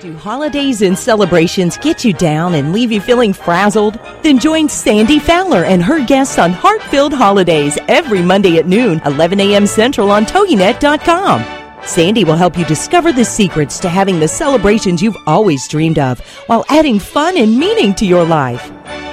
Do 0.00 0.16
holidays 0.16 0.82
and 0.82 0.96
celebrations 0.96 1.76
get 1.78 2.04
you 2.04 2.12
down 2.12 2.54
and 2.54 2.72
leave 2.72 2.92
you 2.92 3.00
feeling 3.00 3.32
frazzled? 3.32 3.98
Then 4.22 4.38
join 4.38 4.68
Sandy 4.68 5.18
Fowler 5.18 5.64
and 5.64 5.82
her 5.82 6.06
guests 6.06 6.38
on 6.38 6.52
Heart-Filled 6.52 7.12
Holidays 7.12 7.76
every 7.88 8.22
Monday 8.22 8.58
at 8.58 8.66
noon, 8.66 9.00
11 9.04 9.40
a.m. 9.40 9.66
Central 9.66 10.12
on 10.12 10.26
TogiNet.com. 10.26 11.59
Sandy 11.90 12.22
will 12.22 12.36
help 12.36 12.56
you 12.56 12.64
discover 12.66 13.12
the 13.12 13.24
secrets 13.24 13.80
to 13.80 13.88
having 13.88 14.20
the 14.20 14.28
celebrations 14.28 15.02
you've 15.02 15.16
always 15.26 15.66
dreamed 15.66 15.98
of 15.98 16.20
while 16.46 16.64
adding 16.68 17.00
fun 17.00 17.36
and 17.36 17.58
meaning 17.58 17.94
to 17.96 18.06
your 18.06 18.24
life. 18.24 18.70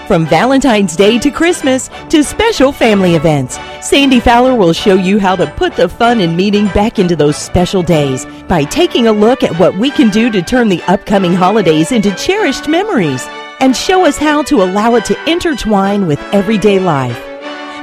From 0.07 0.27
Valentine's 0.27 0.95
Day 0.95 1.17
to 1.17 1.31
Christmas 1.31 1.89
to 2.09 2.23
special 2.23 2.71
family 2.71 3.15
events, 3.15 3.57
Sandy 3.81 4.19
Fowler 4.19 4.53
will 4.53 4.73
show 4.73 4.93
you 4.93 5.17
how 5.17 5.35
to 5.35 5.51
put 5.57 5.75
the 5.75 5.89
fun 5.89 6.21
and 6.21 6.37
meaning 6.37 6.67
back 6.67 6.99
into 6.99 7.15
those 7.15 7.35
special 7.35 7.81
days 7.81 8.27
by 8.47 8.63
taking 8.63 9.07
a 9.07 9.11
look 9.11 9.41
at 9.41 9.57
what 9.59 9.75
we 9.75 9.89
can 9.89 10.11
do 10.11 10.29
to 10.29 10.43
turn 10.43 10.69
the 10.69 10.83
upcoming 10.83 11.33
holidays 11.33 11.91
into 11.91 12.13
cherished 12.13 12.67
memories 12.67 13.25
and 13.59 13.75
show 13.75 14.05
us 14.05 14.17
how 14.17 14.43
to 14.43 14.61
allow 14.61 14.93
it 14.93 15.05
to 15.05 15.29
intertwine 15.29 16.05
with 16.05 16.21
everyday 16.31 16.77
life. 16.77 17.36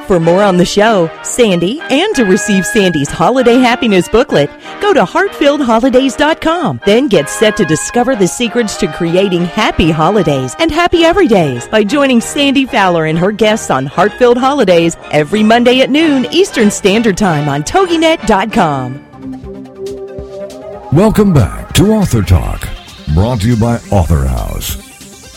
For 0.06 0.20
more 0.20 0.42
on 0.42 0.58
the 0.58 0.66
show, 0.66 1.10
Sandy, 1.22 1.80
and 1.80 2.14
to 2.14 2.26
receive 2.26 2.66
Sandy's 2.66 3.08
Holiday 3.08 3.54
Happiness 3.54 4.06
booklet, 4.06 4.50
go 4.82 4.92
to 4.92 5.02
heartfilledholidays.com. 5.02 6.80
Then 6.84 7.08
get 7.08 7.30
set 7.30 7.56
to 7.56 7.64
discover 7.64 8.14
the 8.14 8.28
secrets 8.28 8.76
to 8.78 8.92
creating 8.92 9.46
happy 9.46 9.90
holidays 9.90 10.54
and 10.58 10.70
happy 10.70 11.04
everydays 11.04 11.70
by 11.70 11.84
joining 11.84 12.20
Sandy 12.20 12.66
Fowler 12.66 13.06
and 13.06 13.18
her 13.18 13.32
guests 13.32 13.70
on 13.70 13.86
Heartfilled 13.86 14.36
Holidays 14.36 14.94
every 15.10 15.42
Monday 15.42 15.80
at 15.80 15.88
noon 15.88 16.26
Eastern 16.30 16.70
Standard 16.70 17.16
Time 17.16 17.48
on 17.48 17.62
TogiNet.com. 17.62 19.00
Welcome 20.92 21.32
back 21.32 21.72
to 21.74 21.92
Author 21.92 22.20
Talk, 22.22 22.68
brought 23.14 23.40
to 23.40 23.48
you 23.48 23.56
by 23.56 23.76
Author 23.90 24.26
House, 24.26 24.74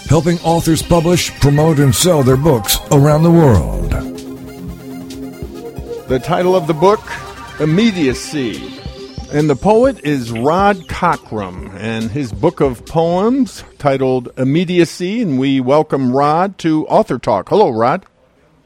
helping 0.07 0.37
authors 0.39 0.83
publish, 0.83 1.31
promote, 1.39 1.79
and 1.79 1.95
sell 1.95 2.21
their 2.21 2.35
books 2.35 2.79
around 2.91 3.23
the 3.23 3.31
world. 3.31 4.16
The 6.07 6.19
title 6.19 6.55
of 6.55 6.67
the 6.67 6.73
book, 6.73 7.01
Immediacy. 7.59 8.79
And 9.33 9.49
the 9.49 9.57
poet 9.57 9.99
is 10.05 10.31
Rod 10.31 10.87
Cockrum, 10.87 11.69
and 11.75 12.09
his 12.09 12.31
book 12.31 12.61
of 12.61 12.85
poems 12.85 13.65
titled 13.77 14.29
Immediacy. 14.37 15.21
And 15.21 15.37
we 15.37 15.59
welcome 15.59 16.15
Rod 16.15 16.57
to 16.59 16.87
Author 16.87 17.19
Talk. 17.19 17.49
Hello, 17.49 17.71
Rod. 17.71 18.05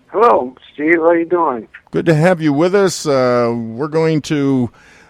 Hello, 0.10 0.56
Steve. 0.72 0.98
How 0.98 1.08
are 1.08 1.18
you 1.18 1.26
doing? 1.26 1.68
Good 1.89 2.06
to 2.06 2.14
have 2.14 2.44
you 2.44 2.54
with 2.54 2.76
us. 2.76 3.08
Uh, 3.08 3.52
we're 3.52 3.88
going 3.88 4.22
to 4.22 4.70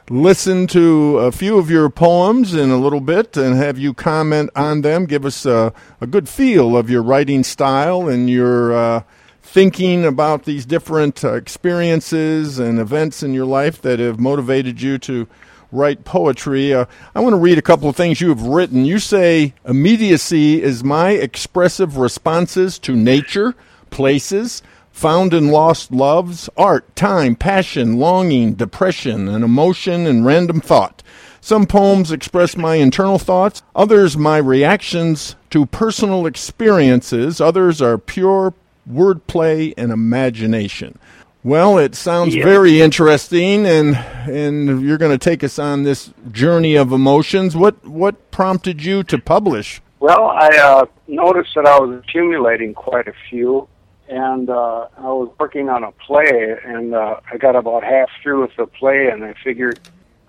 listen 0.10 0.68
to 0.68 1.18
a 1.18 1.34
few 1.34 1.58
of 1.58 1.70
your 1.70 1.90
poems 1.90 2.54
in 2.54 2.70
a 2.70 2.78
little 2.78 3.02
bit 3.02 3.36
and 3.36 3.58
have 3.58 3.78
you 3.78 3.94
comment 3.94 4.52
on 4.56 4.84
them. 4.84 5.06
Give 5.06 5.26
us 5.26 5.46
a, 5.46 5.74
a 6.00 6.08
good 6.08 6.30
feel 6.30 6.78
of 6.78 6.90
your 6.90 7.04
writing 7.04 7.44
style 7.44 8.08
and 8.08 8.30
your 8.30 8.72
uh, 8.72 9.04
thinking 9.52 10.06
about 10.06 10.46
these 10.46 10.66
different 10.66 11.26
uh, 11.26 11.34
experiences 11.34 12.58
and 12.58 12.80
events 12.80 13.22
in 13.22 13.34
your 13.34 13.46
life 13.46 13.82
that 13.82 14.00
have 14.00 14.18
motivated 14.18 14.82
you 14.82 14.98
to 14.98 15.28
write 15.74 16.06
poetry. 16.06 16.74
Uh, 16.74 16.86
I 17.14 17.20
want 17.20 17.34
to 17.34 17.38
read 17.38 17.58
a 17.58 17.62
couple 17.62 17.90
of 17.90 17.98
things 17.98 18.22
you 18.22 18.30
have 18.30 18.44
written. 18.44 18.86
You 18.86 18.98
say, 18.98 19.54
Immediacy 19.66 20.64
is 20.64 20.86
my 20.86 21.10
expressive 21.12 21.98
responses 21.98 22.80
to 22.80 22.96
nature, 22.96 23.54
places, 23.90 24.64
found 24.94 25.34
and 25.34 25.52
lost 25.52 25.92
loves, 25.92 26.50
art, 26.56 26.96
time, 26.96 27.36
passion, 27.36 27.98
longing, 27.98 28.54
depression, 28.54 29.28
and 29.28 29.44
emotion 29.44 30.08
and 30.08 30.26
random 30.26 30.62
thought. 30.62 31.04
Some 31.42 31.66
poems 31.66 32.10
express 32.10 32.56
my 32.56 32.76
internal 32.76 33.20
thoughts, 33.20 33.64
others 33.76 34.16
my 34.16 34.38
reactions 34.38 35.36
to 35.50 35.66
personal 35.66 36.26
experiences, 36.26 37.42
others 37.42 37.82
are 37.82 37.98
pure 37.98 38.54
wordplay 38.90 39.74
and 39.78 39.92
imagination. 39.92 40.98
Well, 41.44 41.80
it 41.80 41.96
sounds 41.96 42.36
Yeah. 42.36 42.44
very 42.44 42.82
interesting, 42.82 43.66
and 43.66 43.98
and 44.28 44.82
you're 44.84 45.00
going 45.00 45.12
to 45.12 45.18
take 45.18 45.44
us 45.44 45.58
on 45.58 45.84
this 45.84 46.14
journey 46.32 46.76
of 46.76 46.92
emotions. 46.92 47.56
What 47.56 47.84
what 47.86 48.30
prompted 48.32 48.84
you 48.86 49.04
to 49.04 49.18
publish? 49.18 49.82
Well, 50.00 50.28
I 50.30 50.50
uh, 50.58 50.86
noticed 51.08 51.56
that 51.56 51.66
I 51.66 51.80
was 51.80 52.00
accumulating 52.00 52.74
quite 52.74 53.08
a 53.08 53.14
few, 53.30 53.68
and 54.08 54.50
uh, 54.50 54.88
I 54.98 55.08
was 55.08 55.30
working 55.40 55.70
on 55.70 55.84
a 55.84 55.92
play, 55.92 56.56
and 56.64 56.94
uh, 56.94 57.20
I 57.32 57.38
got 57.38 57.56
about 57.56 57.84
half 57.84 58.10
through 58.22 58.42
with 58.42 58.56
the 58.58 58.68
play, 58.68 59.08
and 59.08 59.24
I 59.24 59.34
figured 59.44 59.80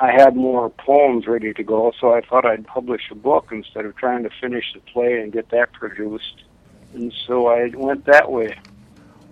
I 0.00 0.10
had 0.10 0.34
more 0.34 0.68
poems 0.70 1.26
ready 1.26 1.52
to 1.52 1.62
go, 1.62 1.92
so 2.00 2.12
I 2.12 2.22
thought 2.22 2.44
I'd 2.44 2.66
publish 2.66 3.02
a 3.10 3.14
book 3.14 3.48
instead 3.52 3.84
of 3.84 3.96
trying 3.96 4.24
to 4.24 4.30
finish 4.40 4.64
the 4.74 4.80
play 4.92 5.20
and 5.20 5.32
get 5.32 5.50
that 5.50 5.72
produced. 5.72 6.42
And 6.94 7.12
so 7.26 7.46
I 7.46 7.70
went 7.74 8.04
that 8.06 8.30
way. 8.30 8.56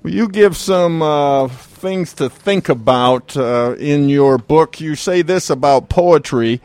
Well, 0.02 0.14
you 0.14 0.28
give 0.28 0.56
some 0.56 1.02
uh, 1.02 1.48
things 1.48 2.14
to 2.14 2.30
think 2.30 2.68
about 2.68 3.36
uh, 3.36 3.76
in 3.78 4.08
your 4.08 4.38
book. 4.38 4.80
You 4.80 4.94
say 4.94 5.22
this 5.22 5.50
about 5.50 5.88
poetry. 5.88 6.60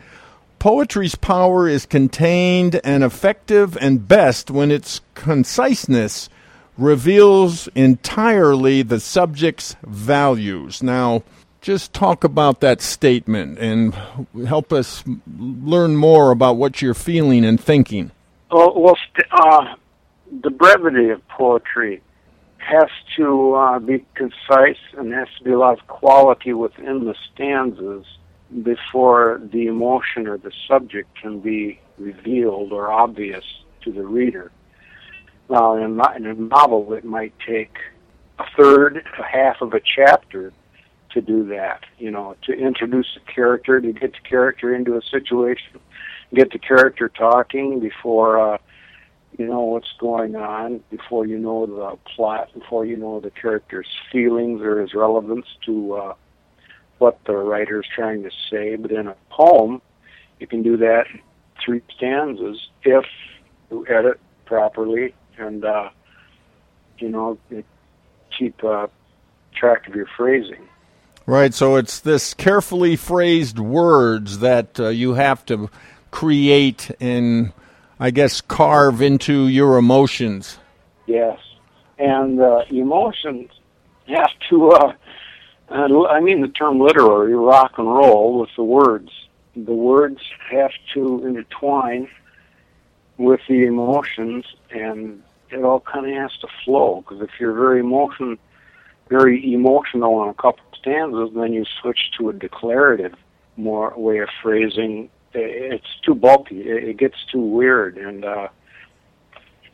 Poetry's 0.59 1.15
power 1.15 1.67
is 1.67 1.85
contained 1.85 2.79
and 2.83 3.03
effective 3.03 3.77
and 3.77 4.07
best 4.07 4.49
when 4.49 4.71
its 4.71 5.01
conciseness 5.13 6.29
reveals 6.77 7.67
entirely 7.75 8.81
the 8.81 8.99
subject's 8.99 9.75
values. 9.83 10.81
Now, 10.81 11.23
just 11.61 11.93
talk 11.93 12.23
about 12.23 12.59
that 12.61 12.81
statement 12.81 13.57
and 13.59 13.93
help 14.47 14.71
us 14.71 15.03
learn 15.37 15.95
more 15.95 16.31
about 16.31 16.57
what 16.57 16.81
you're 16.81 16.93
feeling 16.93 17.43
and 17.43 17.59
thinking. 17.59 18.11
Well, 18.51 18.73
well 18.75 18.95
st- 18.95 19.27
uh, 19.31 19.75
the 20.41 20.49
brevity 20.49 21.09
of 21.09 21.25
poetry 21.27 22.01
has 22.57 22.89
to 23.15 23.53
uh, 23.53 23.79
be 23.79 24.03
concise 24.15 24.79
and 24.97 25.13
has 25.13 25.27
to 25.37 25.43
be 25.43 25.51
a 25.51 25.57
lot 25.57 25.79
of 25.79 25.87
quality 25.87 26.53
within 26.53 27.05
the 27.05 27.15
stanzas 27.31 28.05
before 28.63 29.41
the 29.51 29.67
emotion 29.67 30.27
or 30.27 30.37
the 30.37 30.51
subject 30.67 31.09
can 31.21 31.39
be 31.39 31.79
revealed 31.97 32.71
or 32.71 32.91
obvious 32.91 33.43
to 33.83 33.91
the 33.91 34.03
reader. 34.03 34.51
Now, 35.49 35.75
in 35.75 35.99
a, 35.99 36.15
in 36.15 36.25
a 36.25 36.33
novel, 36.33 36.93
it 36.93 37.05
might 37.05 37.33
take 37.45 37.77
a 38.39 38.45
third, 38.57 39.05
a 39.19 39.23
half 39.23 39.61
of 39.61 39.73
a 39.73 39.79
chapter 39.79 40.51
to 41.11 41.21
do 41.21 41.47
that. 41.47 41.83
You 41.99 42.11
know, 42.11 42.35
to 42.43 42.53
introduce 42.53 43.07
a 43.15 43.31
character, 43.31 43.79
to 43.79 43.93
get 43.93 44.13
the 44.13 44.27
character 44.27 44.73
into 44.73 44.97
a 44.97 45.01
situation, 45.03 45.79
get 46.33 46.51
the 46.51 46.59
character 46.59 47.09
talking 47.09 47.79
before 47.79 48.55
uh, 48.55 48.57
you 49.37 49.47
know 49.47 49.61
what's 49.61 49.91
going 49.99 50.35
on, 50.35 50.81
before 50.89 51.25
you 51.25 51.37
know 51.37 51.65
the 51.65 51.97
plot, 52.15 52.49
before 52.53 52.85
you 52.85 52.97
know 52.97 53.19
the 53.19 53.31
character's 53.31 53.87
feelings 54.11 54.61
or 54.61 54.81
his 54.81 54.93
relevance 54.93 55.45
to 55.65 55.93
uh, 55.93 56.13
what 56.99 57.19
the 57.25 57.33
writer 57.35 57.79
is 57.79 57.87
trying 57.93 58.23
to 58.23 58.31
say. 58.49 58.75
But 58.75 58.91
in 58.91 59.07
a 59.07 59.15
poem, 59.29 59.81
you 60.39 60.47
can 60.47 60.63
do 60.63 60.77
that 60.77 61.05
in 61.13 61.21
three 61.63 61.81
stanzas 61.95 62.69
if 62.83 63.05
you 63.71 63.85
edit 63.87 64.19
properly 64.45 65.13
and 65.37 65.65
uh, 65.65 65.89
you 66.99 67.09
know 67.09 67.37
keep 68.37 68.63
uh, 68.63 68.87
track 69.53 69.87
of 69.87 69.95
your 69.95 70.07
phrasing. 70.15 70.67
Right, 71.27 71.55
so 71.55 71.75
it's 71.75 71.99
this 71.99 72.35
carefully 72.35 72.95
phrased 72.95 73.57
words 73.57 74.39
that 74.39 74.79
uh, 74.79 74.89
you 74.89 75.15
have 75.15 75.43
to 75.47 75.71
create 76.11 76.91
and, 76.99 77.51
I 77.99 78.11
guess, 78.11 78.41
carve 78.41 79.01
into 79.01 79.47
your 79.47 79.77
emotions. 79.77 80.57
Yes, 81.05 81.39
and 81.97 82.41
uh, 82.41 82.63
emotions 82.69 83.51
have 84.07 84.31
to. 84.49 84.71
Uh, 84.71 84.93
uh, 85.69 86.05
I 86.07 86.19
mean 86.19 86.41
the 86.41 86.47
term 86.49 86.79
literary 86.79 87.35
rock 87.35 87.73
and 87.77 87.87
roll 87.87 88.39
with 88.39 88.49
the 88.55 88.63
words. 88.63 89.11
The 89.55 89.73
words 89.73 90.19
have 90.51 90.71
to 90.93 91.25
intertwine 91.25 92.09
with 93.17 93.39
the 93.47 93.65
emotions, 93.65 94.45
and 94.69 95.23
it 95.49 95.63
all 95.63 95.79
kind 95.79 96.05
of 96.05 96.13
has 96.13 96.37
to 96.39 96.47
flow. 96.63 97.01
Because 97.01 97.21
if 97.21 97.39
you're 97.39 97.53
very 97.53 97.79
emotion, 97.79 98.37
very 99.09 99.53
emotional 99.53 100.15
on 100.15 100.29
a 100.29 100.33
couple 100.33 100.63
of 100.71 100.77
stanzas, 100.77 101.29
then 101.35 101.53
you 101.53 101.65
switch 101.81 102.11
to 102.17 102.29
a 102.29 102.33
declarative 102.33 103.15
more 103.57 103.93
way 103.95 104.19
of 104.19 104.29
phrasing. 104.41 105.09
It's 105.35 105.99
too 106.05 106.15
bulky. 106.15 106.61
It, 106.61 106.97
gets 106.97 107.17
too 107.31 107.41
weird, 107.41 107.97
and 107.97 108.23
uh, 108.23 108.47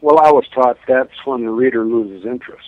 well, 0.01 0.19
I 0.19 0.31
was 0.31 0.45
taught 0.53 0.77
that's 0.87 1.25
when 1.25 1.41
the 1.45 1.51
reader 1.51 1.85
loses 1.85 2.25
interest. 2.25 2.67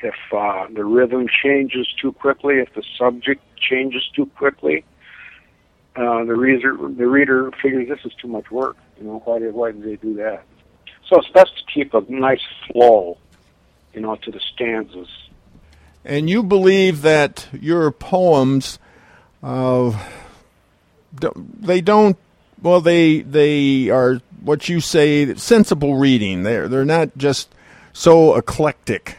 If 0.00 0.14
uh, 0.32 0.66
the 0.74 0.84
rhythm 0.84 1.26
changes 1.42 1.86
too 2.00 2.12
quickly, 2.12 2.56
if 2.56 2.74
the 2.74 2.82
subject 2.98 3.42
changes 3.56 4.02
too 4.14 4.26
quickly, 4.26 4.84
uh, 5.96 6.24
the 6.24 6.34
reader 6.34 6.76
the 6.76 7.06
reader 7.06 7.50
figures 7.62 7.88
this 7.88 8.00
is 8.04 8.12
too 8.20 8.28
much 8.28 8.50
work. 8.50 8.76
You 8.98 9.04
know, 9.04 9.22
why 9.24 9.38
did 9.38 9.54
why 9.54 9.72
did 9.72 9.84
they 9.84 9.96
do 9.96 10.14
that? 10.16 10.44
So 11.08 11.18
it's 11.18 11.28
best 11.28 11.52
to 11.58 11.72
keep 11.72 11.94
a 11.94 12.02
nice 12.08 12.40
flow, 12.66 13.18
you 13.92 14.00
know, 14.00 14.16
to 14.16 14.30
the 14.30 14.40
stanzas. 14.54 15.08
And 16.04 16.28
you 16.28 16.42
believe 16.42 17.02
that 17.02 17.48
your 17.52 17.90
poems, 17.90 18.78
uh, 19.42 19.90
they 21.20 21.80
don't, 21.80 22.16
well, 22.62 22.80
they 22.80 23.22
they 23.22 23.90
are 23.90 24.20
what 24.42 24.68
you 24.68 24.80
say 24.80 25.34
sensible 25.34 25.96
reading. 25.96 26.42
They're 26.42 26.68
they're 26.68 26.84
not 26.84 27.16
just 27.16 27.54
so 27.92 28.36
eclectic. 28.36 29.18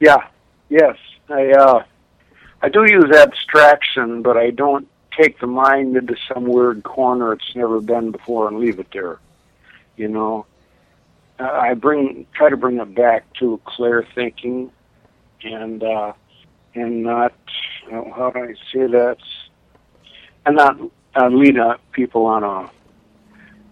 Yeah, 0.00 0.26
yes, 0.68 0.96
I 1.28 1.50
uh, 1.52 1.84
I 2.62 2.68
do 2.68 2.84
use 2.84 3.14
abstraction, 3.16 4.22
but 4.22 4.36
I 4.36 4.50
don't 4.50 4.88
take 5.18 5.40
the 5.40 5.46
mind 5.46 5.96
into 5.96 6.16
some 6.32 6.44
weird 6.44 6.82
corner 6.84 7.32
it's 7.32 7.54
never 7.56 7.80
been 7.80 8.10
before 8.10 8.48
and 8.48 8.58
leave 8.58 8.78
it 8.78 8.88
there. 8.92 9.18
You 9.96 10.08
know, 10.08 10.46
uh, 11.40 11.44
I 11.44 11.74
bring 11.74 12.26
try 12.34 12.50
to 12.50 12.56
bring 12.56 12.78
it 12.78 12.94
back 12.94 13.32
to 13.34 13.60
clear 13.64 14.06
thinking, 14.14 14.70
and 15.42 15.82
uh, 15.82 16.12
and 16.74 17.02
not 17.02 17.34
uh, 17.92 18.04
how 18.14 18.30
do 18.30 18.40
I 18.40 18.54
say 18.72 18.86
that? 18.86 19.18
And 20.46 20.56
not 20.56 20.78
uh, 21.18 21.28
lead 21.28 21.58
uh, 21.58 21.76
people 21.92 22.26
on 22.26 22.44
a 22.44 22.70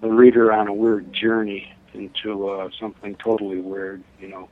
the 0.00 0.08
reader 0.08 0.52
on 0.52 0.68
a 0.68 0.74
weird 0.74 1.12
journey 1.12 1.72
into 1.94 2.48
uh, 2.48 2.68
something 2.78 3.14
totally 3.16 3.60
weird. 3.60 4.02
You 4.20 4.28
know 4.28 4.48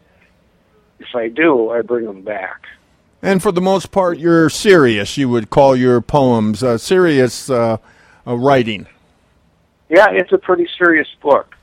if 1.01 1.15
I 1.15 1.29
do, 1.29 1.71
I 1.71 1.83
bring 1.83 2.07
them 2.07 2.23
back. 2.23 2.67
And 3.21 3.43
for 3.43 3.53
the 3.53 3.61
most 3.61 3.91
part, 3.91 4.19
you're 4.19 4.51
serious. 4.51 5.17
You 5.17 5.29
would 5.31 5.51
call 5.51 5.75
your 5.75 6.01
poems 6.01 6.63
uh, 6.63 6.79
serious 6.79 7.49
uh, 7.51 7.79
uh, 8.27 8.37
writing. 8.37 8.87
Yeah, 9.89 10.11
it's 10.11 10.33
a 10.33 10.39
pretty 10.39 10.69
serious 10.79 11.09
book. 11.23 11.55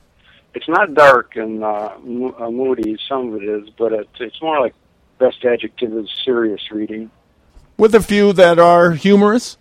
It's 0.54 0.68
not 0.68 0.94
dark 0.94 1.36
and 1.36 1.64
uh, 1.64 1.92
mo- 2.02 2.34
uh, 2.38 2.50
moody. 2.50 2.98
Some 3.08 3.32
of 3.32 3.42
it 3.42 3.48
is, 3.48 3.70
but 3.78 3.92
it's 3.92 4.20
it's 4.20 4.40
more 4.42 4.60
like 4.60 4.74
best 5.18 5.44
adjective 5.44 5.96
is 5.96 6.08
serious 6.24 6.60
reading. 6.70 7.10
with 7.78 7.94
a 7.94 8.02
few 8.02 8.32
that 8.34 8.58
are 8.58 8.90
humorous. 8.92 9.56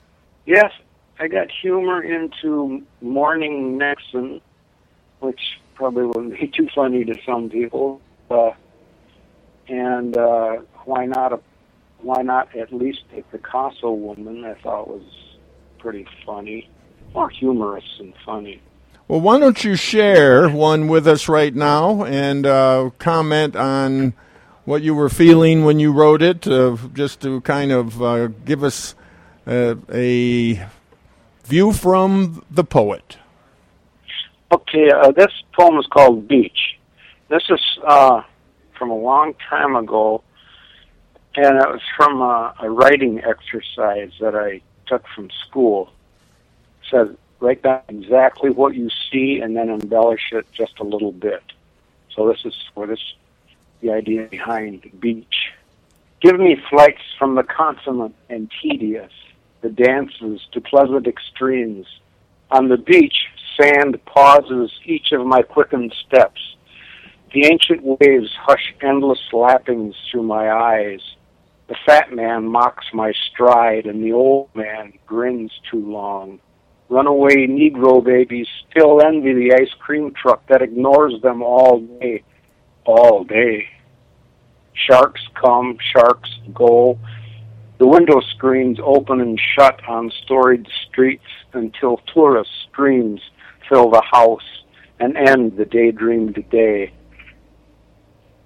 Yes, 0.46 0.72
I 1.22 1.28
got 1.28 1.52
humor 1.52 2.02
into 2.02 2.82
Mourning 3.00 3.78
Nixon, 3.78 4.42
which 5.20 5.40
probably 5.76 6.06
wouldn't 6.06 6.40
be 6.40 6.48
too 6.48 6.68
funny 6.74 7.06
to 7.06 7.14
some 7.24 7.48
people. 7.48 8.02
Uh, 8.32 8.54
and 9.68 10.18
uh, 10.18 10.58
why 10.86 11.06
not 11.06 11.34
a 11.34 11.40
why 12.00 12.24
not 12.24 12.56
at 12.56 12.74
least 12.74 13.02
a 13.16 13.22
Picasso 13.22 13.92
woman? 13.92 14.44
I 14.44 14.56
thought 14.56 14.88
was 14.88 15.04
pretty 15.78 16.08
funny, 16.26 16.68
more 17.14 17.30
humorous 17.30 17.86
and 18.00 18.16
funny. 18.26 18.60
Well, 19.08 19.22
why 19.22 19.38
don't 19.38 19.64
you 19.64 19.76
share 19.76 20.50
one 20.50 20.88
with 20.88 21.08
us 21.08 21.30
right 21.30 21.54
now 21.54 22.04
and 22.04 22.48
uh, 22.48 22.90
comment 22.98 23.56
on 23.56 24.14
what 24.66 24.82
you 24.82 24.96
were 24.96 25.10
feeling 25.10 25.66
when 25.66 25.80
you 25.80 25.92
wrote 25.92 26.24
it, 26.24 26.48
uh, 26.48 26.78
just 26.94 27.22
to 27.22 27.42
kind 27.42 27.72
of 27.72 28.02
uh, 28.02 28.28
give 28.28 28.64
us 28.64 28.96
uh, 29.46 29.76
a 29.94 30.66
view 31.46 31.74
from 31.74 32.44
the 32.50 32.64
poet. 32.64 33.18
Okay, 34.52 34.90
uh, 34.92 35.12
this 35.12 35.32
poem 35.58 35.78
is 35.78 35.88
called 35.88 36.28
Beach. 36.28 36.78
This 37.30 37.44
is 37.50 37.62
uh, 37.86 38.22
from 38.78 38.90
a 38.90 38.98
long 38.98 39.34
time 39.50 39.76
ago, 39.76 40.24
and 41.36 41.58
it 41.58 41.70
was 41.70 41.82
from 41.96 42.22
a, 42.22 42.54
a 42.60 42.70
writing 42.70 43.22
exercise 43.24 44.12
that 44.20 44.36
I 44.36 44.62
took 44.88 45.04
from 45.16 45.30
school. 45.48 45.92
It 46.82 46.90
says, 46.92 47.18
write 47.40 47.64
down 47.64 47.82
exactly 47.88 48.50
what 48.50 48.76
you 48.76 48.90
see 49.12 49.40
and 49.40 49.56
then 49.56 49.70
embellish 49.70 50.32
it 50.32 50.46
just 50.52 50.80
a 50.80 50.84
little 50.84 51.12
bit. 51.12 51.44
So 52.16 52.28
this 52.28 52.44
is 52.44 52.54
where 52.74 52.88
this, 52.88 53.00
the 53.82 53.92
idea 53.92 54.24
behind 54.26 54.90
beach. 55.00 55.52
Give 56.20 56.40
me 56.40 56.58
flights 56.70 57.02
from 57.18 57.36
the 57.36 57.44
consummate 57.44 58.14
and 58.30 58.52
tedious, 58.62 59.12
the 59.62 59.70
dances 59.70 60.42
to 60.52 60.62
pleasant 60.62 61.08
extremes. 61.08 61.86
On 62.50 62.68
the 62.68 62.78
beach, 62.78 63.16
sand 63.60 64.04
pauses 64.06 64.72
each 64.86 65.12
of 65.12 65.26
my 65.26 65.42
quickened 65.42 65.94
steps. 66.06 66.40
The 67.34 67.46
ancient 67.46 67.82
waves 67.84 68.30
hush 68.42 68.74
endless 68.82 69.22
lappings 69.32 69.96
through 70.10 70.24
my 70.24 70.52
eyes. 70.52 71.00
The 71.68 71.76
fat 71.86 72.12
man 72.12 72.46
mocks 72.46 72.86
my 72.94 73.14
stride, 73.32 73.86
and 73.86 74.04
the 74.04 74.12
old 74.12 74.50
man 74.54 74.94
grins 75.06 75.52
too 75.70 75.90
long. 75.90 76.40
Runaway 76.90 77.48
Negro 77.48 78.04
babies 78.04 78.48
still 78.70 79.02
envy 79.02 79.34
the 79.34 79.54
ice 79.54 79.74
cream 79.80 80.12
truck 80.14 80.46
that 80.48 80.62
ignores 80.62 81.22
them 81.22 81.42
all 81.42 81.80
day, 81.80 82.24
all 82.84 83.24
day. 83.24 83.70
Sharks 84.74 85.22
come, 85.42 85.78
sharks 85.94 86.30
go. 86.54 87.00
The 87.82 87.88
window 87.88 88.22
screens 88.36 88.78
open 88.80 89.22
and 89.22 89.42
shut 89.56 89.84
on 89.90 90.12
storied 90.24 90.68
streets 90.88 91.26
until 91.54 91.98
tourist 92.14 92.52
streams 92.70 93.20
fill 93.68 93.90
the 93.90 94.04
house 94.04 94.64
and 95.00 95.18
end 95.18 95.58
the 95.58 95.66
daydreamed 95.66 96.46
day. 96.52 96.94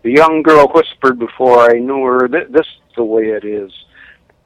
The 0.04 0.12
young 0.14 0.42
girl 0.42 0.72
whispered 0.74 1.20
before 1.20 1.70
I 1.70 1.80
knew 1.80 2.02
her, 2.06 2.30
this 2.30 2.66
is 2.66 2.96
the 2.96 3.04
way 3.04 3.24
it 3.24 3.44
is. 3.44 3.74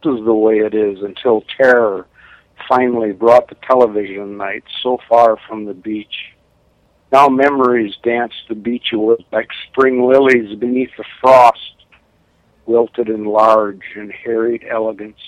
This 0.03 0.15
is 0.15 0.25
the 0.25 0.33
way 0.33 0.57
it 0.57 0.73
is 0.73 1.03
until 1.03 1.43
terror 1.55 2.07
finally 2.67 3.11
brought 3.11 3.47
the 3.47 3.57
television 3.67 4.37
night 4.37 4.63
so 4.81 4.97
far 5.07 5.37
from 5.47 5.65
the 5.65 5.75
beach. 5.75 6.33
Now 7.11 7.27
memories 7.29 7.93
dance 8.01 8.33
the 8.47 8.55
beach 8.55 8.87
away 8.91 9.23
like 9.31 9.49
spring 9.69 10.09
lilies 10.09 10.57
beneath 10.57 10.89
the 10.97 11.05
frost, 11.21 11.75
wilted 12.69 13.09
in 13.09 13.25
large 13.25 13.81
and 13.95 14.11
harried 14.11 14.63
elegance. 14.69 15.19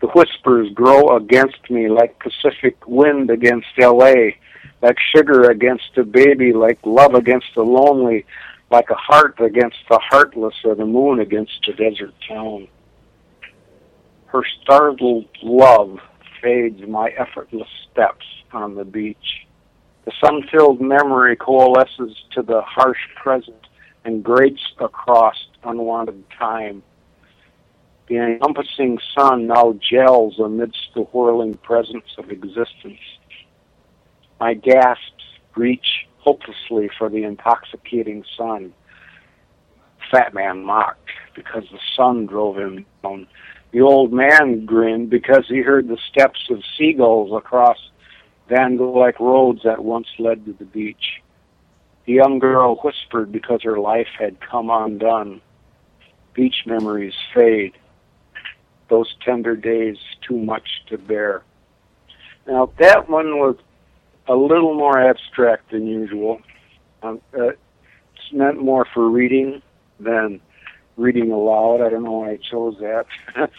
The 0.00 0.06
whispers 0.06 0.72
grow 0.72 1.16
against 1.16 1.68
me 1.68 1.88
like 1.88 2.20
Pacific 2.20 2.76
wind 2.86 3.28
against 3.28 3.66
L.A., 3.78 4.38
like 4.80 4.96
sugar 5.14 5.50
against 5.50 5.98
a 5.98 6.04
baby, 6.04 6.52
like 6.52 6.78
love 6.84 7.14
against 7.14 7.48
the 7.54 7.62
lonely, 7.62 8.24
like 8.70 8.88
a 8.88 8.94
heart 8.94 9.40
against 9.40 9.78
the 9.90 9.98
heartless 10.10 10.54
or 10.64 10.76
the 10.76 10.86
moon 10.86 11.18
against 11.18 11.68
a 11.68 11.72
desert 11.72 12.14
town. 12.26 12.68
Her 14.26 14.42
startled 14.62 15.26
love 15.42 15.98
fades 16.40 16.80
my 16.88 17.08
effortless 17.18 17.68
steps 17.90 18.24
on 18.52 18.76
the 18.76 18.84
beach. 18.84 19.46
The 20.04 20.12
sun-filled 20.24 20.80
memory 20.80 21.36
coalesces 21.36 22.16
to 22.34 22.42
the 22.42 22.62
harsh 22.62 23.00
present 23.16 23.66
and 24.04 24.24
grates 24.24 24.62
across 24.78 25.36
unwanted 25.64 26.24
time. 26.30 26.82
The 28.08 28.16
encompassing 28.16 28.98
sun 29.16 29.46
now 29.46 29.74
gels 29.88 30.38
amidst 30.38 30.94
the 30.94 31.02
whirling 31.02 31.54
presence 31.54 32.16
of 32.18 32.30
existence. 32.30 32.98
My 34.40 34.54
gasps 34.54 35.24
reach 35.54 36.06
hopelessly 36.18 36.90
for 36.98 37.08
the 37.08 37.22
intoxicating 37.24 38.24
sun. 38.36 38.72
Fat 40.10 40.34
man 40.34 40.64
mocked 40.64 41.10
because 41.34 41.64
the 41.70 41.78
sun 41.96 42.26
drove 42.26 42.58
him 42.58 42.84
down. 43.02 43.28
The 43.72 43.82
old 43.82 44.12
man 44.12 44.66
grinned 44.66 45.10
because 45.10 45.44
he 45.48 45.60
heard 45.60 45.86
the 45.86 45.98
steps 46.10 46.40
of 46.50 46.62
seagulls 46.76 47.30
across 47.36 47.78
Van 48.48 48.76
Gogh-like 48.76 49.20
roads 49.20 49.60
that 49.62 49.84
once 49.84 50.08
led 50.18 50.44
to 50.46 50.52
the 50.52 50.64
beach. 50.64 51.22
The 52.06 52.14
young 52.14 52.40
girl 52.40 52.80
whispered 52.82 53.30
because 53.30 53.62
her 53.62 53.78
life 53.78 54.08
had 54.18 54.40
come 54.40 54.70
undone. 54.70 55.40
Beach 56.34 56.62
memories 56.66 57.14
fade. 57.34 57.72
Those 58.88 59.14
tender 59.24 59.56
days 59.56 59.96
too 60.26 60.36
much 60.36 60.68
to 60.88 60.98
bear. 60.98 61.42
Now 62.46 62.72
that 62.78 63.08
one 63.08 63.38
was 63.38 63.56
a 64.26 64.34
little 64.34 64.74
more 64.74 64.98
abstract 64.98 65.70
than 65.70 65.86
usual. 65.86 66.40
Um, 67.02 67.20
uh, 67.36 67.48
it's 67.48 68.32
meant 68.32 68.62
more 68.62 68.86
for 68.92 69.08
reading 69.08 69.62
than 69.98 70.40
reading 70.96 71.32
aloud. 71.32 71.80
I 71.80 71.88
don't 71.90 72.04
know 72.04 72.12
why 72.12 72.32
I 72.32 72.36
chose 72.36 72.76
that. 72.80 73.06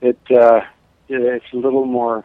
it 0.00 0.18
uh, 0.30 0.60
it's 1.08 1.52
a 1.52 1.56
little 1.56 1.84
more. 1.84 2.24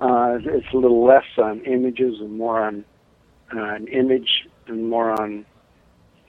Uh, 0.00 0.38
it's 0.42 0.66
a 0.72 0.76
little 0.76 1.04
less 1.04 1.26
on 1.38 1.60
images 1.60 2.20
and 2.20 2.38
more 2.38 2.62
on 2.62 2.84
uh, 3.54 3.74
an 3.74 3.88
image 3.88 4.48
and 4.66 4.88
more 4.88 5.10
on 5.20 5.44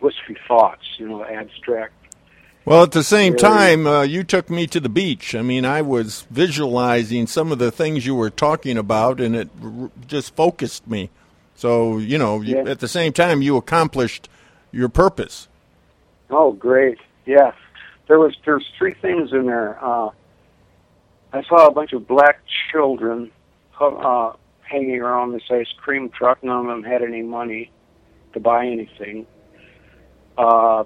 wispy 0.01 0.35
thoughts. 0.47 0.83
You 0.97 1.09
know, 1.09 1.23
abstract. 1.23 1.93
Well, 2.63 2.83
at 2.83 2.91
the 2.91 3.03
same 3.03 3.35
time, 3.35 3.87
uh, 3.87 4.03
you 4.03 4.23
took 4.23 4.49
me 4.49 4.67
to 4.67 4.79
the 4.79 4.87
beach. 4.89 5.33
I 5.33 5.41
mean, 5.41 5.65
I 5.65 5.81
was 5.81 6.27
visualizing 6.29 7.25
some 7.25 7.51
of 7.51 7.57
the 7.57 7.71
things 7.71 8.05
you 8.05 8.13
were 8.13 8.29
talking 8.29 8.77
about, 8.77 9.19
and 9.19 9.35
it 9.35 9.49
r- 9.63 9.89
just 10.07 10.35
focused 10.35 10.87
me. 10.87 11.09
So, 11.55 11.97
you 11.97 12.17
know, 12.19 12.39
Yeah. 12.41 12.61
you, 12.63 12.67
at 12.69 12.79
the 12.79 12.87
same 12.87 13.13
time, 13.13 13.41
you 13.41 13.57
accomplished 13.57 14.29
your 14.71 14.89
purpose. 14.89 15.47
Oh, 16.29 16.51
great! 16.51 16.97
Yeah, 17.25 17.51
there 18.07 18.19
was 18.19 18.35
there's 18.45 18.65
three 18.77 18.93
things 18.93 19.33
in 19.33 19.47
there. 19.47 19.77
Uh, 19.83 20.09
I 21.33 21.43
saw 21.43 21.67
a 21.67 21.71
bunch 21.71 21.93
of 21.93 22.07
black 22.07 22.41
children 22.71 23.31
uh, 23.79 24.33
hanging 24.61 25.01
around 25.01 25.31
this 25.33 25.43
ice 25.49 25.67
cream 25.77 26.09
truck. 26.09 26.43
None 26.43 26.59
of 26.59 26.67
them 26.67 26.83
had 26.83 27.01
any 27.01 27.21
money 27.23 27.71
to 28.33 28.39
buy 28.39 28.67
anything. 28.67 29.25
Uh, 30.37 30.85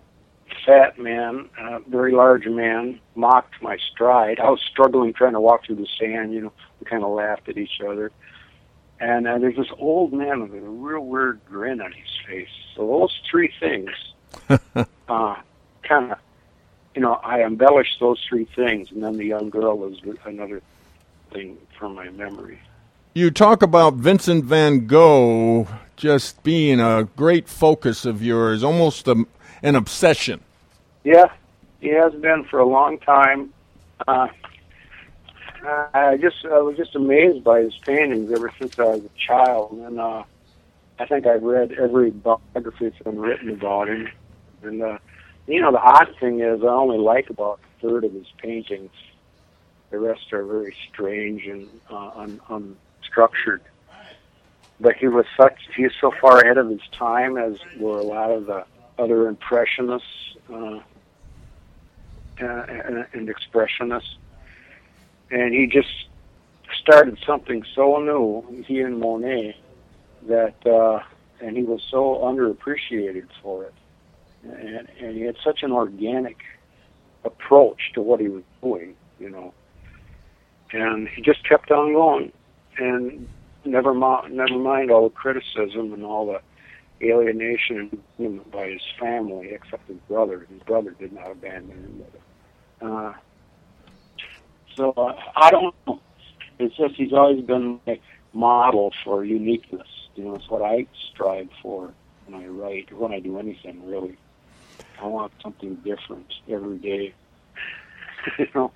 fat 0.66 0.98
man, 1.00 1.50
uh, 1.60 1.80
very 1.88 2.12
large 2.12 2.48
man, 2.48 3.00
mocked 3.16 3.62
my 3.62 3.78
stride. 3.92 4.40
I 4.40 4.50
was 4.50 4.62
struggling 4.72 5.14
trying 5.14 5.34
to 5.34 5.40
walk 5.40 5.66
through 5.66 5.76
the 5.76 5.88
sand. 6.00 6.34
You 6.34 6.42
know, 6.42 6.54
we 6.80 6.86
kind 6.86 7.04
of 7.04 7.12
laughed 7.12 7.48
at 7.50 7.58
each 7.58 7.82
other. 7.88 8.12
And 9.00 9.28
uh, 9.28 9.38
there's 9.38 9.58
this 9.58 9.72
old 9.78 10.14
man 10.14 10.42
with 10.42 10.54
a 10.54 10.60
real 10.62 11.02
weird 11.02 11.42
grin 11.46 11.82
on 11.82 11.92
his 11.92 12.08
face. 12.28 12.50
So 12.76 12.88
those 12.88 13.20
three 13.30 13.54
things 13.60 13.90
uh, 15.10 15.36
kind 15.84 16.12
of, 16.12 16.18
you 16.96 17.02
know, 17.02 17.14
I 17.16 17.44
embellished 17.44 18.00
those 18.00 18.24
three 18.28 18.46
things, 18.56 18.92
and 18.92 19.04
then 19.04 19.18
the 19.18 19.26
young 19.26 19.50
girl 19.50 19.78
was 19.78 20.00
another 20.24 20.62
thing 21.32 21.58
from 21.78 21.94
my 21.94 22.10
memory. 22.10 22.60
You 23.14 23.32
talk 23.32 23.62
about 23.62 23.96
Vincent 23.96 24.46
van 24.46 24.88
Gogh 24.88 25.68
just 25.98 26.42
being 26.44 26.80
a 26.80 27.08
great 27.16 27.48
focus 27.50 28.06
of 28.06 28.22
yours, 28.22 28.64
almost 28.64 29.08
a, 29.08 29.26
an 29.62 29.76
obsession. 29.76 30.45
Yeah, 31.06 31.28
he 31.82 31.90
has 31.90 32.14
been 32.16 32.46
for 32.46 32.58
a 32.58 32.66
long 32.66 32.98
time. 32.98 33.54
Uh, 34.08 34.28
I 35.94 36.18
just 36.20 36.44
I 36.46 36.60
was 36.60 36.76
just 36.78 36.96
amazed 36.96 37.44
by 37.44 37.62
his 37.62 37.78
paintings 37.78 38.32
ever 38.32 38.52
since 38.60 38.78
I 38.80 38.86
was 38.86 39.02
a 39.06 39.10
child, 39.20 39.74
and 39.74 40.00
uh, 40.00 40.24
I 40.98 41.06
think 41.06 41.28
I've 41.28 41.44
read 41.44 41.74
every 41.74 42.10
biography 42.10 42.90
that's 42.90 43.04
been 43.04 43.20
written 43.20 43.52
about 43.52 43.88
him. 43.88 44.10
And 44.64 44.82
uh, 44.82 44.98
you 45.46 45.62
know, 45.62 45.72
the 45.72 45.80
odd 45.80 46.16
thing 46.20 46.40
is, 46.40 46.64
I 46.64 46.68
only 46.68 46.98
like 46.98 47.30
about 47.30 47.60
a 47.60 47.88
third 47.88 48.04
of 48.04 48.12
his 48.12 48.28
paintings. 48.40 48.92
The 49.92 50.00
rest 50.00 50.34
are 50.34 50.44
very 50.44 50.76
strange 50.92 51.46
and 51.46 51.70
uh, 51.88 52.10
un- 52.16 52.42
unstructured. 52.50 53.62
But 54.80 54.96
he 54.96 55.08
was 55.08 55.28
such 55.38 55.60
he 55.76 55.84
was 55.84 55.94
so 56.02 56.12
far 56.20 56.40
ahead 56.40 56.58
of 56.58 56.68
his 56.68 56.82
time, 56.92 57.38
as 57.38 57.60
were 57.78 58.00
a 58.00 58.04
lot 58.04 58.32
of 58.32 58.48
the 58.48 58.66
other 58.98 59.28
impressionists 59.28 60.36
uh, 60.52 60.80
uh, 62.42 62.66
and, 62.68 63.06
and. 63.14 63.30
And 65.32 65.54
he 65.54 65.68
just 65.68 65.90
started 66.82 67.18
something 67.26 67.64
so 67.76 67.98
new, 68.00 68.64
he 68.64 68.80
and 68.80 69.00
Monet, 69.00 69.58
that 70.28 70.56
uh, 70.66 71.00
and 71.42 71.58
he 71.58 71.64
was 71.64 71.82
so 71.90 72.22
underappreciated 72.24 73.28
for 73.42 73.66
it. 73.66 73.74
And, 74.44 74.88
and 75.00 75.16
he 75.16 75.22
had 75.22 75.36
such 75.44 75.64
an 75.64 75.72
organic 75.72 76.38
approach 77.24 77.92
to 77.94 78.02
what 78.02 78.20
he 78.20 78.30
was 78.30 78.44
doing, 78.62 78.96
you 79.20 79.30
know. 79.30 79.54
And 80.72 81.08
he 81.08 81.22
just 81.22 81.44
kept 81.48 81.72
on 81.72 81.94
going, 81.94 82.32
and 82.78 83.28
never 83.64 83.94
mind, 83.94 84.36
never 84.36 84.58
mind 84.58 84.92
all 84.92 85.10
the 85.10 85.16
criticism 85.16 85.94
and 85.94 86.04
all 86.04 86.28
the 86.28 86.42
alienation 87.12 88.02
by 88.52 88.70
his 88.70 88.82
family, 89.00 89.50
except 89.52 89.88
his 89.88 89.98
brother. 90.08 90.46
His 90.52 90.62
brother 90.64 90.92
did 90.92 91.14
not 91.14 91.32
abandon 91.32 91.72
him. 91.72 92.04
Uh, 92.82 93.14
so 94.76 94.94
uh, 94.98 95.16
I 95.36 95.52
don't 95.52 95.76
know. 95.88 96.00
It's 96.60 96.76
just 96.76 96.96
he's 96.96 97.14
always 97.14 97.44
been 97.44 97.80
a 97.88 98.00
model 98.34 98.94
for 99.04 99.24
uniqueness. 99.24 99.88
You 100.16 100.26
know, 100.26 100.36
it's 100.36 100.50
what 100.50 100.62
I 100.62 100.88
strive 101.12 101.50
for 101.62 101.94
when 102.26 102.42
I 102.42 102.48
write 102.48 102.92
when 102.94 103.12
I 103.12 103.20
do 103.20 103.40
anything 103.40 103.86
really. 103.88 104.18
I 105.02 105.08
want 105.08 105.32
something 105.42 105.76
different 105.76 106.34
every 106.50 106.78
day. 106.78 107.14
you 108.40 108.48
know. 108.56 108.72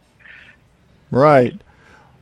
Right. 1.11 1.59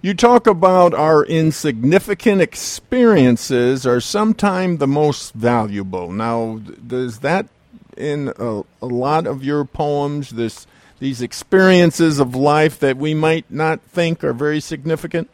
You 0.07 0.13
talk 0.13 0.47
about 0.47 0.93
our 0.93 1.25
insignificant 1.25 2.41
experiences 2.41 3.85
are 3.85 3.99
sometimes 3.99 4.79
the 4.79 4.87
most 4.87 5.33
valuable. 5.33 6.13
Now, 6.13 6.61
does 6.87 7.19
that 7.19 7.49
in 7.97 8.31
a, 8.39 8.61
a 8.81 8.85
lot 8.85 9.27
of 9.27 9.43
your 9.43 9.65
poems 9.65 10.29
this 10.29 10.65
these 10.99 11.21
experiences 11.21 12.21
of 12.21 12.37
life 12.37 12.79
that 12.79 12.95
we 12.95 13.13
might 13.13 13.51
not 13.51 13.81
think 13.81 14.23
are 14.23 14.31
very 14.31 14.61
significant? 14.61 15.29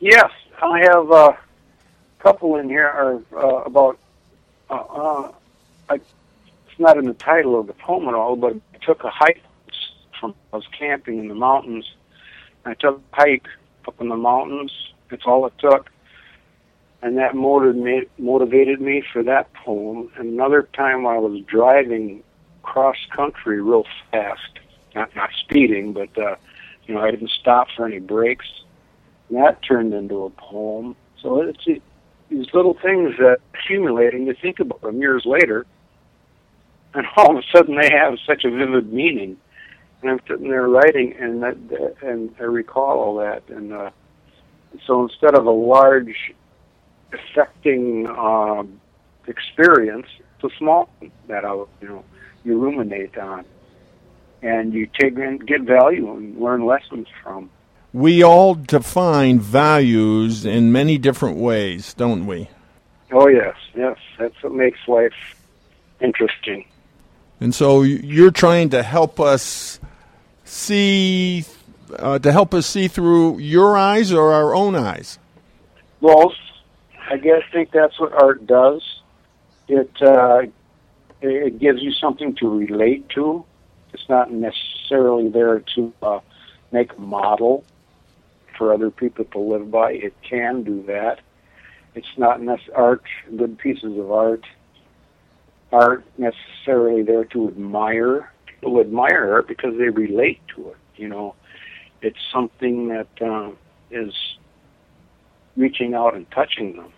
Yes, 0.00 0.32
I 0.60 0.80
have 0.80 1.12
a 1.12 1.38
couple 2.18 2.56
in 2.56 2.68
here 2.68 2.88
are 2.88 3.22
uh, 3.32 3.62
about. 3.62 3.96
Uh, 4.70 4.74
uh, 4.74 5.32
I, 5.88 5.94
it's 5.94 6.80
not 6.80 6.98
in 6.98 7.04
the 7.04 7.14
title 7.14 7.60
of 7.60 7.68
the 7.68 7.74
poem 7.74 8.08
at 8.08 8.14
all, 8.14 8.34
but 8.34 8.56
I 8.74 8.84
took 8.84 9.04
a 9.04 9.10
hike 9.10 9.44
from. 10.18 10.34
I 10.52 10.56
was 10.56 10.66
camping 10.76 11.20
in 11.20 11.28
the 11.28 11.36
mountains. 11.36 11.88
I 12.64 12.74
took 12.74 13.00
a 13.12 13.16
hike 13.16 13.46
up 13.88 14.00
in 14.00 14.08
the 14.08 14.16
mountains. 14.16 14.72
That's 15.10 15.24
all 15.26 15.46
it 15.46 15.52
took, 15.58 15.90
and 17.02 17.16
that 17.18 17.34
motivated 17.34 17.82
me, 17.82 18.02
motivated 18.18 18.80
me 18.80 19.02
for 19.12 19.22
that 19.22 19.52
poem. 19.54 20.10
And 20.16 20.32
another 20.32 20.68
time, 20.72 21.06
I 21.06 21.18
was 21.18 21.40
driving 21.46 22.22
cross 22.62 22.96
country 23.14 23.60
real 23.60 23.84
fast, 24.10 24.58
not 24.94 25.14
not 25.14 25.30
speeding, 25.40 25.92
but 25.92 26.16
uh, 26.18 26.36
you 26.86 26.94
know 26.94 27.00
I 27.00 27.10
didn't 27.10 27.30
stop 27.30 27.68
for 27.76 27.86
any 27.86 27.98
breaks 27.98 28.46
and 29.28 29.38
that 29.38 29.62
turned 29.62 29.92
into 29.94 30.24
a 30.24 30.30
poem. 30.30 30.96
So 31.20 31.40
it's 31.40 31.64
these 31.64 32.46
little 32.52 32.74
things 32.74 33.14
that 33.18 33.38
accumulate, 33.54 34.14
and 34.14 34.26
you 34.26 34.34
think 34.40 34.60
about 34.60 34.82
them 34.82 35.00
years 35.00 35.24
later, 35.24 35.66
and 36.94 37.06
all 37.16 37.36
of 37.36 37.42
a 37.42 37.56
sudden 37.56 37.76
they 37.76 37.90
have 37.90 38.18
such 38.26 38.44
a 38.44 38.50
vivid 38.50 38.92
meaning. 38.92 39.36
And 40.04 40.10
I'm 40.12 40.20
sitting 40.28 40.50
there 40.50 40.68
writing, 40.68 41.14
and 41.18 41.42
that, 41.42 41.56
and 42.02 42.34
I 42.38 42.42
recall 42.42 43.00
all 43.00 43.16
that, 43.16 43.42
and 43.48 43.72
uh, 43.72 43.90
so 44.86 45.02
instead 45.02 45.34
of 45.34 45.46
a 45.46 45.50
large, 45.50 46.34
affecting 47.10 48.06
uh, 48.06 48.64
experience, 49.26 50.06
it's 50.18 50.52
a 50.52 50.58
small 50.58 50.90
one 50.98 51.10
that 51.28 51.46
I, 51.46 51.54
you 51.54 51.88
know, 51.88 52.04
you 52.44 52.60
ruminate 52.60 53.16
on, 53.16 53.46
and 54.42 54.74
you 54.74 54.86
take 55.00 55.16
and 55.16 55.46
get 55.46 55.62
value 55.62 56.14
and 56.14 56.38
learn 56.38 56.66
lessons 56.66 57.08
from 57.22 57.48
we 57.94 58.24
all 58.24 58.56
define 58.56 59.38
values 59.38 60.44
in 60.44 60.72
many 60.72 60.98
different 60.98 61.38
ways, 61.38 61.94
don't 61.94 62.26
we? 62.26 62.50
Oh, 63.12 63.28
yes, 63.28 63.54
yes. 63.74 63.96
That's 64.18 64.34
what 64.42 64.52
makes 64.52 64.80
life 64.86 65.14
interesting. 66.00 66.66
And 67.40 67.54
so 67.54 67.82
you're 67.82 68.32
trying 68.32 68.70
to 68.70 68.82
help 68.82 69.20
us 69.20 69.78
see, 70.44 71.44
uh, 71.98 72.18
to 72.18 72.32
help 72.32 72.54
us 72.54 72.66
see 72.66 72.88
through 72.88 73.38
your 73.38 73.76
eyes 73.76 74.12
or 74.12 74.32
our 74.32 74.54
own 74.54 74.74
eyes? 74.74 75.18
Both. 76.00 76.34
I 77.10 77.16
guess 77.16 77.42
I 77.48 77.52
think 77.52 77.70
that's 77.70 77.98
what 78.00 78.12
art 78.12 78.46
does. 78.46 78.82
It 79.68 79.90
uh, 80.02 80.42
it 81.20 81.58
gives 81.58 81.82
you 81.82 81.92
something 81.92 82.34
to 82.36 82.48
relate 82.48 83.08
to. 83.10 83.44
It's 83.92 84.08
not 84.08 84.30
necessarily 84.32 85.28
there 85.28 85.60
to 85.74 85.92
uh, 86.02 86.20
make 86.72 86.92
a 86.92 87.00
model 87.00 87.64
for 88.58 88.72
other 88.72 88.90
people 88.90 89.24
to 89.24 89.38
live 89.38 89.70
by. 89.70 89.92
It 89.92 90.14
can 90.22 90.62
do 90.62 90.82
that. 90.86 91.20
It's 91.94 92.18
not 92.18 92.42
necessarily 92.42 92.74
art, 92.76 93.04
good 93.36 93.58
pieces 93.58 93.96
of 93.98 94.10
art 94.10 94.44
aren't 95.72 96.04
necessarily 96.18 97.02
there 97.02 97.24
to 97.24 97.48
admire. 97.48 98.30
People 98.64 98.80
admire 98.80 99.30
art 99.30 99.46
because 99.46 99.76
they 99.76 99.90
relate 99.90 100.40
to 100.56 100.70
it. 100.70 100.76
You 100.96 101.08
know, 101.08 101.34
it's 102.00 102.16
something 102.32 102.88
that 102.88 103.08
uh, 103.20 103.50
is 103.90 104.14
reaching 105.54 105.92
out 105.92 106.14
and 106.14 106.30
touching 106.30 106.74
them. 106.74 106.90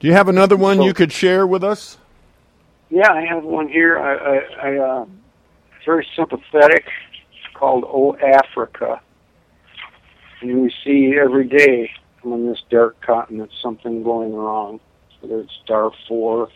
Do 0.00 0.06
you 0.06 0.14
have 0.14 0.28
another 0.28 0.56
one 0.56 0.78
so, 0.78 0.86
you 0.86 0.94
could 0.94 1.12
share 1.12 1.46
with 1.46 1.62
us? 1.62 1.98
Yeah, 2.88 3.12
I 3.12 3.26
have 3.26 3.44
one 3.44 3.68
here. 3.68 3.98
I, 3.98 4.14
I, 4.14 4.70
I 4.70 4.78
uh, 4.78 5.06
very 5.84 6.06
sympathetic. 6.16 6.86
It's 6.86 7.54
called 7.54 7.84
"O 7.84 8.16
Africa," 8.16 9.02
And 10.40 10.62
we 10.62 10.72
see 10.82 11.18
every 11.22 11.46
day 11.46 11.90
on 12.24 12.46
this 12.46 12.62
dark 12.70 12.98
continent 13.02 13.50
something 13.62 14.02
going 14.02 14.34
wrong, 14.34 14.80
whether 15.20 15.40
it's 15.40 15.58
Darfur 15.66 16.48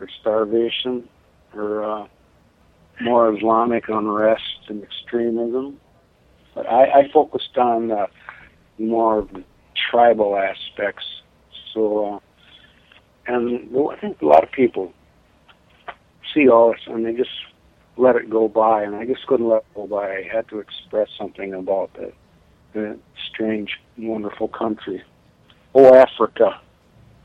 or 0.00 0.08
starvation 0.20 1.08
or 1.54 1.84
uh, 1.84 2.08
more 3.02 3.34
Islamic 3.34 3.88
unrest 3.88 4.68
and 4.68 4.82
extremism. 4.82 5.78
But 6.54 6.68
I, 6.68 7.00
I 7.00 7.10
focused 7.12 7.56
on 7.56 7.90
uh, 7.90 8.06
more 8.78 9.26
the 9.32 9.44
tribal 9.90 10.36
aspects. 10.36 11.04
So, 11.72 12.14
uh, 12.14 12.18
and 13.26 13.68
I 13.90 13.96
think 13.96 14.20
a 14.20 14.26
lot 14.26 14.42
of 14.42 14.52
people 14.52 14.92
see 16.34 16.48
all 16.48 16.72
this 16.72 16.80
and 16.86 17.04
they 17.04 17.12
just 17.12 17.30
let 17.96 18.16
it 18.16 18.30
go 18.30 18.48
by, 18.48 18.82
and 18.82 18.94
I 18.96 19.04
just 19.04 19.26
couldn't 19.26 19.48
let 19.48 19.58
it 19.58 19.74
go 19.74 19.86
by. 19.86 20.08
I 20.08 20.28
had 20.32 20.48
to 20.48 20.60
express 20.60 21.08
something 21.18 21.52
about 21.52 21.90
it 21.98 22.14
a 22.74 22.96
strange, 23.30 23.78
wonderful 23.98 24.48
country. 24.48 25.02
Oh, 25.74 25.94
Africa, 25.94 26.60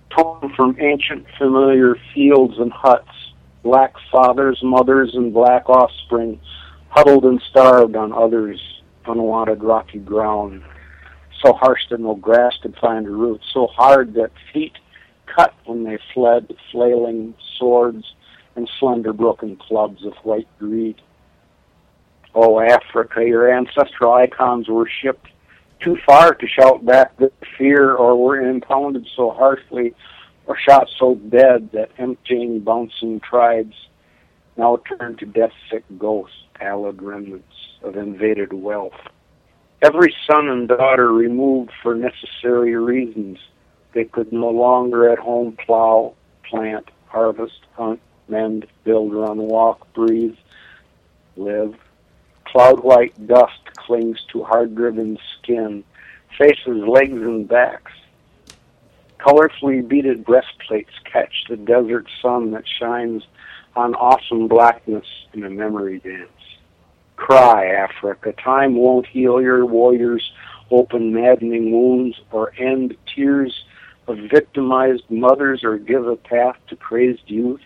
torn 0.10 0.54
from 0.56 0.78
ancient 0.80 1.26
familiar 1.38 1.96
fields 2.14 2.56
and 2.58 2.72
huts, 2.72 3.27
black 3.68 3.96
fathers, 4.10 4.58
mothers, 4.64 5.12
and 5.14 5.34
black 5.34 5.68
offspring, 5.70 6.40
huddled 6.88 7.26
and 7.26 7.42
starved 7.50 7.98
on 7.98 8.14
others' 8.14 8.62
unwanted 9.06 9.62
rocky 9.62 10.00
ground, 10.00 10.64
so 11.44 11.52
harsh 11.52 11.82
that 11.90 12.00
no 12.00 12.16
grass 12.16 12.54
could 12.62 12.78
find 12.78 13.06
a 13.06 13.10
root, 13.10 13.42
so 13.54 13.68
hard 13.68 14.14
that 14.14 14.32
feet 14.54 14.72
cut 15.26 15.54
when 15.66 15.84
they 15.84 15.98
fled, 16.14 16.50
flailing 16.72 17.34
swords 17.58 18.06
and 18.56 18.70
slender 18.80 19.12
broken 19.12 19.58
clubs 19.58 20.06
of 20.06 20.14
white 20.24 20.48
greed. 20.58 20.96
Oh, 22.34 22.62
Africa, 22.62 23.26
your 23.26 23.54
ancestral 23.54 24.14
icons 24.14 24.70
were 24.70 24.90
shipped 25.02 25.28
too 25.82 25.98
far 26.06 26.34
to 26.36 26.48
shout 26.48 26.86
back 26.86 27.18
the 27.18 27.34
fear 27.58 27.94
or 27.94 28.16
were 28.16 28.40
impounded 28.40 29.06
so 29.14 29.32
harshly 29.32 29.94
or 30.48 30.58
shot 30.58 30.90
so 30.98 31.16
dead 31.16 31.70
that 31.74 31.92
emptying, 31.98 32.60
bouncing 32.62 33.20
tribes 33.20 33.76
now 34.58 34.80
turn 34.88 35.16
to 35.18 35.26
death-sick 35.26 35.84
ghosts, 36.00 36.36
pallid 36.56 37.02
remnants 37.02 37.46
of 37.84 37.96
invaded 37.96 38.54
wealth. 38.54 39.00
Every 39.84 40.16
son 40.26 40.50
and 40.50 40.68
daughter 40.68 41.12
removed 41.12 41.72
for 41.84 41.94
necessary 41.94 42.76
reasons. 42.76 43.38
They 43.94 44.06
could 44.06 44.34
no 44.34 44.50
longer 44.50 45.10
at 45.10 45.20
home 45.20 45.56
plow, 45.64 46.16
plant, 46.50 46.90
harvest, 47.06 47.60
hunt, 47.74 48.00
mend, 48.28 48.66
build, 48.84 49.14
run, 49.14 49.38
walk, 49.38 49.94
breathe, 49.94 50.36
live. 51.36 51.76
Cloud 52.46 52.84
white 52.84 53.28
dust 53.28 53.64
clings 53.76 54.20
to 54.32 54.44
hard 54.44 54.74
driven 54.74 55.20
skin, 55.38 55.84
faces, 56.38 56.84
legs, 56.88 57.22
and 57.22 57.48
backs. 57.48 57.92
Colorfully 59.20 59.88
beaded 59.88 60.26
breastplates 60.26 60.92
catch 61.12 61.46
the 61.50 61.58
desert 61.58 62.08
sun 62.22 62.52
that 62.52 62.66
shines 62.68 63.24
on 63.76 63.96
awesome 63.96 64.48
blackness 64.48 65.06
in 65.34 65.44
a 65.44 65.50
memory 65.50 66.00
dance. 66.00 66.30
Cry, 67.16 67.66
Africa. 67.66 68.32
Time 68.34 68.76
won't 68.76 69.08
heal 69.08 69.42
your 69.42 69.66
warriors' 69.66 70.32
open 70.70 71.14
maddening 71.14 71.72
wounds 71.72 72.20
or 72.32 72.54
end 72.58 72.96
tears 73.14 73.64
of 74.08 74.18
victimized 74.32 75.04
mothers 75.10 75.64
or 75.64 75.78
give 75.78 76.08
a 76.08 76.16
path 76.16 76.56
to 76.70 76.76
crazed 76.76 77.24
youth. 77.28 77.62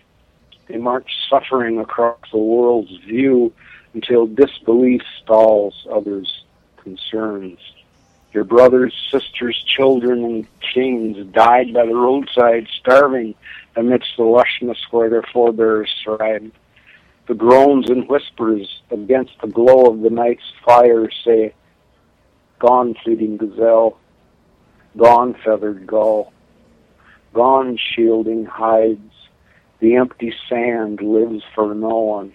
They 0.67 0.77
march 0.77 1.11
suffering 1.29 1.79
across 1.79 2.19
the 2.31 2.37
world's 2.37 2.95
view 3.05 3.53
until 3.93 4.25
disbelief 4.25 5.01
stalls 5.21 5.85
others' 5.91 6.43
concerns. 6.77 7.59
Your 8.33 8.43
brothers, 8.45 8.93
sisters, 9.11 9.61
children, 9.75 10.23
and 10.23 10.47
kings 10.73 11.17
died 11.33 11.73
by 11.73 11.85
the 11.85 11.95
roadside, 11.95 12.67
starving 12.79 13.35
amidst 13.75 14.15
the 14.17 14.23
lushness 14.23 14.77
where 14.91 15.09
their 15.09 15.23
forebears 15.33 15.89
thrived. 16.03 16.51
The 17.27 17.33
groans 17.33 17.89
and 17.89 18.07
whispers 18.07 18.81
against 18.89 19.33
the 19.41 19.47
glow 19.47 19.85
of 19.85 20.01
the 20.01 20.09
night's 20.09 20.51
fire 20.65 21.09
say, 21.25 21.53
Gone, 22.59 22.95
fleeting 23.03 23.37
gazelle, 23.37 23.97
gone, 24.97 25.35
feathered 25.43 25.85
gull, 25.87 26.31
gone, 27.33 27.77
shielding 27.77 28.45
hides. 28.45 29.13
The 29.79 29.95
empty 29.95 30.33
sand 30.47 31.01
lives 31.01 31.43
for 31.55 31.73
no 31.73 31.99
one. 31.99 32.33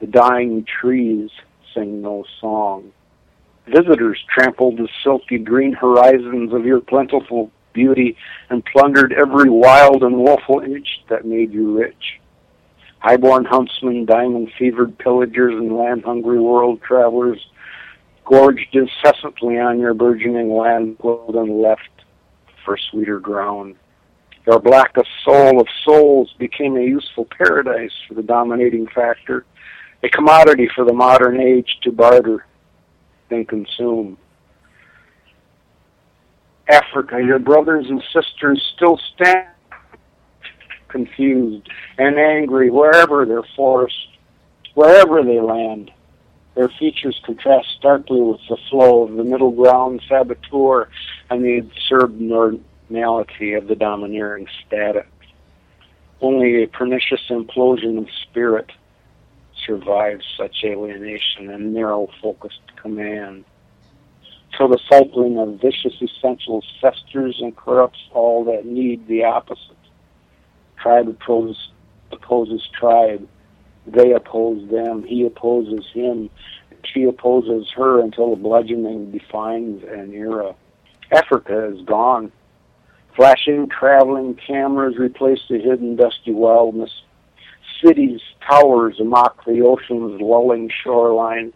The 0.00 0.06
dying 0.06 0.64
trees 0.64 1.30
sing 1.74 2.00
no 2.02 2.24
song. 2.40 2.92
Visitors 3.68 4.22
trampled 4.34 4.78
the 4.78 4.88
silky 5.04 5.38
green 5.38 5.72
horizons 5.72 6.52
of 6.52 6.64
your 6.64 6.80
plentiful 6.80 7.50
beauty 7.72 8.16
and 8.48 8.64
plundered 8.64 9.12
every 9.12 9.50
wild 9.50 10.02
and 10.02 10.16
woeful 10.16 10.60
inch 10.60 11.02
that 11.08 11.26
made 11.26 11.52
you 11.52 11.78
rich. 11.78 12.18
Highborn 13.00 13.44
huntsmen, 13.44 14.06
diamond 14.06 14.50
fevered 14.58 14.98
pillagers, 14.98 15.54
and 15.54 15.76
land 15.76 16.04
hungry 16.04 16.40
world 16.40 16.80
travelers 16.82 17.38
gorged 18.24 18.74
incessantly 18.74 19.58
on 19.58 19.78
your 19.78 19.94
burgeoning 19.94 20.50
land, 20.50 20.96
and 21.02 21.62
left 21.62 21.88
for 22.64 22.76
sweeter 22.90 23.20
ground. 23.20 23.76
Your 24.46 24.58
blackest 24.60 25.10
soul 25.24 25.60
of 25.60 25.68
souls 25.84 26.34
became 26.38 26.76
a 26.76 26.82
useful 26.82 27.26
paradise 27.26 27.92
for 28.06 28.14
the 28.14 28.22
dominating 28.22 28.86
factor 28.86 29.44
a 30.02 30.08
commodity 30.08 30.68
for 30.74 30.84
the 30.84 30.92
modern 30.92 31.40
age 31.40 31.78
to 31.82 31.90
barter 31.90 32.46
and 33.30 33.46
consume. 33.48 34.18
Africa, 36.68 37.22
your 37.24 37.38
brothers 37.38 37.86
and 37.88 38.02
sisters 38.12 38.62
still 38.76 38.98
stand 39.14 39.48
confused 40.88 41.68
and 41.98 42.18
angry 42.18 42.70
wherever 42.70 43.24
they're 43.24 43.42
forced, 43.56 44.08
wherever 44.74 45.22
they 45.22 45.40
land. 45.40 45.90
Their 46.54 46.68
features 46.68 47.20
contrast 47.24 47.68
starkly 47.78 48.20
with 48.20 48.40
the 48.48 48.56
flow 48.68 49.04
of 49.04 49.14
the 49.14 49.24
middle 49.24 49.52
ground 49.52 50.02
saboteur 50.08 50.88
and 51.30 51.44
the 51.44 51.58
absurd 51.58 52.20
normality 52.20 53.52
of 53.52 53.68
the 53.68 53.76
domineering 53.76 54.48
status. 54.66 55.06
Only 56.20 56.64
a 56.64 56.66
pernicious 56.66 57.20
implosion 57.30 57.98
of 57.98 58.08
spirit 58.22 58.72
survives 59.68 60.24
such 60.36 60.64
alienation 60.64 61.50
and 61.50 61.74
narrow 61.74 62.08
focused 62.20 62.62
command. 62.80 63.44
So 64.56 64.66
the 64.66 64.80
cycling 64.90 65.38
of 65.38 65.60
vicious 65.60 65.94
essentials 66.02 66.64
festers 66.80 67.38
and 67.40 67.54
corrupts 67.54 68.00
all 68.12 68.44
that 68.46 68.66
need 68.66 69.06
the 69.06 69.24
opposite. 69.24 69.76
Tribe 70.82 71.08
opposes, 71.08 71.68
opposes 72.10 72.66
tribe. 72.78 73.28
They 73.86 74.12
oppose 74.12 74.68
them. 74.70 75.04
He 75.04 75.24
opposes 75.24 75.84
him. 75.92 76.30
She 76.84 77.04
opposes 77.04 77.68
her 77.76 78.00
until 78.00 78.30
the 78.30 78.42
bludgeoning 78.42 79.12
defines 79.12 79.82
an 79.84 80.12
era. 80.14 80.54
Africa 81.12 81.66
is 81.66 81.82
gone. 81.82 82.32
Flashing 83.14 83.68
traveling 83.68 84.34
cameras 84.34 84.96
replace 84.96 85.40
the 85.48 85.58
hidden 85.58 85.96
dusty 85.96 86.32
wildness. 86.32 87.02
Cities, 87.82 88.20
towers 88.48 88.96
mock 88.98 89.44
the 89.44 89.62
ocean's 89.62 90.20
lulling 90.20 90.70
shoreline. 90.82 91.52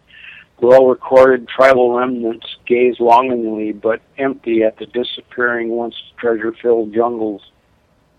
Well 0.61 0.87
recorded 0.87 1.47
tribal 1.49 1.97
remnants 1.97 2.55
gaze 2.65 2.99
longingly 2.99 3.73
but 3.73 4.01
empty 4.17 4.63
at 4.63 4.77
the 4.77 4.85
disappearing 4.85 5.69
once 5.69 5.95
treasure 6.17 6.53
filled 6.53 6.93
jungles. 6.93 7.41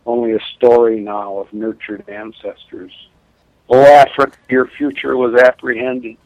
Only 0.05 0.33
a 0.33 0.41
story 0.57 1.01
now 1.01 1.39
of 1.39 1.53
nurtured 1.53 2.07
ancestors. 2.09 2.93
O 3.71 3.81
Africa, 3.81 4.37
your 4.51 4.67
future 4.67 5.17
was 5.17 5.35
apprehended, 5.41 6.19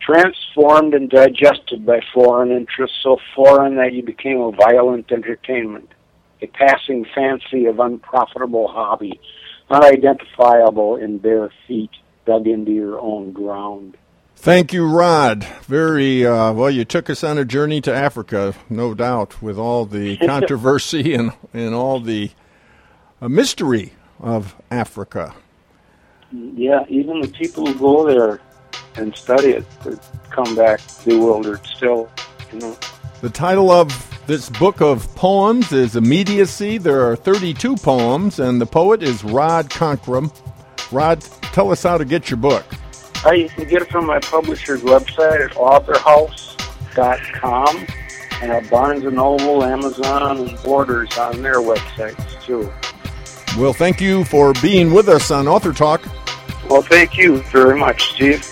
transformed 0.00 0.94
and 0.94 1.08
digested 1.08 1.86
by 1.86 2.00
foreign 2.12 2.50
interests 2.50 2.98
so 3.02 3.18
foreign 3.36 3.76
that 3.76 3.92
you 3.92 4.02
became 4.02 4.40
a 4.40 4.50
violent 4.50 5.12
entertainment, 5.12 5.88
a 6.40 6.48
passing 6.48 7.06
fancy 7.14 7.66
of 7.66 7.78
unprofitable 7.78 8.66
hobby, 8.66 9.20
unidentifiable 9.72 10.96
in 10.96 11.18
bare 11.18 11.50
feet 11.66 11.90
dug 12.26 12.46
into 12.46 12.70
your 12.70 13.00
own 13.00 13.32
ground. 13.32 13.96
Thank 14.36 14.72
you, 14.72 14.88
Rod. 14.88 15.44
Very 15.62 16.26
uh, 16.26 16.52
well. 16.52 16.70
You 16.70 16.84
took 16.84 17.08
us 17.08 17.22
on 17.22 17.38
a 17.38 17.44
journey 17.44 17.80
to 17.82 17.94
Africa, 17.94 18.54
no 18.68 18.92
doubt, 18.92 19.40
with 19.40 19.56
all 19.56 19.84
the 19.84 20.16
controversy 20.26 21.14
and 21.14 21.32
and 21.54 21.74
all 21.74 22.00
the 22.00 22.30
uh, 23.20 23.28
mystery 23.28 23.92
of 24.18 24.56
Africa. 24.70 25.34
Yeah, 26.32 26.84
even 26.88 27.20
the 27.20 27.28
people 27.28 27.66
who 27.66 27.78
go 27.78 28.06
there 28.06 28.40
and 28.96 29.16
study 29.16 29.50
it 29.50 29.64
come 30.30 30.56
back 30.56 30.80
bewildered 31.04 31.64
still. 31.66 32.10
You 32.52 32.58
know. 32.58 32.76
The 33.22 33.30
title 33.30 33.70
of 33.70 33.88
this 34.26 34.50
book 34.50 34.80
of 34.80 35.14
poems 35.14 35.70
is 35.70 35.94
Immediacy. 35.94 36.78
There 36.78 37.08
are 37.08 37.14
32 37.14 37.76
poems, 37.76 38.40
and 38.40 38.60
the 38.60 38.66
poet 38.66 39.00
is 39.00 39.22
Rod 39.22 39.70
Conkrum. 39.70 40.34
Rod, 40.90 41.20
tell 41.52 41.70
us 41.70 41.84
how 41.84 41.98
to 41.98 42.04
get 42.04 42.30
your 42.30 42.38
book. 42.38 42.64
Uh, 43.24 43.30
you 43.30 43.48
can 43.48 43.68
get 43.68 43.82
it 43.82 43.90
from 43.90 44.06
my 44.06 44.18
publisher's 44.18 44.80
website 44.80 45.40
at 45.40 45.52
authorhouse.com 45.52 47.86
and 48.42 48.50
at 48.50 48.68
Barnes 48.68 49.04
& 49.04 49.06
Noble, 49.12 49.62
Amazon, 49.62 50.38
and 50.38 50.60
Borders 50.64 51.16
on 51.16 51.42
their 51.42 51.60
websites, 51.60 52.42
too. 52.42 52.72
Well, 53.56 53.72
thank 53.72 54.00
you 54.00 54.24
for 54.24 54.52
being 54.54 54.92
with 54.92 55.08
us 55.08 55.30
on 55.30 55.46
Author 55.46 55.72
Talk. 55.72 56.04
Well, 56.68 56.82
thank 56.82 57.16
you 57.16 57.40
very 57.52 57.78
much, 57.78 58.14
Steve. 58.14 58.44